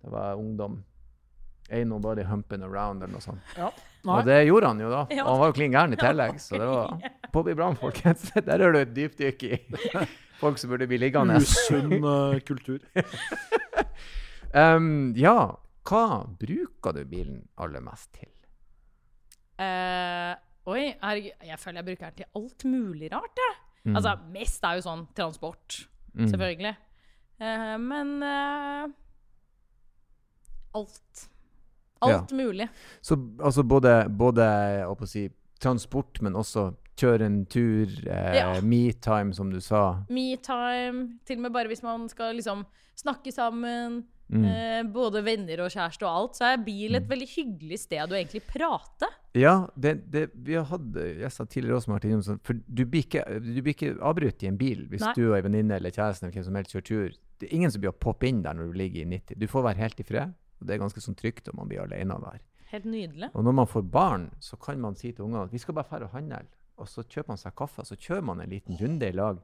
Det 0.01 0.12
var 0.12 0.36
ungdom. 0.36 0.84
Ain't 1.69 1.89
nobody 1.89 2.21
humping 2.21 2.62
around, 2.62 3.01
eller 3.01 3.17
noe 3.17 3.23
sånt. 3.23 3.41
Ja. 3.58 3.71
Og 4.05 4.27
det 4.27 4.43
gjorde 4.45 4.69
han 4.69 4.81
jo 4.84 4.89
da. 4.91 4.99
Og 5.10 5.29
han 5.31 5.39
var 5.41 5.49
jo 5.49 5.55
klin 5.58 5.73
gæren 5.73 5.95
i 5.95 5.97
tillegg, 5.97 6.38
så 6.41 6.60
det 6.62 6.67
var 6.69 6.99
Bobby 7.34 7.55
Brown, 7.58 7.77
folkens. 7.79 8.27
Der 8.45 8.62
er 8.62 8.75
du 8.75 8.79
et 8.84 8.93
dypdykk 8.93 9.45
i 9.47 9.58
folk 10.43 10.62
som 10.62 10.69
burde 10.69 10.86
bli 10.91 10.99
liggende. 11.01 11.39
Usunn 11.41 11.95
eh, 11.97 12.38
kultur. 12.45 12.86
Um, 14.53 15.15
ja, 15.17 15.39
hva 15.89 16.05
bruker 16.38 16.95
du 16.95 17.01
bilen 17.10 17.41
aller 17.58 17.81
mest 17.84 18.12
til? 18.13 18.29
Uh, 19.58 20.38
oi, 20.69 20.91
herregud. 21.01 21.34
Jeg 21.49 21.60
føler 21.60 21.81
jeg 21.81 21.89
bruker 21.89 22.12
den 22.12 22.21
til 22.21 22.43
alt 22.43 22.67
mulig 22.69 23.10
rart, 23.15 23.41
jeg. 23.41 23.58
Mm. 23.86 23.95
Altså, 23.95 24.15
mest 24.34 24.63
er 24.65 24.76
jo 24.80 24.82
sånn 24.82 25.08
transport, 25.15 25.88
Mm. 26.15 26.28
selvfølgelig. 26.32 26.76
Uh, 27.41 27.78
men 27.78 28.24
uh, 28.24 28.88
alt. 30.76 31.30
Alt 32.02 32.32
mulig. 32.32 32.67
Så 33.02 33.15
altså 33.43 33.63
både, 33.63 34.10
både 34.10 34.45
si, 35.08 35.30
transport, 35.60 36.21
men 36.21 36.36
også 36.36 36.69
kjøre 37.00 37.26
en 37.26 37.45
tur, 37.45 37.88
eh, 38.08 38.36
Ja. 38.36 38.62
me-time, 38.62 39.34
som 39.34 39.50
du 39.52 39.60
sa. 39.60 40.04
Me-time. 40.10 41.19
Til 41.26 41.38
og 41.38 41.41
med 41.41 41.52
bare 41.54 41.67
hvis 41.67 41.84
man 41.84 42.08
skal 42.10 42.36
liksom 42.36 42.65
snakke 42.95 43.32
sammen. 43.34 44.06
Mm. 44.28 44.46
Eh, 44.50 44.80
både 44.90 45.22
venner 45.26 45.62
og 45.62 45.70
kjæreste 45.70 46.06
og 46.08 46.12
alt. 46.12 46.38
Så 46.40 46.48
er 46.48 46.64
bil 46.66 46.98
et 46.98 47.06
veldig 47.10 47.28
hyggelig 47.30 47.80
sted 47.84 48.12
å 48.12 48.18
egentlig 48.18 48.42
prate. 48.48 49.10
Ja, 49.38 49.68
det, 49.76 49.98
det, 50.14 50.30
vi 50.34 50.56
har 50.58 50.66
hatt 50.70 50.98
sa 51.34 51.46
tidligere 51.46 51.78
også 51.82 51.92
Martin 51.92 52.24
for 52.24 52.56
du 52.56 52.86
blir 52.88 53.04
ikke, 53.04 53.26
du 53.44 53.60
blir 53.60 53.76
ikke 53.76 53.94
avbrutt 54.00 54.46
i 54.46 54.50
en 54.50 54.58
bil 54.60 54.86
hvis 54.92 55.04
Nei. 55.04 55.14
du 55.18 55.26
og 55.28 55.38
ei 55.38 55.44
venninne 55.44 55.76
eller 55.76 55.92
kjæresten 55.92 56.28
eller 56.28 56.38
hvem 56.38 56.48
som 56.48 56.60
helst 56.60 56.76
kjører 56.76 56.90
tur. 56.90 57.22
Det 57.42 57.50
er 57.50 57.56
ingen 57.58 57.74
som 57.74 57.84
blir 57.84 57.92
å 57.92 58.00
poppe 58.08 58.30
inn 58.30 58.42
der 58.46 58.56
når 58.56 58.72
du 58.72 58.80
ligger 58.80 59.04
i 59.04 59.10
90. 59.12 59.40
Du 59.42 59.48
får 59.52 59.66
være 59.70 59.84
helt 59.84 60.00
i 60.00 60.08
fred, 60.08 60.36
og 60.62 60.68
det 60.68 60.76
er 60.76 60.84
ganske 60.86 61.04
sånn 61.04 61.18
trygt 61.20 61.52
om 61.52 61.60
man 61.60 61.72
blir 61.72 61.84
alene 61.84 62.18
der. 62.24 62.46
Helt 62.72 62.88
nydelig. 62.90 63.30
Og 63.36 63.44
når 63.46 63.58
man 63.60 63.68
får 63.70 63.84
barn, 63.92 64.30
så 64.40 64.58
kan 64.60 64.80
man 64.82 64.96
si 65.00 65.12
til 65.12 65.28
ungene 65.28 65.46
at 65.50 65.54
vi 65.54 65.62
skal 65.62 65.76
bare 65.78 65.90
fære 65.90 66.08
og 66.08 66.16
handle, 66.16 66.46
og 66.80 66.88
så 66.92 67.04
kjøper 67.04 67.34
man 67.34 67.42
seg 67.44 67.56
kaffe, 67.60 67.84
og 67.84 67.92
så 67.92 68.00
kjører 68.00 68.26
man 68.32 68.42
en 68.44 68.56
liten 68.56 68.80
runde 68.80 69.12
i 69.12 69.16
lag. 69.16 69.44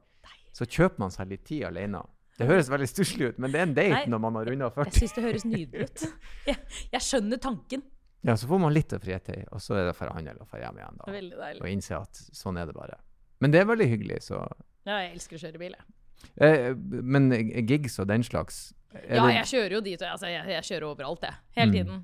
Så 0.52 0.66
kjøper 0.68 1.00
man 1.00 1.12
seg 1.12 1.30
litt 1.30 1.44
tid 1.48 1.66
alene. 1.68 2.02
Det 2.38 2.46
høres 2.48 2.68
veldig 2.72 2.88
stusslig 2.88 3.28
ut, 3.32 3.38
men 3.38 3.52
det 3.52 3.58
er 3.60 3.62
en 3.66 3.74
date 3.76 3.94
Nei. 3.94 4.04
når 4.08 4.20
man 4.24 4.34
har 4.38 4.44
runda 4.48 4.68
Jeg 4.70 4.74
40. 4.74 4.98
syns 4.98 5.12
det 5.14 5.22
høres 5.26 5.44
nydelig 5.44 5.84
ut. 5.88 6.04
Jeg, 6.48 6.56
jeg 6.92 7.00
skjønner 7.04 7.38
tanken. 7.44 7.82
Ja, 8.24 8.34
så 8.38 8.46
får 8.46 8.60
man 8.62 8.72
litt 8.72 8.92
av 8.94 9.00
fritid, 9.02 9.44
og 9.52 9.60
så 9.60 9.74
er 9.76 9.88
det 9.90 9.96
for 9.98 10.06
å 10.08 10.14
handle 10.14 10.36
og 10.40 10.46
for 10.48 10.58
hjem 10.62 10.78
igjen. 10.78 10.96
Da. 11.00 11.10
veldig 11.12 11.38
deilig. 11.42 11.60
Og 11.62 11.68
innse 11.72 11.96
at 11.98 12.20
sånn 12.38 12.58
er 12.62 12.66
det 12.70 12.74
bare. 12.76 12.96
Men 13.42 13.50
det 13.50 13.60
er 13.60 13.66
veldig 13.66 13.88
hyggelig, 13.90 14.20
så 14.28 14.38
Ja, 14.86 15.00
jeg 15.02 15.12
elsker 15.16 15.36
å 15.36 15.42
kjøre 15.42 15.58
bil, 15.58 15.74
jeg. 15.74 15.84
eh, 16.40 16.74
Men 17.02 17.28
gigs 17.66 17.98
og 17.98 18.06
den 18.08 18.22
slags 18.22 18.72
Ja, 19.08 19.26
jeg 19.28 19.44
kjører 19.50 19.72
jo 19.76 19.80
dit, 19.80 20.00
og 20.00 20.06
jeg, 20.06 20.12
altså, 20.12 20.26
jeg, 20.30 20.46
jeg 20.54 20.62
kjører 20.70 20.88
overalt, 20.92 21.22
jeg. 21.22 21.34
Hele 21.56 21.70
Mm. 21.70 21.76
tiden. 21.78 22.02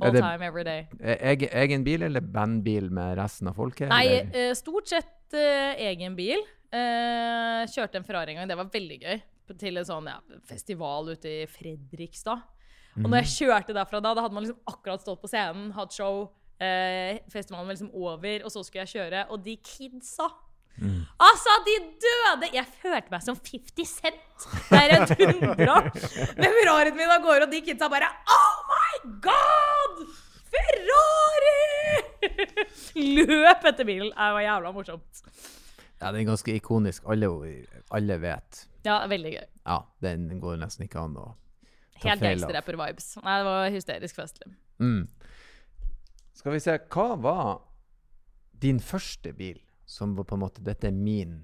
All 0.00 0.10
det- 0.12 0.20
time, 0.22 0.42
every 0.42 0.64
day. 0.64 0.88
eg- 1.00 1.48
egen 1.52 1.84
bil 1.84 2.02
eller 2.02 2.20
bandbil 2.20 2.90
med 2.90 3.16
resten 3.16 3.48
av 3.48 3.54
folket? 3.56 3.88
Nei, 3.88 4.06
eh, 4.34 4.52
stort 4.54 4.88
sett 4.88 5.32
eh, 5.32 5.74
egen 5.90 6.14
bil. 6.16 6.38
eh, 6.72 7.64
kjørte 7.70 7.96
en 7.96 8.04
Ferrari 8.04 8.32
en 8.32 8.36
gang. 8.42 8.48
Det 8.48 8.56
var 8.56 8.66
veldig 8.66 9.00
gøy. 9.00 9.22
Til 9.60 9.76
en 9.76 9.86
sånn 9.86 10.08
ja, 10.08 10.18
festival 10.48 11.10
ute 11.12 11.28
i 11.28 11.44
Fredrikstad. 11.50 12.46
Og 12.94 13.08
når 13.10 13.24
jeg 13.24 13.32
kjørte 13.48 13.74
derfra 13.74 13.98
da, 14.00 14.14
da 14.14 14.22
hadde 14.22 14.36
man 14.36 14.44
liksom 14.46 14.60
akkurat 14.70 15.02
stått 15.02 15.20
på 15.20 15.28
scenen, 15.28 15.72
hatt 15.74 15.92
show. 15.92 16.28
Eh, 16.62 17.18
festivalen 17.32 17.66
var 17.66 17.74
liksom 17.74 17.90
over, 17.98 18.44
og 18.46 18.52
så 18.54 18.62
skulle 18.62 18.84
jeg 18.84 18.94
kjøre. 18.94 19.24
Og 19.34 19.42
de 19.44 19.56
kidsa 19.58 20.30
Altså, 21.22 21.52
de 21.66 21.74
døde! 22.02 22.48
Jeg 22.54 22.66
følte 22.80 23.12
meg 23.12 23.22
som 23.22 23.36
50 23.38 23.86
Cent 23.86 24.46
der 24.72 24.90
jeg 24.90 25.18
dundra 25.20 25.76
med 25.86 26.48
Ferrarien 26.56 26.96
min 26.98 27.12
av 27.14 27.22
gårde, 27.22 27.46
og 27.46 27.52
de 27.52 27.60
kidsa 27.62 27.86
bare 27.92 28.08
Oh 28.26 28.56
my 28.70 29.12
god! 29.22 30.02
Ferrari! 30.54 31.60
Løp 33.14 33.68
etter 33.70 33.86
bilen. 33.86 34.10
Det 34.10 34.32
var 34.38 34.42
jævla 34.48 34.74
morsomt. 34.74 35.22
Ja, 36.04 36.12
den 36.12 36.20
er 36.22 36.30
ganske 36.34 36.52
ikonisk. 36.54 37.06
Alle, 37.08 37.30
alle 37.96 38.18
vet. 38.20 38.66
Ja, 38.84 38.98
veldig 39.08 39.32
gøy. 39.38 39.46
Ja, 39.64 39.78
den 40.04 40.28
går 40.42 40.58
nesten 40.60 40.84
ikke 40.84 41.00
an 41.00 41.16
å 41.16 41.30
ta 41.96 42.10
Helt 42.10 42.20
feil 42.20 42.36
av. 42.36 42.44
gangsterrapper-vibes. 42.44 43.06
Nei, 43.24 43.36
det 43.40 43.46
var 43.48 43.70
hysterisk 43.72 44.18
festlig. 44.20 44.52
Mm. 44.82 45.06
Skal 46.34 46.52
vi 46.52 46.60
se, 46.60 46.76
hva 46.92 47.08
var 47.24 47.50
din 48.60 48.80
første 48.82 49.32
bil 49.36 49.60
som 49.88 50.14
var 50.18 50.26
på 50.28 50.36
en 50.36 50.42
måte 50.44 50.62
Dette 50.64 50.88
er 50.88 50.96
min 50.96 51.38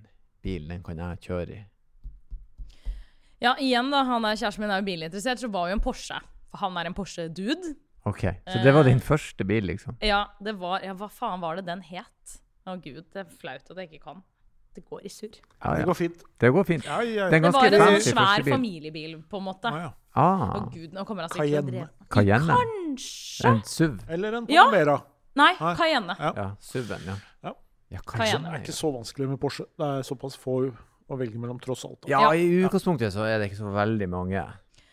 bil, 0.44 0.66
den 0.68 0.82
kan 0.84 0.98
jeg 1.00 1.20
kjøre 1.28 1.56
i. 1.56 1.60
Ja, 3.40 3.54
igjen 3.56 3.88
da, 3.92 4.02
han 4.04 4.24
er 4.28 4.36
kjæresten 4.36 4.66
min 4.66 4.72
er 4.74 4.82
jo 4.82 4.88
bilinteressert, 4.90 5.40
så 5.40 5.48
var 5.52 5.70
jo 5.70 5.78
en 5.78 5.84
Porsche. 5.84 6.18
For 6.50 6.60
han 6.66 6.76
er 6.76 6.90
en 6.90 6.96
Porsche-dude. 6.96 7.74
OK. 8.08 8.26
Så 8.48 8.60
det 8.64 8.72
var 8.74 8.84
din 8.88 9.00
første 9.00 9.44
bil, 9.48 9.64
liksom? 9.68 9.96
Ja, 10.04 10.26
det 10.40 10.56
var 10.60 10.84
Ja, 10.84 10.92
hva 10.96 11.08
faen 11.12 11.40
var 11.40 11.56
det 11.60 11.66
den 11.68 11.80
het? 11.84 12.36
Å 12.68 12.76
gud, 12.80 13.06
det 13.12 13.22
er 13.22 13.32
flaut 13.40 13.70
at 13.72 13.80
jeg 13.80 13.88
ikke 13.88 14.04
kan. 14.10 14.20
Det 14.74 14.84
går 14.88 15.00
i 15.04 15.08
surr. 15.08 15.34
Ja, 15.64 15.74
Det 15.76 15.84
går 15.84 15.94
fint. 15.98 16.22
Det 16.38 16.50
går 16.52 16.64
fint. 16.64 16.84
Ja, 16.84 17.00
ja, 17.02 17.28
Det 17.30 17.36
er 17.36 17.50
Det 17.50 17.52
var 17.52 17.64
en 17.66 18.00
sånn 18.00 18.12
svær 18.14 18.44
familiebil, 18.50 19.16
på 19.28 19.36
en 19.38 19.44
måte. 19.44 19.64
ja, 19.70 19.78
ja. 19.78 19.92
Ah, 20.14 20.58
Å 20.58 20.72
gud, 20.72 20.92
nå 20.92 21.04
kommer 21.06 21.22
han 21.22 21.30
sikkert 21.30 21.46
til 21.46 21.58
å 21.58 21.70
drepe 21.70 22.08
Cayenne. 22.10 22.54
Kanskje? 22.56 23.44
En 23.50 23.60
SUV. 23.62 23.98
Eller 24.08 24.32
en 24.34 24.46
Ja. 24.48 24.64
Panamera. 24.64 25.02
Nei. 25.36 25.54
Cayenne. 25.76 26.16
Ja. 26.18 26.32
Ja, 26.36 26.46
SUV-en, 26.60 27.00
ja. 27.06 27.14
Ja. 27.44 27.52
Ja, 27.90 27.98
Cayenne. 28.06 28.50
Det 28.50 28.60
er 28.60 28.64
ikke 28.64 28.74
så 28.78 28.92
vanskelig 28.92 29.28
med 29.28 29.38
Porsche. 29.40 29.66
Det 29.78 29.86
er 29.86 30.02
såpass 30.02 30.36
få 30.36 30.72
å 31.10 31.16
velge 31.18 31.38
mellom, 31.38 31.60
tross 31.60 31.84
alt. 31.84 32.00
da. 32.02 32.08
Ja, 32.08 32.20
Ja. 32.20 32.32
i 32.32 32.64
utgangspunktet 32.66 33.12
så 33.12 33.22
er 33.26 33.38
det 33.38 33.50
ikke 33.50 33.58
så 33.58 33.70
veldig 33.72 34.08
mange. 34.08 34.44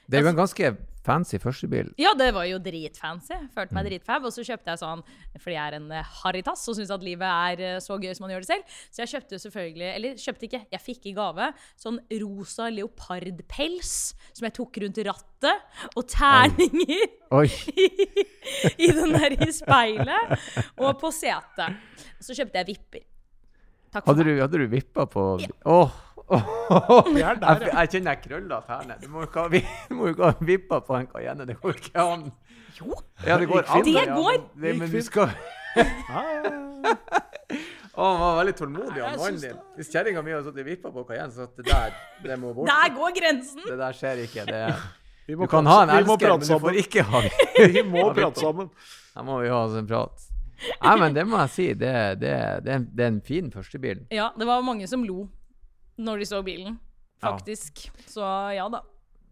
Det 0.09 0.19
er 0.19 0.21
jo 0.23 0.29
en 0.29 0.35
ganske 0.35 0.77
fancy 1.07 1.39
førstebil. 1.41 1.93
Ja, 2.01 2.11
det 2.19 2.27
var 2.35 2.45
jo 2.49 2.59
dritfancy. 2.61 3.33
Følte 3.55 3.71
Mm. 3.71 3.77
meg 3.79 3.87
dritfab. 3.89 4.25
Og 4.27 4.33
så 4.35 4.43
kjøpte 4.45 4.73
jeg 4.73 4.81
sånn, 4.83 5.01
fordi 5.39 5.55
jeg 5.55 5.63
er 5.71 5.75
en 5.79 5.91
eh, 5.95 6.03
harrytass 6.21 6.67
og 6.67 6.75
syns 6.77 6.91
at 6.93 7.03
livet 7.07 7.25
er 7.27 7.63
eh, 7.63 7.79
så 7.83 7.97
gøy 7.97 8.11
som 8.17 8.25
man 8.27 8.33
gjør 8.35 8.43
det 8.45 8.49
selv. 8.51 8.63
Så 8.91 9.03
jeg 9.05 9.11
kjøpte 9.15 9.39
selvfølgelig 9.45 9.89
Eller 9.95 10.19
kjøpte 10.21 10.47
ikke, 10.49 10.61
jeg 10.75 10.83
fikk 10.83 11.05
i 11.07 11.13
gave 11.17 11.49
sånn 11.79 11.99
rosa 12.21 12.69
leopardpels 12.73 13.93
som 14.33 14.45
jeg 14.47 14.53
tok 14.57 14.77
rundt 14.83 14.97
rattet, 15.07 15.61
og 15.95 16.07
terninger 16.09 17.05
Oi! 17.31 17.47
i 18.85 18.89
den 18.95 19.13
der 19.13 19.35
i 19.37 19.51
speilet 19.51 20.37
og 20.77 20.97
på 21.01 21.11
setet. 21.13 21.77
Og 22.17 22.25
så 22.27 22.35
kjøpte 22.37 22.61
jeg 22.63 22.69
vipper. 22.73 23.05
Hadde 23.97 24.23
du, 24.27 24.33
hadde 24.41 24.59
du 24.61 24.67
vippa 24.69 25.05
på 25.09 25.23
Åh! 25.39 25.43
er 25.43 25.47
der, 25.47 26.06
Jeg, 27.17 27.37
ja. 27.39 27.53
jeg 27.79 27.89
kjenner 27.93 28.11
jeg 28.17 28.21
krøller 28.25 28.65
tærne. 28.67 28.97
Du 29.01 29.07
må 29.13 29.21
jo 29.23 29.27
ikke 29.29 29.43
ha, 29.45 29.47
vi- 29.47 30.45
vippa 30.51 30.81
på 30.83 30.97
en 30.99 31.07
Cayenne. 31.07 31.45
Det 31.47 31.55
går 31.61 31.77
ikke 31.79 32.03
an. 32.03 32.25
Jo. 32.79 32.91
Ja, 33.25 33.37
det 33.39 33.47
går 33.49 33.61
Gikk 33.63 33.71
fint. 33.71 33.77
an. 33.77 33.85
Det 33.87 33.93
ja, 33.95 34.15
går. 34.17 34.33
men- 34.33 34.49
Det, 34.63 34.73
men 34.77 34.87
Gikk 34.89 34.97
fint. 34.97 35.05
skal 35.05 35.29
Ja, 35.77 36.21
ja, 36.33 36.43
ja. 36.43 36.95
Å, 37.97 38.03
han 38.11 38.19
var 38.21 38.35
veldig 38.43 38.53
tålmodig, 38.59 38.97
Ja, 38.99 39.07
han 39.09 39.17
mannen 39.17 39.39
din. 39.41 39.55
Hvis 39.79 39.87
kjerringa 39.89 40.21
mi 40.21 40.33
hadde 40.35 40.45
sittet 40.51 40.61
og 40.61 40.67
vippa 40.67 40.91
på 40.93 41.03
Cayenne, 41.07 41.31
så 41.33 41.47
det 41.57 41.65
der, 41.65 41.95
det 42.21 42.35
må 42.41 42.51
bort. 42.53 42.67
Der 42.69 42.91
går 42.93 43.15
grensen! 43.15 43.63
Det 43.65 43.77
der 43.79 43.95
skjer 43.97 44.19
ikke. 44.27 44.43
Det, 44.51 44.59
Vi 45.27 45.33
du 45.33 45.47
kan 45.49 45.65
prate- 45.65 45.71
ha 45.73 45.79
en 45.87 45.93
elsker, 45.95 46.35
men 46.35 46.45
du 46.51 46.59
får 46.67 46.77
ikke 46.83 47.03
ha 47.09 47.21
Vi 47.73 47.81
må 47.87 48.03
Ja, 48.03 48.11
prate 48.19 48.43
sammen. 48.43 48.69
Her 49.15 49.25
må 49.25 49.39
vi 49.41 49.49
ha 49.49 49.63
oss 49.63 49.79
en 49.79 49.87
prat. 49.89 50.27
Nei, 50.83 50.93
men 51.01 51.13
det 51.17 51.25
må 51.29 51.39
jeg 51.45 51.49
si. 51.55 51.65
Det, 51.73 51.95
det, 52.21 52.35
det, 52.67 52.71
er 52.71 52.75
en- 52.83 52.87
det 52.93 53.03
er 53.07 53.11
en 53.15 53.21
fin 53.25 53.49
førstebil. 53.53 54.05
Ja, 54.13 54.29
det 54.37 54.45
var 54.49 54.61
mange 54.65 54.85
som 54.91 55.03
lo 55.07 55.25
når 55.97 56.21
de 56.23 56.25
så 56.29 56.43
bilen, 56.45 56.79
Ja. 57.21 57.31
faktisk. 57.31 57.88
Så 58.07 58.21
ja 58.53 58.67
da. 58.69 58.83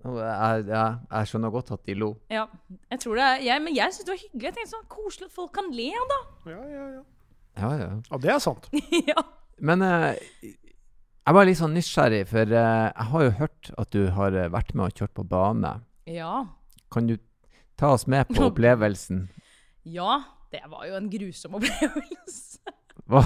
Jeg, 0.06 0.66
jeg, 0.70 0.98
jeg 1.12 1.28
skjønner 1.32 1.50
godt 1.54 1.72
at 1.74 1.86
de 1.88 1.94
lo. 1.98 2.12
Ja, 2.30 2.44
jeg 2.92 3.00
tror 3.02 3.16
det 3.18 3.24
er, 3.26 3.40
jeg, 3.42 3.62
Men 3.66 3.74
jeg 3.76 3.94
syns 3.94 4.06
det 4.06 4.14
var 4.14 4.20
hyggelig. 4.22 4.44
Jeg 4.46 4.54
tenkte 4.58 4.72
sånn, 4.76 4.84
Koselig 4.94 5.26
at 5.32 5.34
folk 5.34 5.54
kan 5.58 5.72
le, 5.74 5.88
da. 6.12 6.20
Ja, 6.52 6.60
ja, 6.70 6.86
ja. 6.98 7.02
Ja, 7.56 7.70
ja. 7.80 7.88
ja, 8.12 8.18
det 8.22 8.30
er 8.36 8.40
sant. 8.44 8.68
ja. 9.10 9.24
Men 9.66 9.82
uh, 9.82 10.12
jeg 11.26 11.34
var 11.38 11.48
litt 11.48 11.58
sånn 11.58 11.74
nysgjerrig, 11.74 12.26
for 12.30 12.52
uh, 12.54 12.92
jeg 12.92 13.08
har 13.14 13.24
jo 13.26 13.34
hørt 13.40 13.72
at 13.82 13.94
du 13.96 14.04
har 14.14 14.36
eh, 14.38 14.50
vært 14.54 14.74
med 14.78 14.92
og 14.92 15.00
kjørt 15.02 15.16
på 15.18 15.26
bane. 15.32 15.72
ja. 16.06 16.46
Kan 16.94 17.08
du 17.10 17.16
ta 17.80 17.90
oss 17.96 18.06
med 18.08 18.28
på 18.30 18.46
opplevelsen? 18.52 19.24
Ja, 19.90 20.20
det 20.54 20.62
var 20.70 20.86
jo 20.88 20.94
en 21.00 21.10
grusom 21.12 21.58
opplevelse. 21.58 22.62
Hva? 23.12 23.22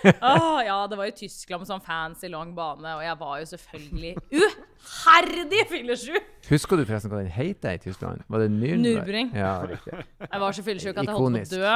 Åh, 0.00 0.60
ja, 0.64 0.76
det 0.88 0.96
var 0.96 1.10
jo 1.10 1.12
Tyskland 1.18 1.60
med 1.60 1.68
sånn 1.68 1.82
fancy 1.84 2.28
lang 2.32 2.54
bane, 2.56 2.88
og 2.96 3.02
jeg 3.04 3.16
var 3.20 3.34
jo 3.42 3.48
selvfølgelig 3.50 4.12
uherdig 4.32 5.64
fyllesyk! 5.68 6.28
Husker 6.48 6.80
du 6.80 6.84
forresten 6.88 7.12
hva 7.12 7.20
den 7.20 7.32
heter 7.34 7.76
i 7.76 7.82
Tyskland? 7.82 8.22
Var 8.32 8.44
det 8.46 8.48
Nürnberg? 8.54 9.34
Ja, 9.36 9.52
riktig. 9.68 9.92
Jeg 10.24 10.40
var 10.40 10.56
så 10.56 10.64
fyllesyk 10.66 10.94
at 10.96 11.04
jeg 11.04 11.16
holdt 11.18 11.36
på 11.36 11.42
å 11.42 11.60
dø. 11.60 11.74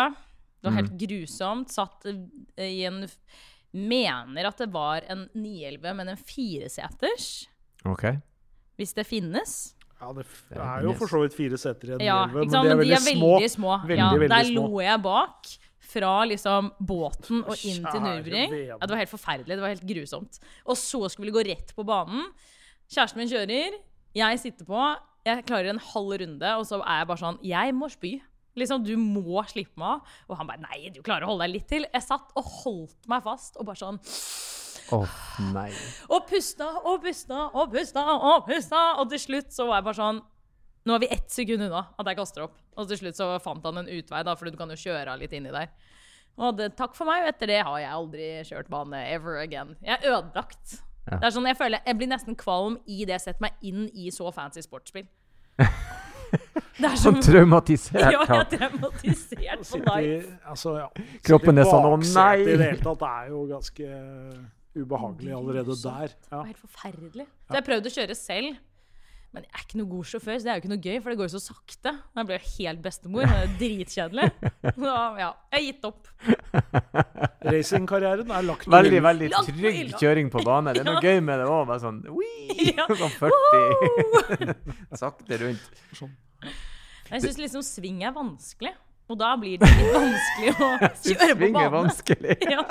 Det 0.64 0.70
var 0.70 0.78
helt 0.78 0.94
grusomt. 1.04 1.74
Satt 1.74 2.06
eh, 2.08 2.70
i 2.70 2.84
en 2.88 3.02
Mener 3.74 4.46
at 4.46 4.60
det 4.62 4.68
var 4.70 5.02
en 5.10 5.24
911, 5.34 5.94
men 5.98 6.12
en 6.12 6.18
fireseters. 6.20 7.24
OK. 7.90 8.04
Hvis 8.78 8.92
det 8.94 9.02
finnes. 9.08 9.54
Ja, 9.98 10.12
det 10.14 10.22
f- 10.28 10.44
Det 10.52 10.60
er 10.62 10.84
jo 10.86 10.92
for 11.00 11.10
så 11.10 11.20
vidt 11.24 11.34
fire 11.34 11.58
seter 11.58 11.90
i 11.90 11.94
en 11.96 12.04
Ja, 12.06 12.20
men 12.30 12.46
de 12.48 12.54
er, 12.56 12.68
men 12.70 12.84
de 12.86 12.92
er 12.94 13.02
veldig 13.02 13.50
små. 13.50 13.72
Veldig, 13.82 13.98
ja, 13.98 14.08
veldig 14.14 14.30
der 14.30 14.46
små. 14.52 14.64
lo 14.70 14.80
jeg 14.84 15.02
bak. 15.02 15.50
Fra 15.94 16.12
liksom 16.26 16.72
båten 16.82 17.44
og 17.44 17.54
inn 17.62 17.86
til 17.86 18.02
vene. 18.02 18.44
Ja, 18.66 18.78
det 18.82 18.90
var 18.90 19.02
helt 19.04 19.12
forferdelig. 19.14 19.54
Det 19.54 19.62
var 19.62 19.74
helt 19.76 19.88
grusomt. 19.88 20.38
Og 20.66 20.78
så 20.80 21.04
skulle 21.12 21.30
vi 21.30 21.36
gå 21.38 21.46
rett 21.52 21.74
på 21.76 21.86
banen. 21.86 22.26
Kjæresten 22.90 23.22
min 23.22 23.30
kjører. 23.30 23.78
Jeg 24.18 24.40
sitter 24.42 24.66
på. 24.68 24.84
Jeg 25.24 25.46
klarer 25.48 25.72
en 25.72 25.80
halv 25.80 26.18
runde, 26.20 26.50
og 26.58 26.66
så 26.68 26.82
er 26.82 27.00
jeg 27.00 27.08
bare 27.08 27.22
sånn 27.22 27.38
Jeg 27.46 27.74
må 27.76 27.88
spy. 27.92 28.16
Liksom, 28.58 28.84
Du 28.86 28.94
må 29.00 29.42
slippe 29.50 29.78
meg 29.80 29.96
av. 29.96 30.18
Og 30.28 30.38
han 30.38 30.50
bare 30.50 30.62
Nei, 30.66 30.90
du 30.94 31.00
klarer 31.02 31.26
å 31.26 31.32
holde 31.32 31.46
deg 31.46 31.56
litt 31.56 31.70
til. 31.70 31.86
Jeg 31.90 32.06
satt 32.06 32.34
og 32.38 32.50
holdt 32.62 33.08
meg 33.10 33.24
fast 33.24 33.56
og 33.58 33.70
bare 33.70 33.80
sånn 33.80 34.02
Oh, 34.92 35.08
nei. 35.54 35.70
Og 36.12 36.26
pusta 36.28 36.66
og 36.84 36.98
pusta 37.00 37.46
og 37.56 37.70
pusta 37.72 38.02
og 38.18 38.44
pusta. 38.44 38.82
Og 39.00 39.08
til 39.14 39.22
slutt 39.22 39.54
så 39.54 39.64
var 39.70 39.80
jeg 39.80 39.86
bare 39.86 39.96
sånn 39.96 40.18
Nå 40.84 40.94
er 40.94 41.00
vi 41.00 41.08
ett 41.14 41.30
sekund 41.32 41.62
unna 41.64 41.86
at 41.98 42.06
jeg 42.10 42.16
kaster 42.18 42.44
opp. 42.44 42.56
Og 42.76 42.88
til 42.90 42.98
slutt 43.00 43.16
så 43.16 43.28
fant 43.40 43.64
han 43.64 43.78
en 43.80 43.88
utvei, 43.88 44.22
da, 44.26 44.34
for 44.36 44.50
du 44.50 44.56
kan 44.60 44.68
jo 44.68 44.76
kjøre 44.76 45.14
litt 45.20 45.32
inni 45.32 45.52
der. 45.54 45.70
Og 46.36 46.56
det, 46.58 46.72
takk 46.76 46.96
for 46.98 47.06
meg, 47.08 47.22
og 47.24 47.30
etter 47.30 47.46
det 47.52 47.60
har 47.64 47.78
jeg 47.80 47.92
aldri 47.94 48.28
kjørt 48.48 48.68
bane 48.72 49.00
ever 49.14 49.38
again. 49.40 49.76
Jeg 49.86 49.96
er 50.02 50.10
ødelagt. 50.16 50.80
Ja. 51.06 51.18
Det 51.20 51.28
er 51.28 51.34
sånn, 51.36 51.46
jeg 51.46 51.56
føler 51.60 51.84
jeg 51.86 51.96
blir 52.00 52.08
nesten 52.10 52.36
kvalm 52.40 52.78
i 52.88 53.04
det 53.04 53.12
jeg 53.18 53.24
setter 53.28 53.44
meg 53.46 53.64
inn 53.64 53.86
i 53.94 54.10
så 54.12 54.30
fancy 54.34 54.64
sportsspill. 54.64 55.06
Det 56.74 56.88
er 56.88 56.96
Sånn 56.98 57.20
som 57.20 57.22
traumatisert. 57.22 58.00
Ja, 58.10 58.24
jeg 58.26 58.40
er 58.40 58.48
traumatisert 58.50 59.60
på 59.70 59.78
life. 59.84 60.32
altså, 60.50 60.72
ja. 60.80 60.88
Kroppen 61.22 61.60
er 61.62 61.68
sånn, 61.68 61.84
«Å, 61.86 61.98
nei!» 62.02 62.40
I 62.42 62.56
det 62.58 62.66
hele 62.72 62.80
tatt 62.82 62.98
det 63.04 63.10
er 63.20 63.28
jo 63.30 63.42
ganske 63.46 63.90
ubehagelig 64.74 65.36
allerede 65.36 65.76
der. 65.78 65.84
der. 65.84 66.08
Det 66.08 66.32
Ja. 66.32 66.36
var 66.40 66.48
helt 66.50 66.58
forferdelig. 66.64 67.26
Så 67.46 67.54
jeg 67.60 67.64
prøvde 67.68 67.92
å 67.92 67.94
kjøre 67.94 68.16
selv. 68.18 68.56
Men 69.34 69.42
jeg 69.42 69.50
er 69.58 69.62
ikke 69.64 69.78
noe 69.80 69.88
god 69.90 70.04
sjåfør, 70.06 70.36
så 70.38 70.46
det 70.46 70.50
er 70.52 70.58
jo 70.58 70.62
ikke 70.62 70.70
noe 70.70 70.82
gøy, 70.84 70.98
for 71.02 71.10
det 71.10 71.18
går 71.18 71.26
jo 71.26 71.32
så 71.34 71.40
sakte. 71.42 71.90
Og 72.14 72.20
Jeg 72.20 72.26
ble 72.28 72.36
jo 72.38 72.50
helt 72.54 72.82
bestemor. 72.84 73.24
Det 73.26 73.38
er 73.40 73.54
dritkjedelig. 73.58 74.28
Så 74.78 74.92
ja, 75.18 75.30
jeg 75.50 75.56
har 75.56 75.64
gitt 75.64 75.88
opp. 75.88 76.10
Racingkarrieren 77.44 78.30
er 78.30 78.46
lagt 78.46 78.64
på 78.68 78.72
Veldig, 78.76 79.00
veldig 79.04 79.30
trygg 79.48 79.90
kjøring 80.00 80.30
på 80.32 80.44
bane. 80.46 80.72
Det 80.76 80.84
er 80.84 80.88
noe 80.88 81.00
Ja. 81.02 81.10
gøy 81.10 81.18
med 81.26 81.42
det 81.42 81.48
òg. 81.50 81.64
Bare 81.72 81.82
sånn 81.82 81.98
wii, 82.14 82.68
Ja. 82.78 82.86
sånn 82.94 83.14
40 83.18 84.54
Sakte 85.02 85.40
rundt. 85.42 85.66
Jeg 87.10 87.26
syns 87.26 87.42
liksom 87.42 87.66
sving 87.66 88.04
er 88.06 88.14
vanskelig. 88.14 88.70
Og 89.10 89.18
da 89.20 89.34
blir 89.36 89.58
det 89.60 89.68
litt 89.68 89.90
vanskelig 89.92 90.54
å 90.54 90.54
kjøre 90.54 90.88
på 90.94 91.42
Sving 91.42 91.58
er 91.60 91.74
vanskelig. 91.74 92.38
Ja. 92.54 92.62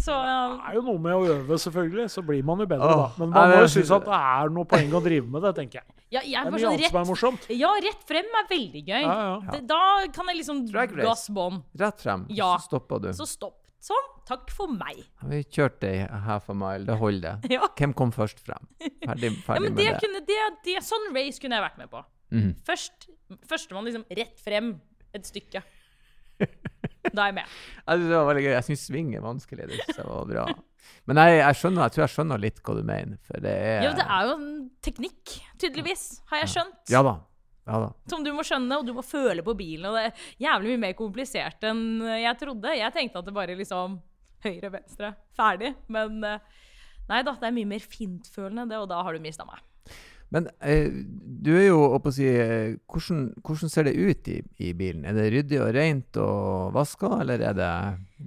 Så 0.00 0.14
ja, 0.16 0.36
Det 0.56 0.70
er 0.70 0.76
jo 0.78 0.82
noe 0.86 1.00
med 1.04 1.12
å 1.12 1.22
øve, 1.34 1.58
selvfølgelig, 1.60 2.06
så 2.12 2.22
blir 2.24 2.42
man 2.46 2.62
jo 2.62 2.66
bedre 2.70 2.90
da. 2.96 3.06
Men 3.20 3.32
man 3.34 3.50
må 3.52 3.58
jo 3.62 3.70
synes 3.74 3.90
at 3.98 4.06
det 4.08 4.18
er 4.20 4.52
noe 4.56 4.68
poeng 4.70 4.94
å 4.96 5.02
drive 5.04 5.28
med 5.34 5.44
det, 5.44 5.54
tenker 5.58 5.80
jeg. 5.82 5.86
ja, 6.16 6.22
jeg 6.24 6.32
Det 6.32 6.40
er 6.40 6.54
mye 6.54 6.60
sånn 6.64 6.74
annet 6.78 6.90
som 6.94 7.00
er 7.02 7.08
morsomt. 7.10 7.48
ja, 7.60 7.70
rett 7.84 8.04
frem 8.08 8.36
er 8.40 8.48
veldig 8.50 8.82
gøy. 8.86 9.00
Ja, 9.04 9.16
ja. 9.20 9.38
Det, 9.54 9.60
da 9.68 9.80
kan 10.16 10.32
jeg 10.32 10.40
liksom 10.40 10.62
gass 11.04 11.26
bånn. 11.36 11.62
Rett 11.84 12.00
frem, 12.00 12.26
Ja. 12.32 12.54
så 12.58 12.70
stopper 12.72 13.02
du. 13.04 13.10
Så 13.16 13.28
stopp. 13.28 13.56
Sånn. 13.80 14.08
Takk 14.28 14.50
for 14.52 14.68
meg. 14.68 14.98
Vi 15.24 15.38
kjørte 15.56 15.88
ei 15.88 16.02
half 16.26 16.50
a 16.52 16.54
mile, 16.54 16.84
det 16.84 16.96
holder. 17.00 17.38
Ja. 17.54 17.64
Hvem 17.78 17.94
kom 17.96 18.12
først 18.12 18.38
frem? 18.44 18.66
Ferdig, 19.06 19.30
Ja, 19.36 19.42
ferdig 19.46 19.62
men 19.64 19.72
med 19.74 19.80
det 19.80 19.86
med 19.92 20.00
kunne, 20.04 20.20
det, 20.28 20.40
det, 20.66 20.74
sånn 20.84 21.08
race 21.16 21.40
kunne 21.40 21.56
jeg 21.56 21.64
vært 21.64 21.78
med 21.80 21.88
på. 21.90 22.02
Mm. 22.30 22.50
Først, 22.68 23.08
Førstemann 23.48 23.88
liksom 23.88 24.04
rett 24.10 24.36
frem 24.44 24.74
et 25.16 25.24
stykke. 25.26 25.62
Da 27.08 27.24
er 27.24 27.30
jeg 27.30 27.36
med. 27.40 27.54
Jeg 27.90 28.02
det 28.04 28.12
var 28.12 28.28
veldig 28.28 28.42
gøy. 28.44 28.52
Jeg 28.52 28.66
syns 28.68 28.84
sving 28.90 29.14
er 29.16 29.24
vanskelig. 29.24 29.68
Det 29.70 29.78
synes 29.80 30.02
jeg 30.02 30.10
var 30.10 30.28
bra. 30.28 30.44
Men 31.08 31.20
jeg, 31.22 31.38
jeg, 31.40 31.56
skjønner, 31.60 31.82
jeg 31.86 31.94
tror 31.94 32.04
jeg 32.04 32.12
skjønner 32.14 32.42
litt 32.42 32.60
hva 32.66 32.76
du 32.76 32.82
mener. 32.86 33.18
For 33.26 33.42
det 33.42 33.54
er 33.56 33.82
Ja, 33.86 33.92
det 33.96 34.04
er 34.04 34.28
jo 34.28 34.36
en 34.36 34.52
teknikk, 34.84 35.34
tydeligvis, 35.60 36.04
har 36.30 36.42
jeg 36.44 36.52
skjønt. 36.54 36.80
Ja 36.92 37.02
da. 37.06 37.16
Ja 37.70 37.80
da. 37.84 37.88
Som 38.10 38.24
du 38.26 38.30
må 38.34 38.44
skjønne, 38.46 38.78
og 38.80 38.86
du 38.88 38.92
må 38.96 39.04
føle 39.06 39.44
på 39.46 39.54
bilen. 39.58 39.88
Og 39.90 39.96
det 39.96 40.04
er 40.08 40.28
jævlig 40.46 40.74
mye 40.74 40.82
mer 40.86 40.94
komplisert 40.98 41.66
enn 41.66 41.82
jeg 42.20 42.38
trodde. 42.40 42.76
Jeg 42.78 42.96
tenkte 42.96 43.22
at 43.22 43.28
det 43.28 43.36
bare 43.36 43.58
liksom 43.58 43.98
høyre, 44.44 44.72
venstre, 44.72 45.12
ferdig. 45.36 45.74
Men 45.92 46.20
eh, 46.26 46.46
nei 47.10 47.20
da, 47.26 47.36
det 47.40 47.50
er 47.50 47.56
mye 47.56 47.72
mer 47.74 47.84
fintfølende, 47.84 48.68
det, 48.70 48.80
og 48.80 48.88
da 48.92 49.02
har 49.06 49.16
du 49.16 49.24
mista 49.24 49.46
meg. 49.48 49.60
Men 50.30 50.46
eh, 50.62 50.86
du 51.42 51.50
er 51.56 51.66
jo 51.70 51.80
å 51.96 52.12
si, 52.14 52.26
eh, 52.28 52.76
hvordan, 52.90 53.24
hvordan 53.42 53.72
ser 53.72 53.88
det 53.88 53.96
ut 53.98 54.28
i, 54.30 54.36
i 54.62 54.70
bilen? 54.78 55.02
Er 55.08 55.16
det 55.16 55.30
ryddig 55.34 55.58
og 55.64 55.72
rent 55.74 56.20
og 56.22 56.70
vaska, 56.76 57.10
eller 57.24 57.42
er 57.48 57.56
det 57.58 57.70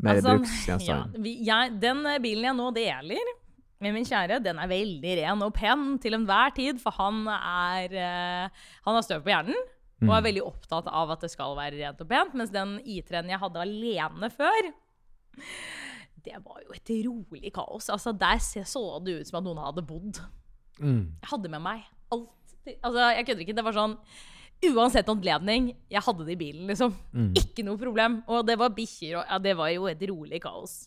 mer 0.03 0.17
Altså, 0.19 0.33
bruksgjenstand? 0.35 1.15
Ja, 1.15 1.23
vi, 1.23 1.37
jeg, 1.47 1.77
den 1.83 2.03
eh, 2.11 2.19
bilen 2.23 2.49
jeg 2.49 2.59
nå 2.59 2.67
deler 2.75 3.31
med 3.83 3.95
min 3.95 4.07
kjære, 4.07 4.41
den 4.43 4.59
er 4.63 4.71
veldig 4.71 5.13
ren 5.21 5.41
og 5.43 5.55
pen 5.55 5.87
til 6.03 6.15
enhver 6.19 6.51
tid, 6.55 6.79
for 6.83 6.95
han 6.99 7.23
er 7.35 7.95
eh, 7.99 8.67
Han 8.87 8.99
har 8.99 9.07
støv 9.07 9.23
på 9.25 9.33
hjernen. 9.33 9.63
Og 10.03 10.09
Mm. 10.09 10.15
er 10.17 10.23
veldig 10.25 10.41
opptatt 10.43 10.87
av 10.91 11.11
at 11.13 11.21
det 11.23 11.29
skal 11.31 11.53
være 11.55 11.77
rent 11.79 12.01
og 12.03 12.07
pent. 12.09 12.33
Mens 12.35 12.49
den 12.51 12.73
I3-en 12.83 13.29
jeg 13.31 13.39
hadde 13.39 13.61
alene 13.63 14.27
før, 14.33 14.65
det 16.25 16.39
var 16.43 16.59
jo 16.65 16.75
et 16.75 16.91
rolig 17.07 17.51
kaos. 17.55 17.87
Altså, 17.87 18.11
Der 18.11 18.41
så 18.41 18.83
det 19.05 19.21
ut 19.21 19.29
som 19.29 19.39
at 19.39 19.45
noen 19.47 19.61
hadde 19.63 19.85
bodd. 19.87 20.19
Mm. 20.81 21.13
Jeg 21.21 21.29
hadde 21.29 21.51
med 21.53 21.61
meg 21.63 21.83
alt. 22.13 22.55
Altså, 22.79 23.09
jeg 23.17 23.27
kødder 23.27 23.45
ikke. 23.47 23.57
Det 23.57 23.65
var 23.67 23.75
sånn 23.75 23.97
Uansett 24.63 25.09
anledning, 25.11 25.73
jeg 25.91 25.99
hadde 26.05 26.23
det 26.23 26.37
i 26.37 26.39
bilen, 26.39 26.69
liksom. 26.69 26.93
Mm. 27.11 27.33
Ikke 27.35 27.65
noe 27.67 27.75
problem. 27.81 28.21
Og 28.31 28.45
det 28.47 28.55
var 28.61 28.71
bikkjer 28.71 29.17
og 29.19 29.25
Ja, 29.27 29.39
det 29.43 29.57
var 29.59 29.73
jo 29.73 29.89
et 29.91 30.03
rolig 30.07 30.39
kaos. 30.45 30.85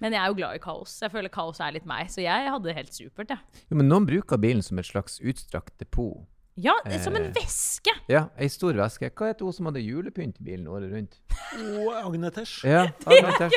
Men 0.00 0.14
jeg 0.14 0.22
er 0.22 0.30
jo 0.30 0.36
glad 0.38 0.56
i 0.56 0.62
kaos. 0.62 0.94
Jeg 1.02 1.12
føler 1.12 1.32
kaos 1.32 1.58
er 1.60 1.74
litt 1.74 1.88
meg, 1.88 2.08
så 2.12 2.22
jeg 2.22 2.52
hadde 2.54 2.68
det 2.68 2.76
helt 2.78 2.94
supert, 2.94 3.34
jeg. 3.34 3.64
Jo, 3.68 3.80
men 3.80 3.90
noen 3.90 4.06
bruker 4.08 4.40
bilen 4.40 4.62
som 4.64 4.78
et 4.80 4.88
slags 4.88 5.18
utstrakt 5.20 5.74
depot. 5.82 6.22
Ja, 6.60 6.74
som 7.02 7.16
en 7.16 7.28
Eh. 7.28 7.32
veske. 7.36 7.92
Ja, 8.10 8.24
ei 8.38 8.48
stor 8.52 8.74
veske. 8.76 9.10
Hva 9.10 9.30
heter 9.30 9.46
hun 9.48 9.52
som 9.56 9.66
hadde 9.70 9.80
julepynt 9.84 10.40
i 10.40 10.44
bilen 10.44 10.66
året 10.68 10.90
rundt? 10.92 11.14
Oh, 11.56 11.94
Agnetesh. 12.04 12.64
Ja, 12.68 12.86
Agnetesh. 13.06 13.54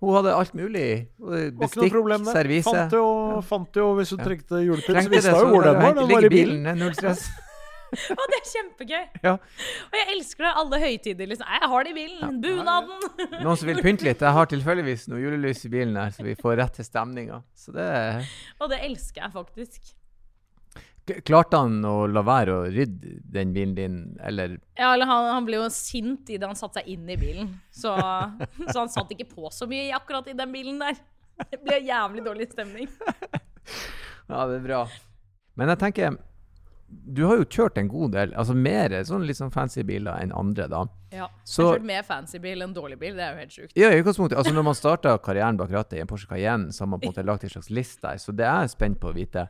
Hun 0.00 0.14
hadde 0.18 0.34
alt 0.36 0.52
mulig. 0.58 1.08
Bestikk, 1.18 1.96
servise. 2.32 2.66
Fant 2.68 2.92
jo, 2.92 3.06
fant 3.46 3.80
jo 3.80 3.94
hvis 3.96 4.10
hun 4.16 4.20
trengte 4.26 4.60
julepynt, 4.66 5.06
så 5.06 5.14
visste 5.16 5.32
jo 5.38 5.48
hvor 5.54 5.64
den 5.64 5.80
var. 5.80 5.94
Den 5.94 6.08
var 6.12 6.24
i 6.28 6.32
bilen. 6.32 6.68
Null 6.78 6.94
stress. 6.98 7.30
Og 7.92 8.22
det 8.32 8.36
er 8.38 8.46
kjempegøy. 8.48 9.02
Ja. 9.22 9.32
Og 9.36 9.96
jeg 9.98 10.06
elsker 10.14 10.46
det. 10.46 10.52
Alle 10.56 10.78
høytider. 10.80 11.26
Liksom. 11.28 11.48
Jeg 11.52 11.68
har 11.68 11.84
det 11.84 11.90
i 11.90 11.96
bilen. 11.98 12.38
Bunaden. 12.40 13.02
Noen 13.42 13.58
som 13.60 13.68
vil 13.68 13.82
pynte 13.84 14.06
litt? 14.06 14.22
Jeg 14.24 14.32
har 14.32 14.48
tilfeldigvis 14.48 15.08
noe 15.12 15.20
julelys 15.20 15.60
i 15.68 15.72
bilen 15.74 15.98
her, 16.00 16.08
så 16.16 16.24
vi 16.24 16.32
får 16.40 16.56
rett 16.62 16.78
til 16.80 16.88
stemninga. 16.88 17.42
Det 17.68 17.90
Og 18.64 18.70
det 18.72 18.80
elsker 18.88 19.26
jeg 19.26 19.34
faktisk. 19.36 19.92
Klarte 21.26 21.58
han 21.58 21.80
å 21.84 22.06
la 22.06 22.22
være 22.22 22.52
å 22.54 22.66
rydde 22.70 23.16
den 23.34 23.50
bilen 23.52 23.74
din, 23.74 23.96
eller 24.22 24.52
Ja, 24.78 24.92
eller 24.94 25.08
han, 25.10 25.24
han 25.34 25.46
ble 25.48 25.58
jo 25.58 25.68
sint 25.74 26.30
idet 26.30 26.46
han 26.46 26.54
satte 26.58 26.78
seg 26.78 26.92
inn 26.94 27.08
i 27.10 27.16
bilen. 27.18 27.48
Så, 27.74 27.90
så 28.70 28.76
han 28.78 28.92
satt 28.92 29.10
ikke 29.10 29.26
på 29.34 29.50
så 29.50 29.66
mye 29.70 29.90
akkurat 29.98 30.28
i 30.30 30.36
den 30.38 30.52
bilen 30.54 30.78
der. 30.78 31.00
Det 31.50 31.58
ble 31.64 31.80
jævlig 31.82 32.22
dårlig 32.22 32.46
stemning. 32.52 32.86
Ja, 34.28 34.44
det 34.46 34.60
er 34.60 34.66
bra. 34.66 34.82
Men 35.58 35.68
jeg 35.72 35.80
tenker 35.82 36.14
Du 36.92 37.22
har 37.26 37.38
jo 37.40 37.46
kjørt 37.48 37.78
en 37.80 37.88
god 37.88 38.12
del, 38.14 38.32
altså 38.36 38.54
mer 38.54 38.92
sånn 39.08 39.24
litt 39.26 39.38
sånn 39.38 39.50
fancy 39.52 39.80
biler 39.88 40.12
enn 40.22 40.32
andre, 40.36 40.66
da. 40.68 40.82
Ja. 41.12 41.26
Så- 41.42 41.62
Jeg 41.62 41.68
har 41.70 41.78
kjørt 41.78 41.86
mer 41.88 42.02
fancy 42.04 42.38
bil 42.38 42.62
enn 42.62 42.74
dårlig 42.76 42.98
bil. 43.00 43.14
Det 43.16 43.24
er 43.26 43.32
jo 43.32 43.38
helt 43.40 43.54
sjukt. 43.56 43.72
Ja, 43.80 43.88
i 43.90 44.02
utgangspunktet. 44.02 44.36
Altså, 44.38 44.52
når 44.54 44.66
man 44.70 44.76
starta 44.76 45.16
karrieren 45.24 45.56
bak 45.56 45.70
rattet 45.72 45.96
i 45.98 46.00
en 46.04 46.06
Porsche 46.10 46.28
Cayenne, 46.28 46.68
så 46.70 46.84
har 46.84 46.92
man 46.92 47.00
på 47.00 47.08
en 47.08 47.14
måte 47.14 47.24
lagt 47.26 47.44
en 47.48 47.50
slags 47.56 47.70
liste 47.72 48.04
der, 48.04 48.20
så 48.20 48.30
det 48.36 48.44
er 48.46 48.60
jeg 48.66 48.74
spent 48.76 49.00
på 49.00 49.08
å 49.10 49.16
vite. 49.16 49.48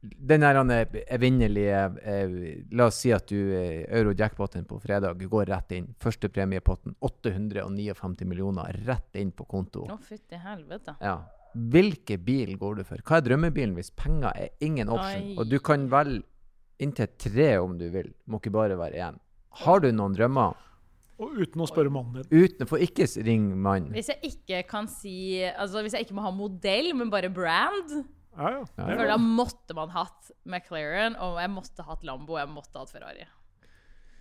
Den 0.00 0.40
der 0.40 0.86
evinnelige 1.12 1.80
eh, 2.08 2.36
La 2.72 2.86
oss 2.88 3.02
si 3.02 3.10
at 3.12 3.26
du 3.28 3.36
eh, 3.52 3.82
euro-jackpoten 3.98 4.64
på 4.68 4.78
fredag 4.80 5.20
går 5.28 5.50
rett 5.52 5.74
inn. 5.76 5.90
Første 6.00 6.30
premiepotten 6.32 6.94
859 7.04 8.24
millioner 8.28 8.80
rett 8.86 9.20
inn 9.20 9.34
på 9.36 9.44
konto. 9.44 9.84
Å, 9.92 9.98
fytti 10.00 10.40
helvete. 10.40 10.96
Ja. 11.04 11.18
Hvilken 11.52 12.24
bil 12.24 12.54
går 12.56 12.80
du 12.80 12.84
for? 12.88 13.02
Hva 13.04 13.18
er 13.18 13.26
drømmebilen 13.26 13.74
hvis 13.76 13.92
penger 13.92 14.32
er 14.32 14.54
ingen 14.64 14.88
option? 14.88 15.34
Oi. 15.34 15.36
Og 15.36 15.50
du 15.50 15.58
kan 15.64 15.84
velge 15.92 16.24
inntil 16.80 17.10
tre 17.20 17.50
om 17.60 17.76
du 17.76 17.90
vil. 17.92 18.08
Må 18.24 18.40
ikke 18.40 18.54
bare 18.54 18.78
være 18.80 19.04
én. 19.10 19.18
Har 19.64 19.82
du 19.84 19.90
noen 19.92 20.14
drømmer? 20.16 20.56
Og 21.20 21.34
uten 21.42 21.60
å 21.60 21.66
spørre 21.68 21.92
mannen 21.92 22.22
din. 22.22 22.46
Uten, 22.46 22.68
For 22.70 22.80
ikke 22.80 23.04
ring 23.26 23.50
mannen. 23.52 23.92
Hvis 23.92 24.08
jeg 24.14 24.32
ikke 24.32 24.62
kan 24.70 24.88
si 24.88 25.42
Altså, 25.50 25.82
hvis 25.84 25.98
jeg 25.98 26.06
ikke 26.06 26.16
må 26.16 26.24
ha 26.24 26.32
modell, 26.32 26.94
men 26.96 27.12
bare 27.12 27.28
brand 27.28 27.98
Ja, 28.36 28.50
ja. 28.50 28.60
Ja, 28.78 28.96
For 28.96 29.06
da 29.10 29.16
måtte 29.18 29.74
man 29.74 29.90
hatt 29.90 30.30
McLaren, 30.46 31.16
og 31.18 31.38
jeg 31.42 31.50
måtte 31.50 31.84
hatt 31.84 32.04
Lambo, 32.06 32.36
og 32.36 32.38
jeg 32.40 32.48
måtte 32.48 32.78
hatt 32.78 32.90
Ferrari. 32.94 33.26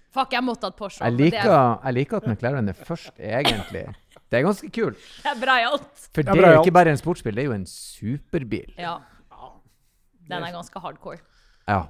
Fuck, 0.09 0.31
jeg 0.33 0.41
måtte 0.41 0.65
hatt 0.65 0.75
Porsche. 0.79 1.03
Jeg 1.05 1.13
liker, 1.13 1.43
det 1.45 1.53
er- 1.53 1.79
jeg 1.85 1.93
liker 1.99 2.17
at 2.17 2.27
McLaren 2.27 2.69
er 2.69 2.73
først, 2.73 3.11
egentlig. 3.19 3.85
Det 4.29 4.39
er 4.39 4.43
ganske 4.43 4.71
kult. 4.73 4.97
Det 5.23 5.29
er 5.35 5.39
breialt. 5.39 6.09
For 6.13 6.23
Ja, 6.25 6.33
det 6.33 6.43
er 6.45 6.53
jo 6.55 6.61
ikke 6.63 6.73
bare 6.73 6.89
en 6.89 6.97
sportsbil, 6.97 7.35
det 7.35 7.43
er 7.43 7.49
jo 7.51 7.53
en 7.53 7.65
superbil. 7.69 8.73
Ja. 8.77 8.99
Den 10.29 10.43
er 10.43 10.51
ganske 10.53 10.79
hardcore. 10.81 11.19
Ja. 11.67 11.87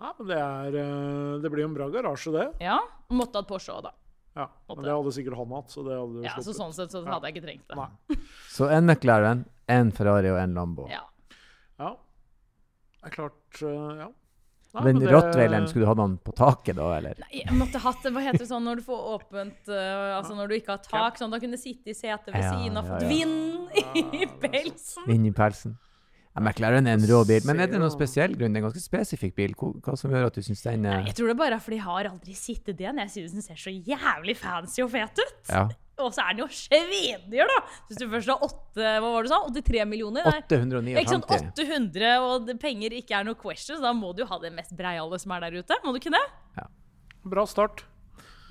ja, 0.00 0.12
men 0.18 0.26
det 0.28 0.36
er 0.36 0.76
eh, 0.80 1.40
Det 1.40 1.50
blir 1.52 1.62
jo 1.64 1.68
en 1.68 1.74
bra 1.76 1.88
garasje, 1.92 2.32
det. 2.32 2.46
Ja. 2.64 2.78
Måtte 3.10 3.40
hatt 3.40 3.48
Porsche 3.48 3.72
òg, 3.72 3.82
da. 3.88 3.92
Ja, 4.36 4.46
Men 4.68 4.84
det 4.84 4.92
hadde 4.92 5.12
sikkert 5.16 5.36
han 5.38 5.52
hatt, 5.56 5.70
så 5.72 5.80
det 5.84 5.96
hadde 5.96 6.12
du 6.20 6.24
Ja, 6.26 6.34
så 6.44 6.52
sånn 6.52 6.72
sett 6.76 6.92
så 6.92 7.00
hadde 7.08 7.24
jeg 7.30 7.36
ikke 7.38 7.46
trengt 7.46 7.68
det. 7.68 7.76
Nei. 7.76 8.16
Så 8.52 8.68
en 8.68 8.84
McLaren, 8.84 9.46
en 9.72 9.92
Ferrari 9.96 10.28
og 10.28 10.36
en 10.42 10.52
Lambo. 10.54 10.88
Ja. 10.92 11.00
Ja. 11.80 11.90
Det 13.00 13.10
er 13.10 13.16
klart 13.18 13.62
eh, 13.62 13.98
Ja. 14.04 14.08
Nei, 14.76 14.82
men, 14.84 14.98
men 14.98 15.06
det- 15.06 15.12
Rottweileren, 15.14 15.66
skulle 15.70 15.86
du 15.86 15.88
hatt 15.88 15.96
den 16.02 16.14
på 16.20 16.32
taket 16.36 16.76
da, 16.76 16.90
eller? 16.98 17.14
Nei, 17.22 17.38
jeg 17.46 17.54
måtte 17.56 17.80
hatt 17.80 18.02
det, 18.04 18.10
hva 18.12 18.20
heter 18.26 18.42
det 18.42 18.48
sånn 18.50 18.66
når 18.66 18.82
du 18.82 18.84
får 18.84 19.04
åpent 19.14 19.70
uh, 19.72 20.18
Altså 20.18 20.34
når 20.36 20.50
du 20.50 20.54
ikke 20.58 20.74
har 20.74 20.82
tak, 20.84 21.16
sånn 21.16 21.32
at 21.32 21.40
du 21.40 21.46
kunne 21.46 21.60
sitte 21.60 21.94
i 21.94 21.96
setet 21.96 22.28
ved 22.34 22.42
Ja, 22.44 22.50
siden 22.58 22.76
og 22.76 22.84
ja, 22.84 22.90
fått 22.90 23.06
ja. 23.06 23.08
vind 23.08 24.20
i 24.20 24.26
pelsen. 24.42 25.06
Vind 25.08 25.30
i 25.30 25.32
pelsen. 25.38 25.78
Ja, 26.36 26.42
McLaren 26.44 26.84
er 26.90 26.98
en 26.98 27.06
rå 27.08 27.22
bil. 27.24 27.40
Men 27.48 27.62
er 27.64 27.70
det 27.72 27.78
noen 27.80 27.94
spesiell 27.94 28.34
grunn? 28.36 28.52
Det 28.52 28.60
er 28.60 28.66
en 28.66 28.68
ganske 28.68 28.82
spesifikk 28.84 29.32
bil. 29.38 29.54
Hva, 29.56 29.70
hva 29.86 29.94
som 29.96 30.12
gjør 30.12 30.26
at 30.28 30.36
du 30.36 30.44
syns 30.44 30.60
den 30.66 30.84
er 30.84 31.06
Jeg 31.06 31.16
tror 31.16 31.30
det 31.32 31.38
bare 31.40 31.56
er 31.56 31.62
fordi 31.64 31.78
jeg 31.78 31.86
har 31.86 32.10
aldri 32.10 32.34
sittet 32.36 32.74
i 32.76 32.84
den. 32.84 33.00
Jeg 33.06 33.14
synes 33.14 33.32
den 33.38 33.46
ser 33.46 33.62
så 33.62 33.72
jævlig 33.72 34.36
fancy 34.36 34.82
og 34.84 34.90
fet 34.92 35.22
ut. 35.24 35.38
Ja. 35.48 35.62
Og 35.96 36.10
så 36.12 36.20
er 36.26 36.34
den 36.36 36.42
jo 36.44 36.46
svindyr, 36.52 37.48
da! 37.48 37.58
Hvis 37.88 37.96
du 38.02 38.04
først 38.12 38.28
har 38.28 38.42
8, 38.44 38.52
hva 39.00 39.00
var 39.00 39.24
det 39.24 39.30
du 39.30 39.32
sa? 39.32 39.38
83 39.48 39.84
millioner? 39.88 40.26
859. 40.42 40.98
Ikke 41.00 41.14
sant? 41.14 41.30
800, 41.56 42.10
og 42.20 42.50
penger 42.60 42.96
ikke 42.98 43.16
er 43.16 43.24
noe 43.24 43.38
question, 43.40 43.78
så 43.78 43.86
da 43.86 43.92
må 43.96 44.10
du 44.12 44.20
jo 44.24 44.26
ha 44.28 44.38
det 44.42 44.50
mest 44.52 44.74
breiale 44.76 45.16
som 45.22 45.32
er 45.32 45.46
der 45.46 45.56
ute. 45.62 45.78
Må 45.86 45.94
du 45.94 46.00
ikke 46.02 46.12
det? 46.12 46.20
Ja. 46.58 46.66
Bra 47.24 47.46
start. 47.48 47.84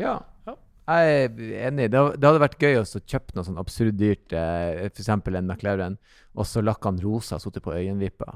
Ja. 0.01 0.15
Ja. 0.47 0.55
Jeg 0.85 1.13
er 1.13 1.69
enig. 1.69 1.87
Det, 1.93 2.01
hadde- 2.17 2.41
vært 2.41 2.57
gøy 2.61 2.79
å 2.81 2.85
kjøpe 2.85 3.37
noe 3.37 3.45
sånn 3.45 3.61
absurd 3.61 3.95
dyrt, 3.97 4.33
eh, 4.33 4.89
f.eks. 4.89 5.09
en 5.09 5.45
McLaren, 5.45 5.99
og 6.35 6.45
så 6.49 6.61
lakk 6.65 6.83
han 6.89 6.97
rosa, 7.01 7.37
sittet 7.41 7.63
på 7.65 7.73
øyenvippa. 7.77 8.35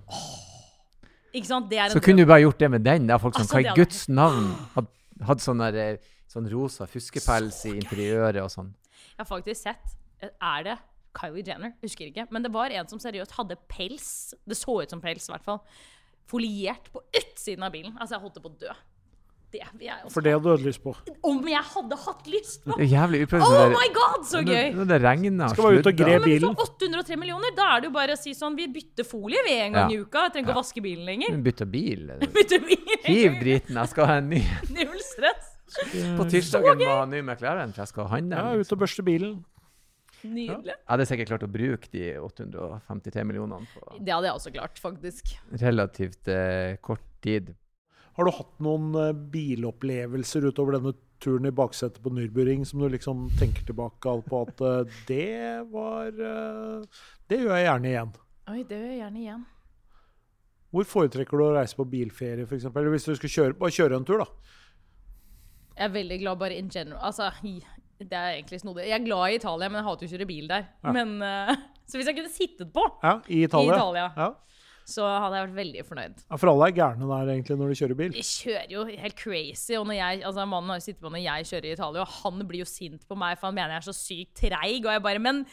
Ikke 1.34 1.46
sant? 1.46 1.70
Det 1.70 1.92
Så 1.94 2.02
kunne 2.02 2.24
du 2.24 2.30
bare 2.30 2.42
gjort 2.42 2.58
det 2.62 2.70
med 2.72 2.84
den. 2.86 3.06
Det 3.08 3.14
er 3.14 3.22
folk 3.22 3.36
som 3.36 3.44
Altså, 3.46 3.58
hva 3.58 3.74
i 3.74 3.76
Guds 3.78 4.08
navn 4.10 4.48
hadde, 4.76 4.88
hadde 5.28 5.46
sånn 5.46 5.62
der, 5.62 5.76
eh, 5.78 5.98
sånn 6.30 6.50
rosa 6.50 6.86
fuskepels 6.90 7.66
i 7.70 7.76
interiøret 7.78 8.42
og 8.42 8.50
sånn. 8.54 8.74
Jeg 9.20 9.26
har 9.26 9.30
faktisk 9.36 9.62
sett 9.68 9.96
Er 10.40 10.64
det 10.64 10.78
Kylie 11.20 11.44
Jenner? 11.44 11.74
Husker 11.84 12.08
ikke. 12.08 12.28
Men 12.32 12.44
det 12.46 12.52
var 12.54 12.72
en 12.72 12.88
som 12.88 13.00
seriøst 13.02 13.34
hadde 13.36 13.58
pels. 13.68 14.34
Det 14.48 14.56
så 14.56 14.78
ut 14.84 14.92
som 14.94 15.02
pels, 15.04 15.26
i 15.28 15.34
hvert 15.34 15.44
fall. 15.44 15.60
Foliert 16.30 16.88
på 16.94 17.02
utsiden 17.18 17.66
av 17.66 17.74
bilen. 17.74 17.96
Altså, 17.98 18.16
jeg 18.16 18.24
holdt 18.24 18.38
på 18.44 18.52
å 18.52 18.58
dø. 18.62 18.76
Det 19.50 19.64
vil 19.80 19.88
jeg 19.88 20.04
også 20.06 20.14
For 20.14 20.22
det 20.22 20.32
hadde 20.36 20.46
du 20.46 20.52
hatt 20.54 20.66
lyst 20.68 20.84
på. 20.84 20.92
Om 21.26 21.40
jeg 21.50 21.64
hadde 21.72 21.98
hatt 22.04 22.28
lyst 22.30 22.68
på! 22.68 22.76
Jævlig 22.86 23.24
uprøvd. 23.26 23.46
Oh 23.50 23.72
my 23.74 23.88
god, 23.96 24.28
så 24.30 24.44
gøy! 24.46 24.68
Når 24.78 24.90
det 24.92 25.00
regner 25.02 25.40
og 25.48 25.56
Skal 25.56 25.66
bare 25.66 25.80
ut 25.82 25.90
og 25.90 25.98
gre 26.04 26.12
Men 26.20 26.28
bilen. 26.28 26.54
for 26.60 26.70
803 26.78 27.18
millioner, 27.24 27.56
da 27.58 27.66
er 27.74 27.82
det 27.82 27.90
jo 27.90 27.96
bare 27.98 28.14
å 28.14 28.20
si 28.22 28.36
sånn 28.38 28.54
Vi 28.60 28.68
bytter 28.76 29.08
folie 29.10 29.42
ved 29.50 29.64
en 29.66 29.80
gang 29.80 29.90
Ja. 29.90 29.98
i 29.98 30.04
uka. 30.06 30.28
Jeg 30.28 30.36
trenger 30.36 30.52
ikke 30.52 30.58
å 30.60 30.62
vaske 30.62 30.84
bilen 30.86 31.10
lenger. 31.10 31.40
Bytte 31.50 31.66
bil. 31.74 32.06
Bytter 32.38 32.62
bil. 32.70 32.94
Hiv 33.10 33.40
driten, 33.42 33.82
jeg 33.82 33.94
skal 33.96 34.12
ha 34.14 34.20
en 34.22 34.30
ny. 34.36 34.44
Null 34.78 35.02
stress. 35.02 35.49
På 36.18 36.26
tirsdagen 36.30 36.80
må 36.80 36.86
jeg 36.86 36.92
ha 36.96 37.06
en 37.06 37.14
ny 37.14 37.22
McLaren, 37.24 37.74
for 37.76 37.84
jeg 37.84 37.92
skal 37.94 38.10
handle. 38.12 38.42
Ja, 38.42 38.60
ut 38.60 38.76
og 38.76 38.82
børste 38.84 39.06
bilen. 39.06 39.40
Nydelig. 40.20 40.74
Jeg 40.74 40.90
hadde 40.90 41.06
sikkert 41.08 41.30
klart 41.32 41.46
å 41.48 41.52
bruke 41.52 41.90
de 41.94 42.08
853 42.20 43.24
millionene 43.30 43.70
på 43.72 44.00
Det 44.04 44.12
hadde 44.12 44.28
jeg 44.28 44.36
også 44.36 44.52
klart, 44.52 44.82
faktisk. 44.84 45.36
relativt 45.62 46.28
eh, 46.34 46.76
kort 46.84 47.06
tid. 47.24 47.54
Har 48.18 48.28
du 48.28 48.34
hatt 48.36 48.58
noen 48.64 48.90
eh, 49.00 49.14
bilopplevelser 49.32 50.50
utover 50.50 50.76
denne 50.76 50.92
turen 51.24 51.48
i 51.48 51.54
baksetet 51.56 52.02
på 52.04 52.12
Nürburgring 52.16 52.66
som 52.68 52.82
du 52.84 52.90
liksom 52.92 53.28
tenker 53.40 53.64
tilbake 53.68 54.18
på 54.28 54.42
at 54.44 54.62
eh, 54.66 55.00
det 55.08 55.70
var 55.72 56.12
eh, 56.12 57.00
Det 57.32 57.40
gjør 57.40 57.56
jeg 57.56 57.68
gjerne 57.70 57.90
igjen. 57.94 58.12
Oi, 58.50 58.60
det 58.68 58.76
gjør 58.82 58.92
jeg 58.92 59.02
gjerne 59.04 59.24
igjen. 59.24 59.48
Hvor 60.70 60.86
foretrekker 60.86 61.40
du 61.40 61.48
å 61.48 61.54
reise 61.56 61.78
på 61.80 61.88
bilferie, 61.90 62.44
f.eks.? 62.46 62.68
Eller 62.70 62.92
hvis 62.94 63.08
du 63.08 63.16
skulle 63.16 63.34
kjøre, 63.34 63.56
bare 63.58 63.74
kjøre 63.74 63.98
en 63.98 64.06
tur, 64.06 64.22
da. 64.22 64.28
Jeg 65.80 65.88
er 65.88 65.94
veldig 65.96 66.18
glad 66.20 66.40
bare 66.42 66.58
in 66.60 66.70
general. 66.74 67.00
Altså, 67.08 67.30
Det 68.00 68.16
er 68.16 68.36
egentlig 68.38 68.60
snodig. 68.62 68.86
Jeg 68.88 68.96
er 69.00 69.06
glad 69.06 69.32
i 69.32 69.36
Italia, 69.40 69.70
men 69.70 69.80
jeg 69.80 69.86
hater 69.88 70.06
jo 70.06 70.10
å 70.10 70.12
kjøre 70.14 70.28
bil 70.28 70.46
der. 70.48 70.68
Ja. 70.84 70.92
Men, 70.96 71.18
uh, 71.24 71.56
så 71.90 72.00
hvis 72.00 72.08
jeg 72.08 72.16
kunne 72.20 72.32
sittet 72.32 72.70
på, 72.76 72.86
Ja, 73.04 73.18
I 73.28 73.42
Italia. 73.48 73.74
I 73.74 73.80
Italia. 73.80 74.06
Ja. 74.16 74.30
så 74.90 75.08
hadde 75.08 75.36
jeg 75.38 75.48
vært 75.48 75.58
veldig 75.58 75.84
fornøyd. 75.88 76.22
ja, 76.30 76.38
For 76.40 76.52
alle 76.52 76.70
er 76.70 76.78
gærne 76.80 77.10
der 77.12 77.34
egentlig 77.34 77.58
når 77.60 77.74
de 77.74 77.80
kjører 77.82 78.00
bil. 78.00 78.16
Jeg 78.20 78.30
kjører 78.30 78.72
jo 78.76 78.86
helt 79.04 79.20
crazy. 79.20 79.76
Og 79.80 79.86
når 79.90 80.00
jeg, 80.00 80.24
altså 80.30 80.46
Mannen 80.50 80.74
har 80.74 80.80
jo 80.80 80.86
sittet 80.88 81.04
på 81.04 81.12
når 81.14 81.24
jeg 81.26 81.50
kjører 81.52 81.68
i 81.68 81.76
Italia, 81.76 82.06
og 82.06 82.16
han 82.24 82.48
blir 82.50 82.64
jo 82.64 82.70
sint 82.72 83.04
på 83.08 83.20
meg, 83.20 83.38
for 83.40 83.52
han 83.52 83.60
mener 83.60 83.76
jeg 83.76 83.84
er 83.84 83.90
så 83.92 83.96
sykt 84.00 84.34
treig. 84.40 84.80
Og 84.86 84.92
jeg 84.96 85.04
bare 85.06 85.20
Men 85.28 85.44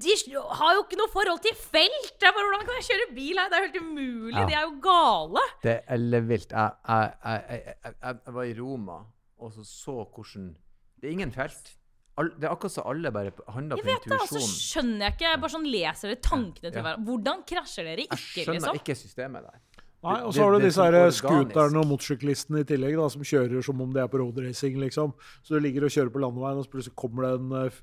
de 0.00 0.14
har 0.56 0.74
jo 0.78 0.84
ikke 0.86 0.96
noe 0.96 1.12
forhold 1.12 1.42
til 1.44 1.56
felt! 1.58 2.14
Jeg 2.16 2.32
bare, 2.32 2.46
Hvordan 2.48 2.66
kan 2.68 2.78
jeg 2.78 2.86
kjøre 2.88 3.14
bil 3.18 3.40
her? 3.42 3.50
Det 3.50 3.58
er 3.58 3.64
jo 3.64 3.68
helt 3.68 3.82
umulig! 3.84 4.38
Ja. 4.38 4.46
De 4.48 4.54
er 4.56 4.62
jo 4.64 4.76
gale! 4.86 5.42
Det 5.66 5.74
er 5.74 5.96
ellevilt. 5.98 6.54
Jeg, 6.54 6.70
jeg, 6.88 7.10
jeg, 7.26 7.42
jeg, 7.50 7.74
jeg, 7.90 8.20
jeg 8.24 8.36
var 8.38 8.48
i 8.48 8.54
Roma 8.56 9.00
og 9.40 9.52
så 9.56 9.64
så 9.66 9.94
hvordan 10.14 10.54
Det 11.00 11.08
er 11.08 11.12
ingen 11.16 11.32
felt. 11.32 11.76
All, 12.20 12.28
det 12.36 12.44
er 12.44 12.52
akkurat 12.52 12.72
som 12.74 12.84
alle 12.90 13.10
bare 13.14 13.30
handler 13.48 13.78
Jeg 13.80 13.84
på 13.86 13.88
vet 13.94 14.04
det, 14.10 14.18
altså 14.20 14.40
skjønner 14.44 15.06
jeg 15.06 15.14
ikke. 15.14 15.28
Jeg 15.30 15.40
bare 15.40 15.54
sånn 15.54 15.68
leser 15.72 16.08
dere 16.10 16.20
tankene 16.26 16.68
til 16.68 16.76
Ja. 16.76 16.82
hverandre. 16.84 17.04
Hvordan 17.08 17.44
krasjer 17.48 17.84
dere 17.88 18.04
ikke 18.04 18.18
Jeg 18.18 18.46
skjønner 18.46 18.58
liksom? 18.60 18.80
ikke 18.82 18.96
systemet 19.00 19.42
der. 19.46 19.60
Nei, 20.02 20.16
Og 20.24 20.32
så 20.32 20.42
har 20.44 20.52
du 20.52 20.64
disse 20.64 20.80
her 20.82 21.10
scooterne 21.12 21.76
og 21.80 21.86
motorsyklistene 21.90 22.60
i 22.60 22.64
tillegg, 22.64 22.96
da, 22.96 23.08
som 23.12 23.20
kjører 23.22 23.62
som 23.64 23.80
om 23.84 23.92
de 23.92 24.00
er 24.00 24.08
på 24.08 24.16
roadracing, 24.20 24.78
liksom. 24.80 25.12
Så 25.44 25.56
du 25.56 25.60
ligger 25.60 25.84
og 25.84 25.90
kjører 25.92 26.12
på 26.12 26.20
landeveien, 26.24 26.56
og 26.60 26.64
så 26.64 26.70
plutselig 26.72 26.94
kommer 26.96 27.22
det 27.26 27.32
en, 27.40 27.52
eh, 27.66 27.80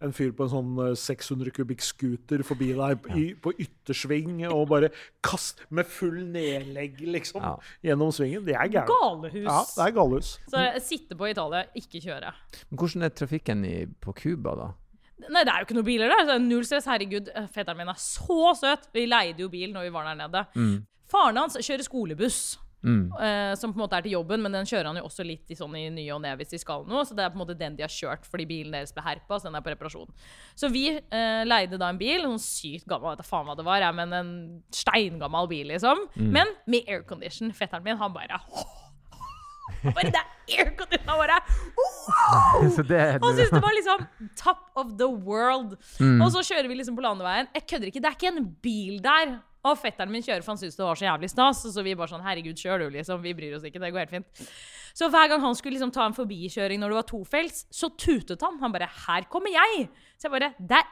en 0.00 0.12
fyr 0.14 0.30
på 0.36 0.44
en 0.46 0.50
sånn 0.52 0.72
eh, 0.84 0.92
600 0.94 1.50
kubikk 1.56 1.82
scooter 1.82 2.42
forbi 2.46 2.68
deg 2.78 3.06
i, 3.18 3.24
på 3.34 3.50
yttersving 3.64 4.44
og 4.52 4.68
bare 4.70 4.90
kast 5.26 5.64
med 5.74 5.86
full 5.90 6.20
nedlegg, 6.30 7.00
liksom, 7.02 7.42
Ja. 7.42 7.56
gjennom 7.82 8.12
svingen. 8.14 8.44
Det 8.46 8.54
er 8.54 8.68
gærent. 8.68 8.92
Galehus. 8.92 9.48
Ja, 9.48 9.64
det 9.74 9.86
er 9.88 9.96
galehus. 9.96 10.30
Så 10.48 10.66
sitte 10.86 11.16
på 11.18 11.30
Italia, 11.30 11.64
ikke 11.74 12.00
kjøre. 12.04 12.34
Men 12.70 12.78
hvordan 12.78 13.02
er 13.08 13.08
trafikken 13.18 13.64
i, 13.66 13.74
på 14.00 14.14
Cuba, 14.14 14.54
da? 14.54 14.68
Nei, 15.28 15.42
det 15.42 15.50
er 15.50 15.58
jo 15.64 15.66
ikke 15.66 15.74
noen 15.80 15.88
biler 15.88 16.08
der. 16.14 16.24
så 16.28 16.38
Null 16.38 16.62
stress. 16.64 16.86
Herregud, 16.86 17.26
fetteren 17.50 17.76
min 17.80 17.88
er 17.90 17.98
så 17.98 18.52
søt. 18.54 18.86
Vi 18.94 19.02
leide 19.10 19.42
jo 19.42 19.48
bil 19.50 19.72
når 19.74 19.88
vi 19.88 19.90
var 19.96 20.06
der 20.12 20.20
nede. 20.28 20.44
Faren 21.10 21.36
hans 21.40 21.56
kjører 21.58 21.82
skolebuss. 21.82 22.58
Mm. 22.78 23.10
eh, 23.18 23.52
som 23.58 23.72
på 23.72 23.80
en 23.80 23.82
måte 23.82 23.98
er 23.98 24.04
til 24.06 24.12
jobben, 24.14 24.42
men 24.44 24.54
den 24.54 24.68
kjører 24.68 24.86
han 24.86 24.98
jo 25.00 25.06
også 25.08 25.24
litt 25.26 25.50
i, 25.50 25.56
sånn, 25.58 25.74
i 25.74 25.88
ny 25.90 26.04
og 26.14 26.20
ne 26.22 26.34
hvis 26.38 26.52
de 26.54 26.60
skal 26.62 26.84
noe. 26.86 27.02
Så 27.08 27.16
det 27.18 27.24
er 27.24 27.32
på 27.32 27.38
en 27.40 27.42
måte 27.42 27.56
den 27.58 27.74
de 27.78 27.82
har 27.82 27.90
kjørt 27.92 28.26
fordi 28.28 28.46
bilen 28.46 28.76
deres 28.76 28.94
ble 28.94 29.02
herpa, 29.02 29.38
så 29.38 29.48
den 29.48 29.58
er 29.58 29.64
på 29.66 29.72
reparasjon. 29.74 30.10
Så 30.58 30.70
vi 30.70 30.84
eh, 30.94 31.42
leide 31.48 31.80
da 31.80 31.90
en 31.90 31.98
bil, 32.00 32.22
noen 32.22 32.38
sykt 32.42 32.86
gammel, 32.90 33.16
vet 33.16 33.22
da 33.24 33.26
faen 33.26 33.48
hva 33.50 33.56
det 33.58 33.66
var, 33.66 33.82
ja, 33.82 33.90
men 33.94 34.14
en 34.14 34.32
steingammel 34.74 35.50
bil, 35.50 35.66
liksom. 35.74 36.06
Men 36.16 36.54
med 36.70 36.86
aircondition. 36.86 37.50
Fetteren 37.56 37.82
min, 37.86 37.98
han 37.98 38.14
bare 38.14 38.38
Bare 39.84 40.10
det 40.10 40.18
er 40.18 40.62
aircondition! 40.62 41.06
Bare 41.06 41.36
wow! 41.78 42.62
Han 42.62 42.70
syntes 42.72 43.50
det 43.52 43.60
var 43.62 43.74
liksom 43.76 44.06
top 44.38 44.62
of 44.78 44.94
the 44.98 45.06
world. 45.06 45.76
Og 46.22 46.30
så 46.34 46.42
kjører 46.52 46.70
vi 46.70 46.78
liksom 46.80 46.96
på 46.98 47.04
landeveien. 47.04 47.50
Jeg 47.54 47.66
kødder 47.68 47.90
ikke, 47.90 48.02
det 48.02 48.10
er 48.10 48.16
ikke 48.18 48.32
en 48.32 48.48
bil 48.64 48.98
der. 49.04 49.36
Og 49.68 49.78
fetteren 49.80 50.12
min 50.12 50.24
kjører, 50.24 50.44
for 50.44 50.54
han 50.54 50.60
syntes 50.60 50.78
det 50.78 50.86
var 50.86 50.98
så 50.98 51.06
jævlig 51.08 51.30
stas. 51.32 51.62
Så 51.74 51.84
vi 51.84 51.94
bare 51.98 52.10
sånn, 52.12 52.24
herregud, 52.24 52.58
kjør 52.58 52.84
du, 52.84 52.86
liksom. 52.96 53.22
Vi 53.24 53.34
bryr 53.36 53.56
oss 53.58 53.66
ikke, 53.68 53.80
det 53.82 53.92
går 53.94 54.06
helt 54.06 54.14
fint. 54.16 54.46
Så 54.98 55.10
hver 55.12 55.28
gang 55.30 55.42
han 55.44 55.56
skulle 55.58 55.76
liksom 55.76 55.92
ta 55.94 56.06
en 56.08 56.16
forbikjøring 56.16 56.80
når 56.80 56.94
det 56.94 56.98
var 56.98 57.08
tofelts, 57.10 57.66
så 57.70 57.90
tutet 57.94 58.42
han. 58.42 58.58
Han 58.62 58.72
bare 58.74 58.88
'Her 58.88 59.28
kommer 59.30 59.52
jeg'. 59.52 59.88
Så 60.18 60.28
jeg 60.28 60.32
bare 60.32 60.54
'Det 60.58 60.78
er 60.80 60.86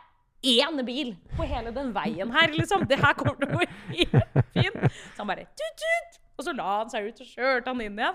én 0.45 0.85
bil 0.85 1.17
på 1.37 1.43
hele 1.43 1.73
den 1.75 1.93
veien 1.95 2.31
her, 2.31 2.53
liksom. 2.53 2.87
Det 2.87 2.99
her 3.01 3.15
kommer 3.15 3.35
til 3.41 3.49
å 3.49 3.59
gå 3.59 3.67
helt 3.67 4.13
fint'. 4.55 4.91
Så 5.15 5.19
han 5.19 5.27
bare 5.27 5.47
'tut-tut'. 5.47 6.21
Og 6.39 6.45
så 6.45 6.53
la 6.53 6.79
han 6.79 6.91
seg 6.91 7.09
ut 7.09 7.21
og 7.21 7.27
kjørte 7.27 7.67
han 7.73 7.81
inn 7.81 7.99
igjen. 7.99 8.15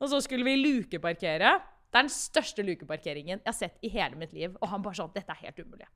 Og 0.00 0.08
så 0.08 0.20
skulle 0.20 0.44
vi 0.44 0.56
lukeparkere. 0.56 1.60
Det 1.90 1.98
er 1.98 2.02
den 2.02 2.12
største 2.12 2.62
lukeparkeringen 2.66 3.38
jeg 3.38 3.46
har 3.46 3.52
sett 3.52 3.78
i 3.82 3.88
hele 3.88 4.16
mitt 4.16 4.32
liv. 4.32 4.56
Og 4.60 4.68
han 4.68 4.82
bare 4.82 4.94
sånn 4.94 5.12
Dette 5.14 5.30
er 5.30 5.46
helt 5.46 5.58
umulig. 5.58 5.86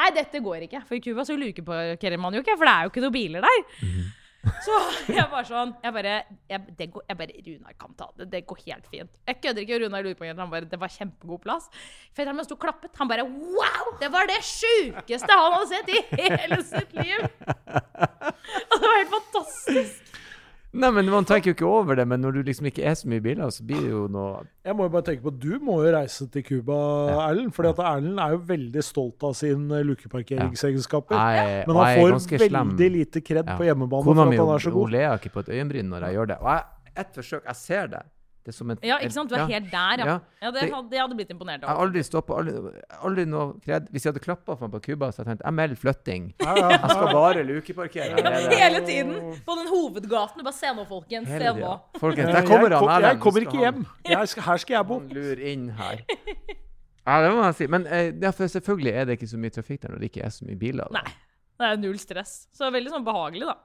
Nei, 0.00 0.08
dette 0.16 0.40
går 0.44 0.66
ikke. 0.68 0.84
For 0.88 0.96
i 0.98 1.02
Cuba 1.04 1.26
så 1.28 1.36
lukeparkerer 1.38 2.20
man 2.20 2.34
jo 2.36 2.42
ikke, 2.44 2.56
for 2.56 2.68
det 2.68 2.74
er 2.74 2.86
jo 2.88 2.92
ikke 2.94 3.04
noen 3.04 3.16
biler 3.18 3.46
der. 3.46 3.62
Så 4.64 4.72
jeg 5.12 5.26
bare 5.28 5.44
sånn 5.44 5.74
Jeg 5.84 5.92
bare, 5.92 6.12
jeg, 6.48 6.60
det 6.78 6.86
går, 6.94 7.02
jeg 7.10 7.18
bare 7.18 7.42
Runar 7.44 7.74
kan 7.76 7.92
ta 7.98 8.06
det. 8.16 8.26
Det 8.32 8.40
går 8.48 8.62
helt 8.70 8.86
fint. 8.88 9.10
Jeg 9.28 9.36
kødder 9.42 9.66
ikke. 9.66 9.80
Runar 9.82 10.06
lukeparkerte. 10.06 10.40
Han 10.40 10.52
bare 10.54 10.70
Det 10.70 10.78
var 10.80 10.94
kjempegod 10.94 11.42
plass. 11.44 11.66
Fetteren 12.16 12.38
min 12.38 12.48
sto 12.48 12.56
og 12.56 12.62
klappet. 12.64 12.94
Han 13.02 13.10
bare 13.10 13.26
Wow! 13.28 13.90
Det 14.00 14.08
var 14.14 14.30
det 14.30 14.38
sjukeste 14.48 15.36
han 15.42 15.58
hadde 15.58 15.68
sett 15.74 15.92
i 15.92 16.30
hele 16.40 16.60
sitt 16.64 16.96
liv! 16.96 17.26
Og 18.70 18.76
det 18.80 18.86
var 18.86 18.96
helt 18.96 19.12
fantastisk. 19.18 20.09
Nei, 20.72 20.90
men 20.94 21.08
Man 21.10 21.24
tenker 21.26 21.50
jo 21.50 21.54
ikke 21.56 21.66
over 21.66 21.96
det, 21.98 22.04
men 22.06 22.20
når 22.22 22.36
du 22.36 22.42
liksom 22.46 22.68
ikke 22.70 22.84
er 22.86 22.94
så 22.94 23.08
mye 23.10 23.18
i 23.18 23.24
biler, 23.24 23.50
så 23.50 23.64
blir 23.66 23.80
det 23.82 23.90
jo 23.90 24.04
noe 24.12 24.44
Jeg 24.64 24.76
må 24.78 24.86
jo 24.86 24.92
bare 24.94 25.02
tenke 25.08 25.24
på 25.24 25.32
at 25.32 25.40
Du 25.42 25.56
må 25.66 25.80
jo 25.82 25.90
reise 25.96 26.28
til 26.30 26.44
Cuba, 26.46 26.76
Erlend. 27.26 27.50
For 27.56 27.66
Erlend 27.66 28.20
er 28.22 28.36
jo 28.36 28.38
veldig 28.52 28.84
stolt 28.86 29.26
av 29.26 29.34
sine 29.34 29.80
lukeparkeringsegenskaper. 29.88 31.16
Ja. 31.18 31.64
Men 31.66 31.76
han 31.76 31.98
får 31.98 32.14
veldig 32.14 32.50
slem. 32.50 32.70
lite 33.00 33.20
kred 33.20 33.46
Ja. 33.50 33.56
på 33.58 33.66
hjemmebane 33.66 34.04
Kona 34.04 34.24
for 34.24 34.30
at 34.32 34.38
han 34.38 34.54
er 34.54 34.58
så 34.58 34.70
god. 34.70 34.82
hun 34.84 34.90
mi 34.92 34.96
ler 34.98 35.18
ikke 35.18 35.32
på 35.34 35.40
et 35.40 35.48
øyenbryn 35.58 35.88
når 35.90 36.06
jeg 36.06 36.14
gjør 36.14 36.26
det. 36.26 36.38
Og 36.40 36.48
jeg, 36.54 36.62
et 36.96 37.14
forsøk, 37.14 37.42
jeg 37.46 37.56
ser 37.56 37.86
det. 37.88 38.02
Det 38.40 38.54
er 38.54 38.56
som 38.56 38.70
en, 38.72 38.78
Ja, 38.82 38.96
ikke 39.04 39.12
sant? 39.12 39.28
Du 39.28 39.34
er 39.36 39.42
ja. 39.42 39.46
helt 39.60 39.66
der, 39.70 40.00
ja. 40.00 40.04
Ja, 40.08 40.14
Ja, 40.40 40.50
det, 40.50 40.60
det- 40.62 40.72
hadde, 40.72 40.94
jeg 40.96 41.00
hadde 41.02 41.16
blitt 41.18 41.32
imponert 41.34 41.60
Jeg 41.60 41.68
har 41.68 41.80
aldri 41.84 42.02
stoppa, 42.06 42.38
aldri, 42.40 42.80
aldri 43.04 43.24
noe 43.28 43.58
kred. 43.60 43.90
Hvis 43.92 44.06
jeg 44.06 44.14
hadde 44.14 44.22
klappa 44.24 44.56
for 44.56 44.66
meg 44.68 44.78
på 44.78 44.80
Cuba, 44.86 45.10
så 45.12 45.20
hadde 45.20 45.30
jeg 45.30 45.36
tenkt 45.36 45.44
jeg 45.44 45.56
melder 45.58 45.76
flytting. 45.82 46.30
Ja, 46.40 46.54
ja. 46.56 46.70
Jeg 46.78 46.90
skal 46.94 47.12
bare 47.12 47.44
lukeparkere. 47.44 48.24
Er. 48.24 48.48
Hele 48.56 48.80
tiden! 48.86 49.12
På 49.44 49.58
den 49.60 49.68
hovedgaten. 49.68 50.42
Bare 50.46 50.56
se 50.56 50.72
nå, 50.72 50.86
folkens. 50.88 51.28
Hele 51.28 51.52
Se 51.52 51.60
nå. 51.60 51.74
Folkens, 52.00 52.32
der 52.32 52.46
kommer 52.48 52.76
han 52.78 52.88
Jeg, 53.02 53.10
jeg 53.10 53.20
kommer 53.26 53.40
ikke 53.46 53.58
hjem. 53.66 53.84
Jeg 54.08 54.28
skal, 54.32 54.42
her 54.48 54.56
skal 54.64 54.74
jeg 54.80 54.86
bo. 54.88 55.00
Han 55.04 55.08
lurer 55.20 55.44
inn 55.52 55.68
her. 55.76 56.04
Ja, 57.06 57.20
det 57.24 57.30
må 57.34 57.44
jeg 57.44 57.54
si. 57.60 57.66
Men 57.66 57.86
eh, 57.88 58.12
ja, 58.22 58.30
for 58.36 58.46
selvfølgelig 58.46 58.92
er 58.94 59.04
det 59.08 59.18
ikke 59.18 59.28
så 59.30 59.38
mye 59.40 59.52
trafikk 59.54 59.82
der 59.84 59.92
når 59.94 60.02
det 60.04 60.10
ikke 60.14 60.24
er 60.24 60.32
så 60.34 60.44
mye 60.48 60.56
biler. 60.60 60.88
Da. 60.88 61.00
Nei. 61.02 61.12
Det 61.60 61.68
er 61.74 61.80
null 61.82 61.98
stress. 62.00 62.46
Så 62.54 62.64
det 62.64 62.68
er 62.70 62.76
veldig 62.78 62.92
sånn 62.96 63.04
behagelig, 63.04 63.48
da. 63.50 63.56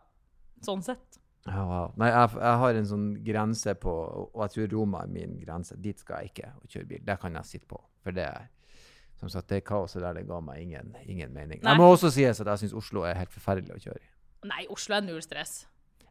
Sånn 0.65 0.82
sett. 0.84 1.19
Ja, 1.46 1.62
wow. 1.62 1.91
Nei, 2.02 2.10
jeg, 2.10 2.32
jeg 2.41 2.60
har 2.62 2.78
en 2.80 2.88
sånn 2.89 3.10
grense 3.22 3.76
på 3.78 3.91
Og 4.34 4.39
jeg 4.48 4.54
tror 4.56 4.72
Roma 4.80 5.04
er 5.06 5.12
min 5.14 5.36
grense. 5.38 5.78
Dit 5.78 6.02
skal 6.02 6.24
jeg 6.24 6.34
ikke 6.34 6.50
å 6.58 6.70
kjøre 6.72 6.89
bil. 6.89 7.04
Der 7.06 7.20
kan 7.22 7.38
jeg 7.38 7.52
sitte 7.52 7.70
på. 7.70 7.78
For 8.02 8.16
det 8.16 8.26
er 8.26 8.48
som 9.20 9.30
sagt, 9.32 9.48
det 9.50 9.62
kaoset 9.64 10.04
der 10.04 10.18
det 10.18 10.26
ga 10.28 10.41
meg 10.43 10.60
ingen, 10.66 10.91
ingen 11.06 11.32
mening. 11.34 11.62
Nei. 11.62 11.72
Jeg 11.72 11.80
må 11.80 11.88
også 11.93 12.12
sies 12.14 12.41
at 12.41 12.50
jeg 12.52 12.66
syns 12.66 12.76
Oslo 12.76 13.06
er 13.08 13.16
helt 13.22 13.32
forferdelig 13.34 13.78
å 13.78 13.80
kjøre 13.88 14.02
i. 14.02 14.10
Nei, 14.50 14.66
Oslo 14.74 14.98
er 14.98 15.06
null 15.06 15.22
stress. 15.24 15.54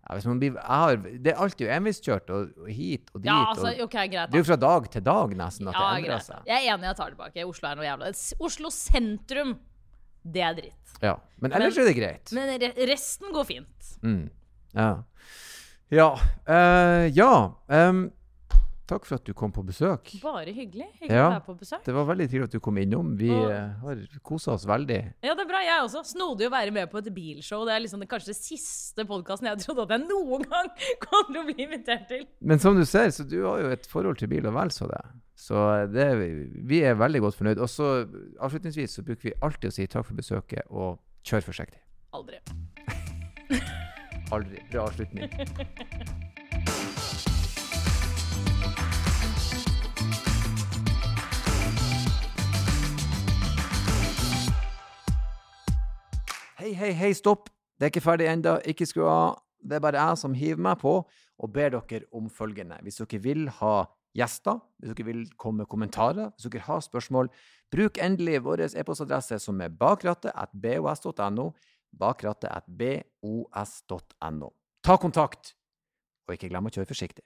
Ja, 0.05 0.17
blir, 0.37 0.57
har, 0.61 0.99
det 1.01 1.33
er 1.33 1.39
alltid 1.41 1.71
enveiskjørt 1.73 2.33
og, 2.35 2.51
og 2.61 2.69
hit 2.69 3.09
og 3.15 3.23
dit. 3.23 3.29
Ja, 3.31 3.39
altså, 3.53 3.71
og, 3.71 3.85
OK, 3.87 3.95
greit. 4.13 4.33
det 4.33 4.37
er 4.37 4.43
jo 4.43 4.49
fra 4.51 4.59
dag 4.61 4.89
til 4.93 5.05
dag 5.05 5.37
nesten 5.39 5.71
at 5.71 5.77
Ja, 5.79 5.85
det 5.85 6.01
endrer 6.01 6.11
greit. 6.11 6.27
seg. 6.27 6.49
Jeg 6.51 6.59
er 6.59 6.75
enig, 6.75 6.89
jeg 6.91 6.99
tar 6.99 7.13
det 7.13 7.17
tilbake. 7.17 7.47
Oslo 7.49 7.71
er 7.71 7.79
noe 7.79 7.87
jævla 7.87 8.11
Oslo 8.49 8.73
sentrum, 8.75 9.55
det 10.37 10.45
er 10.45 10.59
dritt. 10.59 10.97
Ja. 11.05 11.15
Men 11.41 11.57
ellers 11.57 11.81
er 11.81 11.89
det 11.89 11.97
greit. 11.97 12.35
Men 12.37 12.67
resten 12.91 13.33
går 13.33 13.49
fint. 13.49 13.91
Mm. 14.05 14.27
Ja. 14.75 14.91
Ja. 15.95 16.11
Uh, 16.49 17.07
ja. 17.15 17.31
Um, 17.71 18.09
takk 18.91 19.07
for 19.09 19.17
at 19.17 19.25
du 19.25 19.33
kom 19.37 19.53
på 19.55 19.63
besøk. 19.65 20.11
Bare 20.21 20.53
hyggelig. 20.53 20.89
Hyggelig 21.01 21.15
Ja. 21.17 21.29
å 21.29 21.33
være 21.39 21.45
på 21.47 21.55
besøk. 21.61 21.85
Det 21.87 21.95
var 21.97 22.05
veldig 22.11 22.27
trivelig 22.29 22.49
at 22.51 22.57
du 22.57 22.61
kom 22.61 22.77
innom. 22.83 23.15
Vi 23.17 23.31
Og- 23.31 23.51
eh, 23.51 23.71
har 23.81 24.03
kosa 24.23 24.53
oss 24.53 24.67
veldig. 24.69 24.99
Ja, 25.25 25.33
det 25.35 25.45
er 25.47 25.49
bra. 25.49 25.61
Jeg 25.65 25.81
også. 25.87 26.03
Snodig 26.05 26.49
å 26.49 26.53
være 26.53 26.71
med 26.73 26.91
på 26.93 26.99
et 27.01 27.09
bilshow. 27.15 27.65
Det 27.65 27.73
er 27.77 27.81
liksom 27.87 28.01
det, 28.01 28.09
kanskje 28.11 28.33
det 28.35 28.37
siste 28.37 29.07
podkasten 29.09 29.49
jeg 29.49 29.59
trodde 29.65 29.87
at 29.87 29.95
jeg 29.97 30.09
noen 30.09 30.43
gang 30.51 30.69
kom 31.07 31.33
til 31.33 31.41
å 31.41 31.47
bli 31.49 31.65
invitert 31.65 32.09
til. 32.09 32.27
Men 32.43 32.59
som 32.59 32.77
du 32.77 32.85
ser, 32.85 33.09
så 33.09 33.25
du 33.29 33.39
har 33.47 33.61
jo 33.65 33.71
et 33.71 33.87
forhold 33.87 34.19
til 34.19 34.29
bil 34.29 34.47
og 34.47 34.55
vel 34.55 34.69
så 34.75 34.87
det. 34.91 35.01
Så 35.37 35.57
det, 35.93 36.11
vi 36.69 36.83
er 36.85 36.95
veldig 36.95 37.21
godt 37.25 37.37
fornøyd. 37.41 37.59
Og 37.59 37.69
så 37.73 38.05
avslutningsvis 38.39 38.99
så 39.01 39.03
bruker 39.03 39.31
vi 39.31 39.35
alltid 39.41 39.71
å 39.71 39.73
si 39.73 39.87
takk 39.87 40.05
for 40.05 40.15
besøket, 40.15 40.63
og 40.71 40.99
kjør 41.25 41.43
forsiktig. 41.49 41.81
Aldri. 42.13 42.39
Aldri. 44.33 44.63
Avslutning. 44.79 45.31
Hei, 56.65 56.73
hei, 56.73 56.93
hei, 56.93 57.13
stopp. 57.13 57.51
Det 57.77 57.85
er 57.85 57.91
ikke 57.93 58.01
ferdig 58.01 58.31
ennå. 58.31 58.57
Ikke 58.65 58.87
skru 58.89 59.05
av. 59.05 59.43
Det 59.61 59.77
er 59.77 59.83
bare 59.85 60.01
jeg 60.01 60.21
som 60.21 60.35
hiver 60.37 60.63
meg 60.65 60.79
på 60.81 60.95
og 61.05 61.53
ber 61.53 61.75
dere 61.75 62.07
om 62.15 62.31
følgende. 62.31 62.79
Hvis 62.83 63.03
dere 63.03 63.21
vil 63.21 63.49
ha 63.59 63.85
gjester, 64.15 64.61
hvis 64.79 64.95
dere 64.95 65.07
vil 65.09 65.23
komme 65.37 65.65
med 65.65 65.69
kommentarer, 65.69 66.31
hvis 66.33 66.49
dere 66.49 66.65
har 66.65 66.81
spørsmål, 66.85 67.29
bruk 67.75 67.99
endelig 67.99 68.45
vår 68.45 68.65
e-postadresse 68.71 69.39
som 69.43 69.61
er 69.61 69.75
bakrattet.bos.no, 72.01 73.05
bos.no. 73.25 74.51
Ta 74.85 74.99
kontakt, 75.01 75.55
og 76.29 76.37
ikke 76.37 76.51
glem 76.53 76.69
å 76.69 76.73
kjøre 76.75 76.91
forsiktig. 76.91 77.25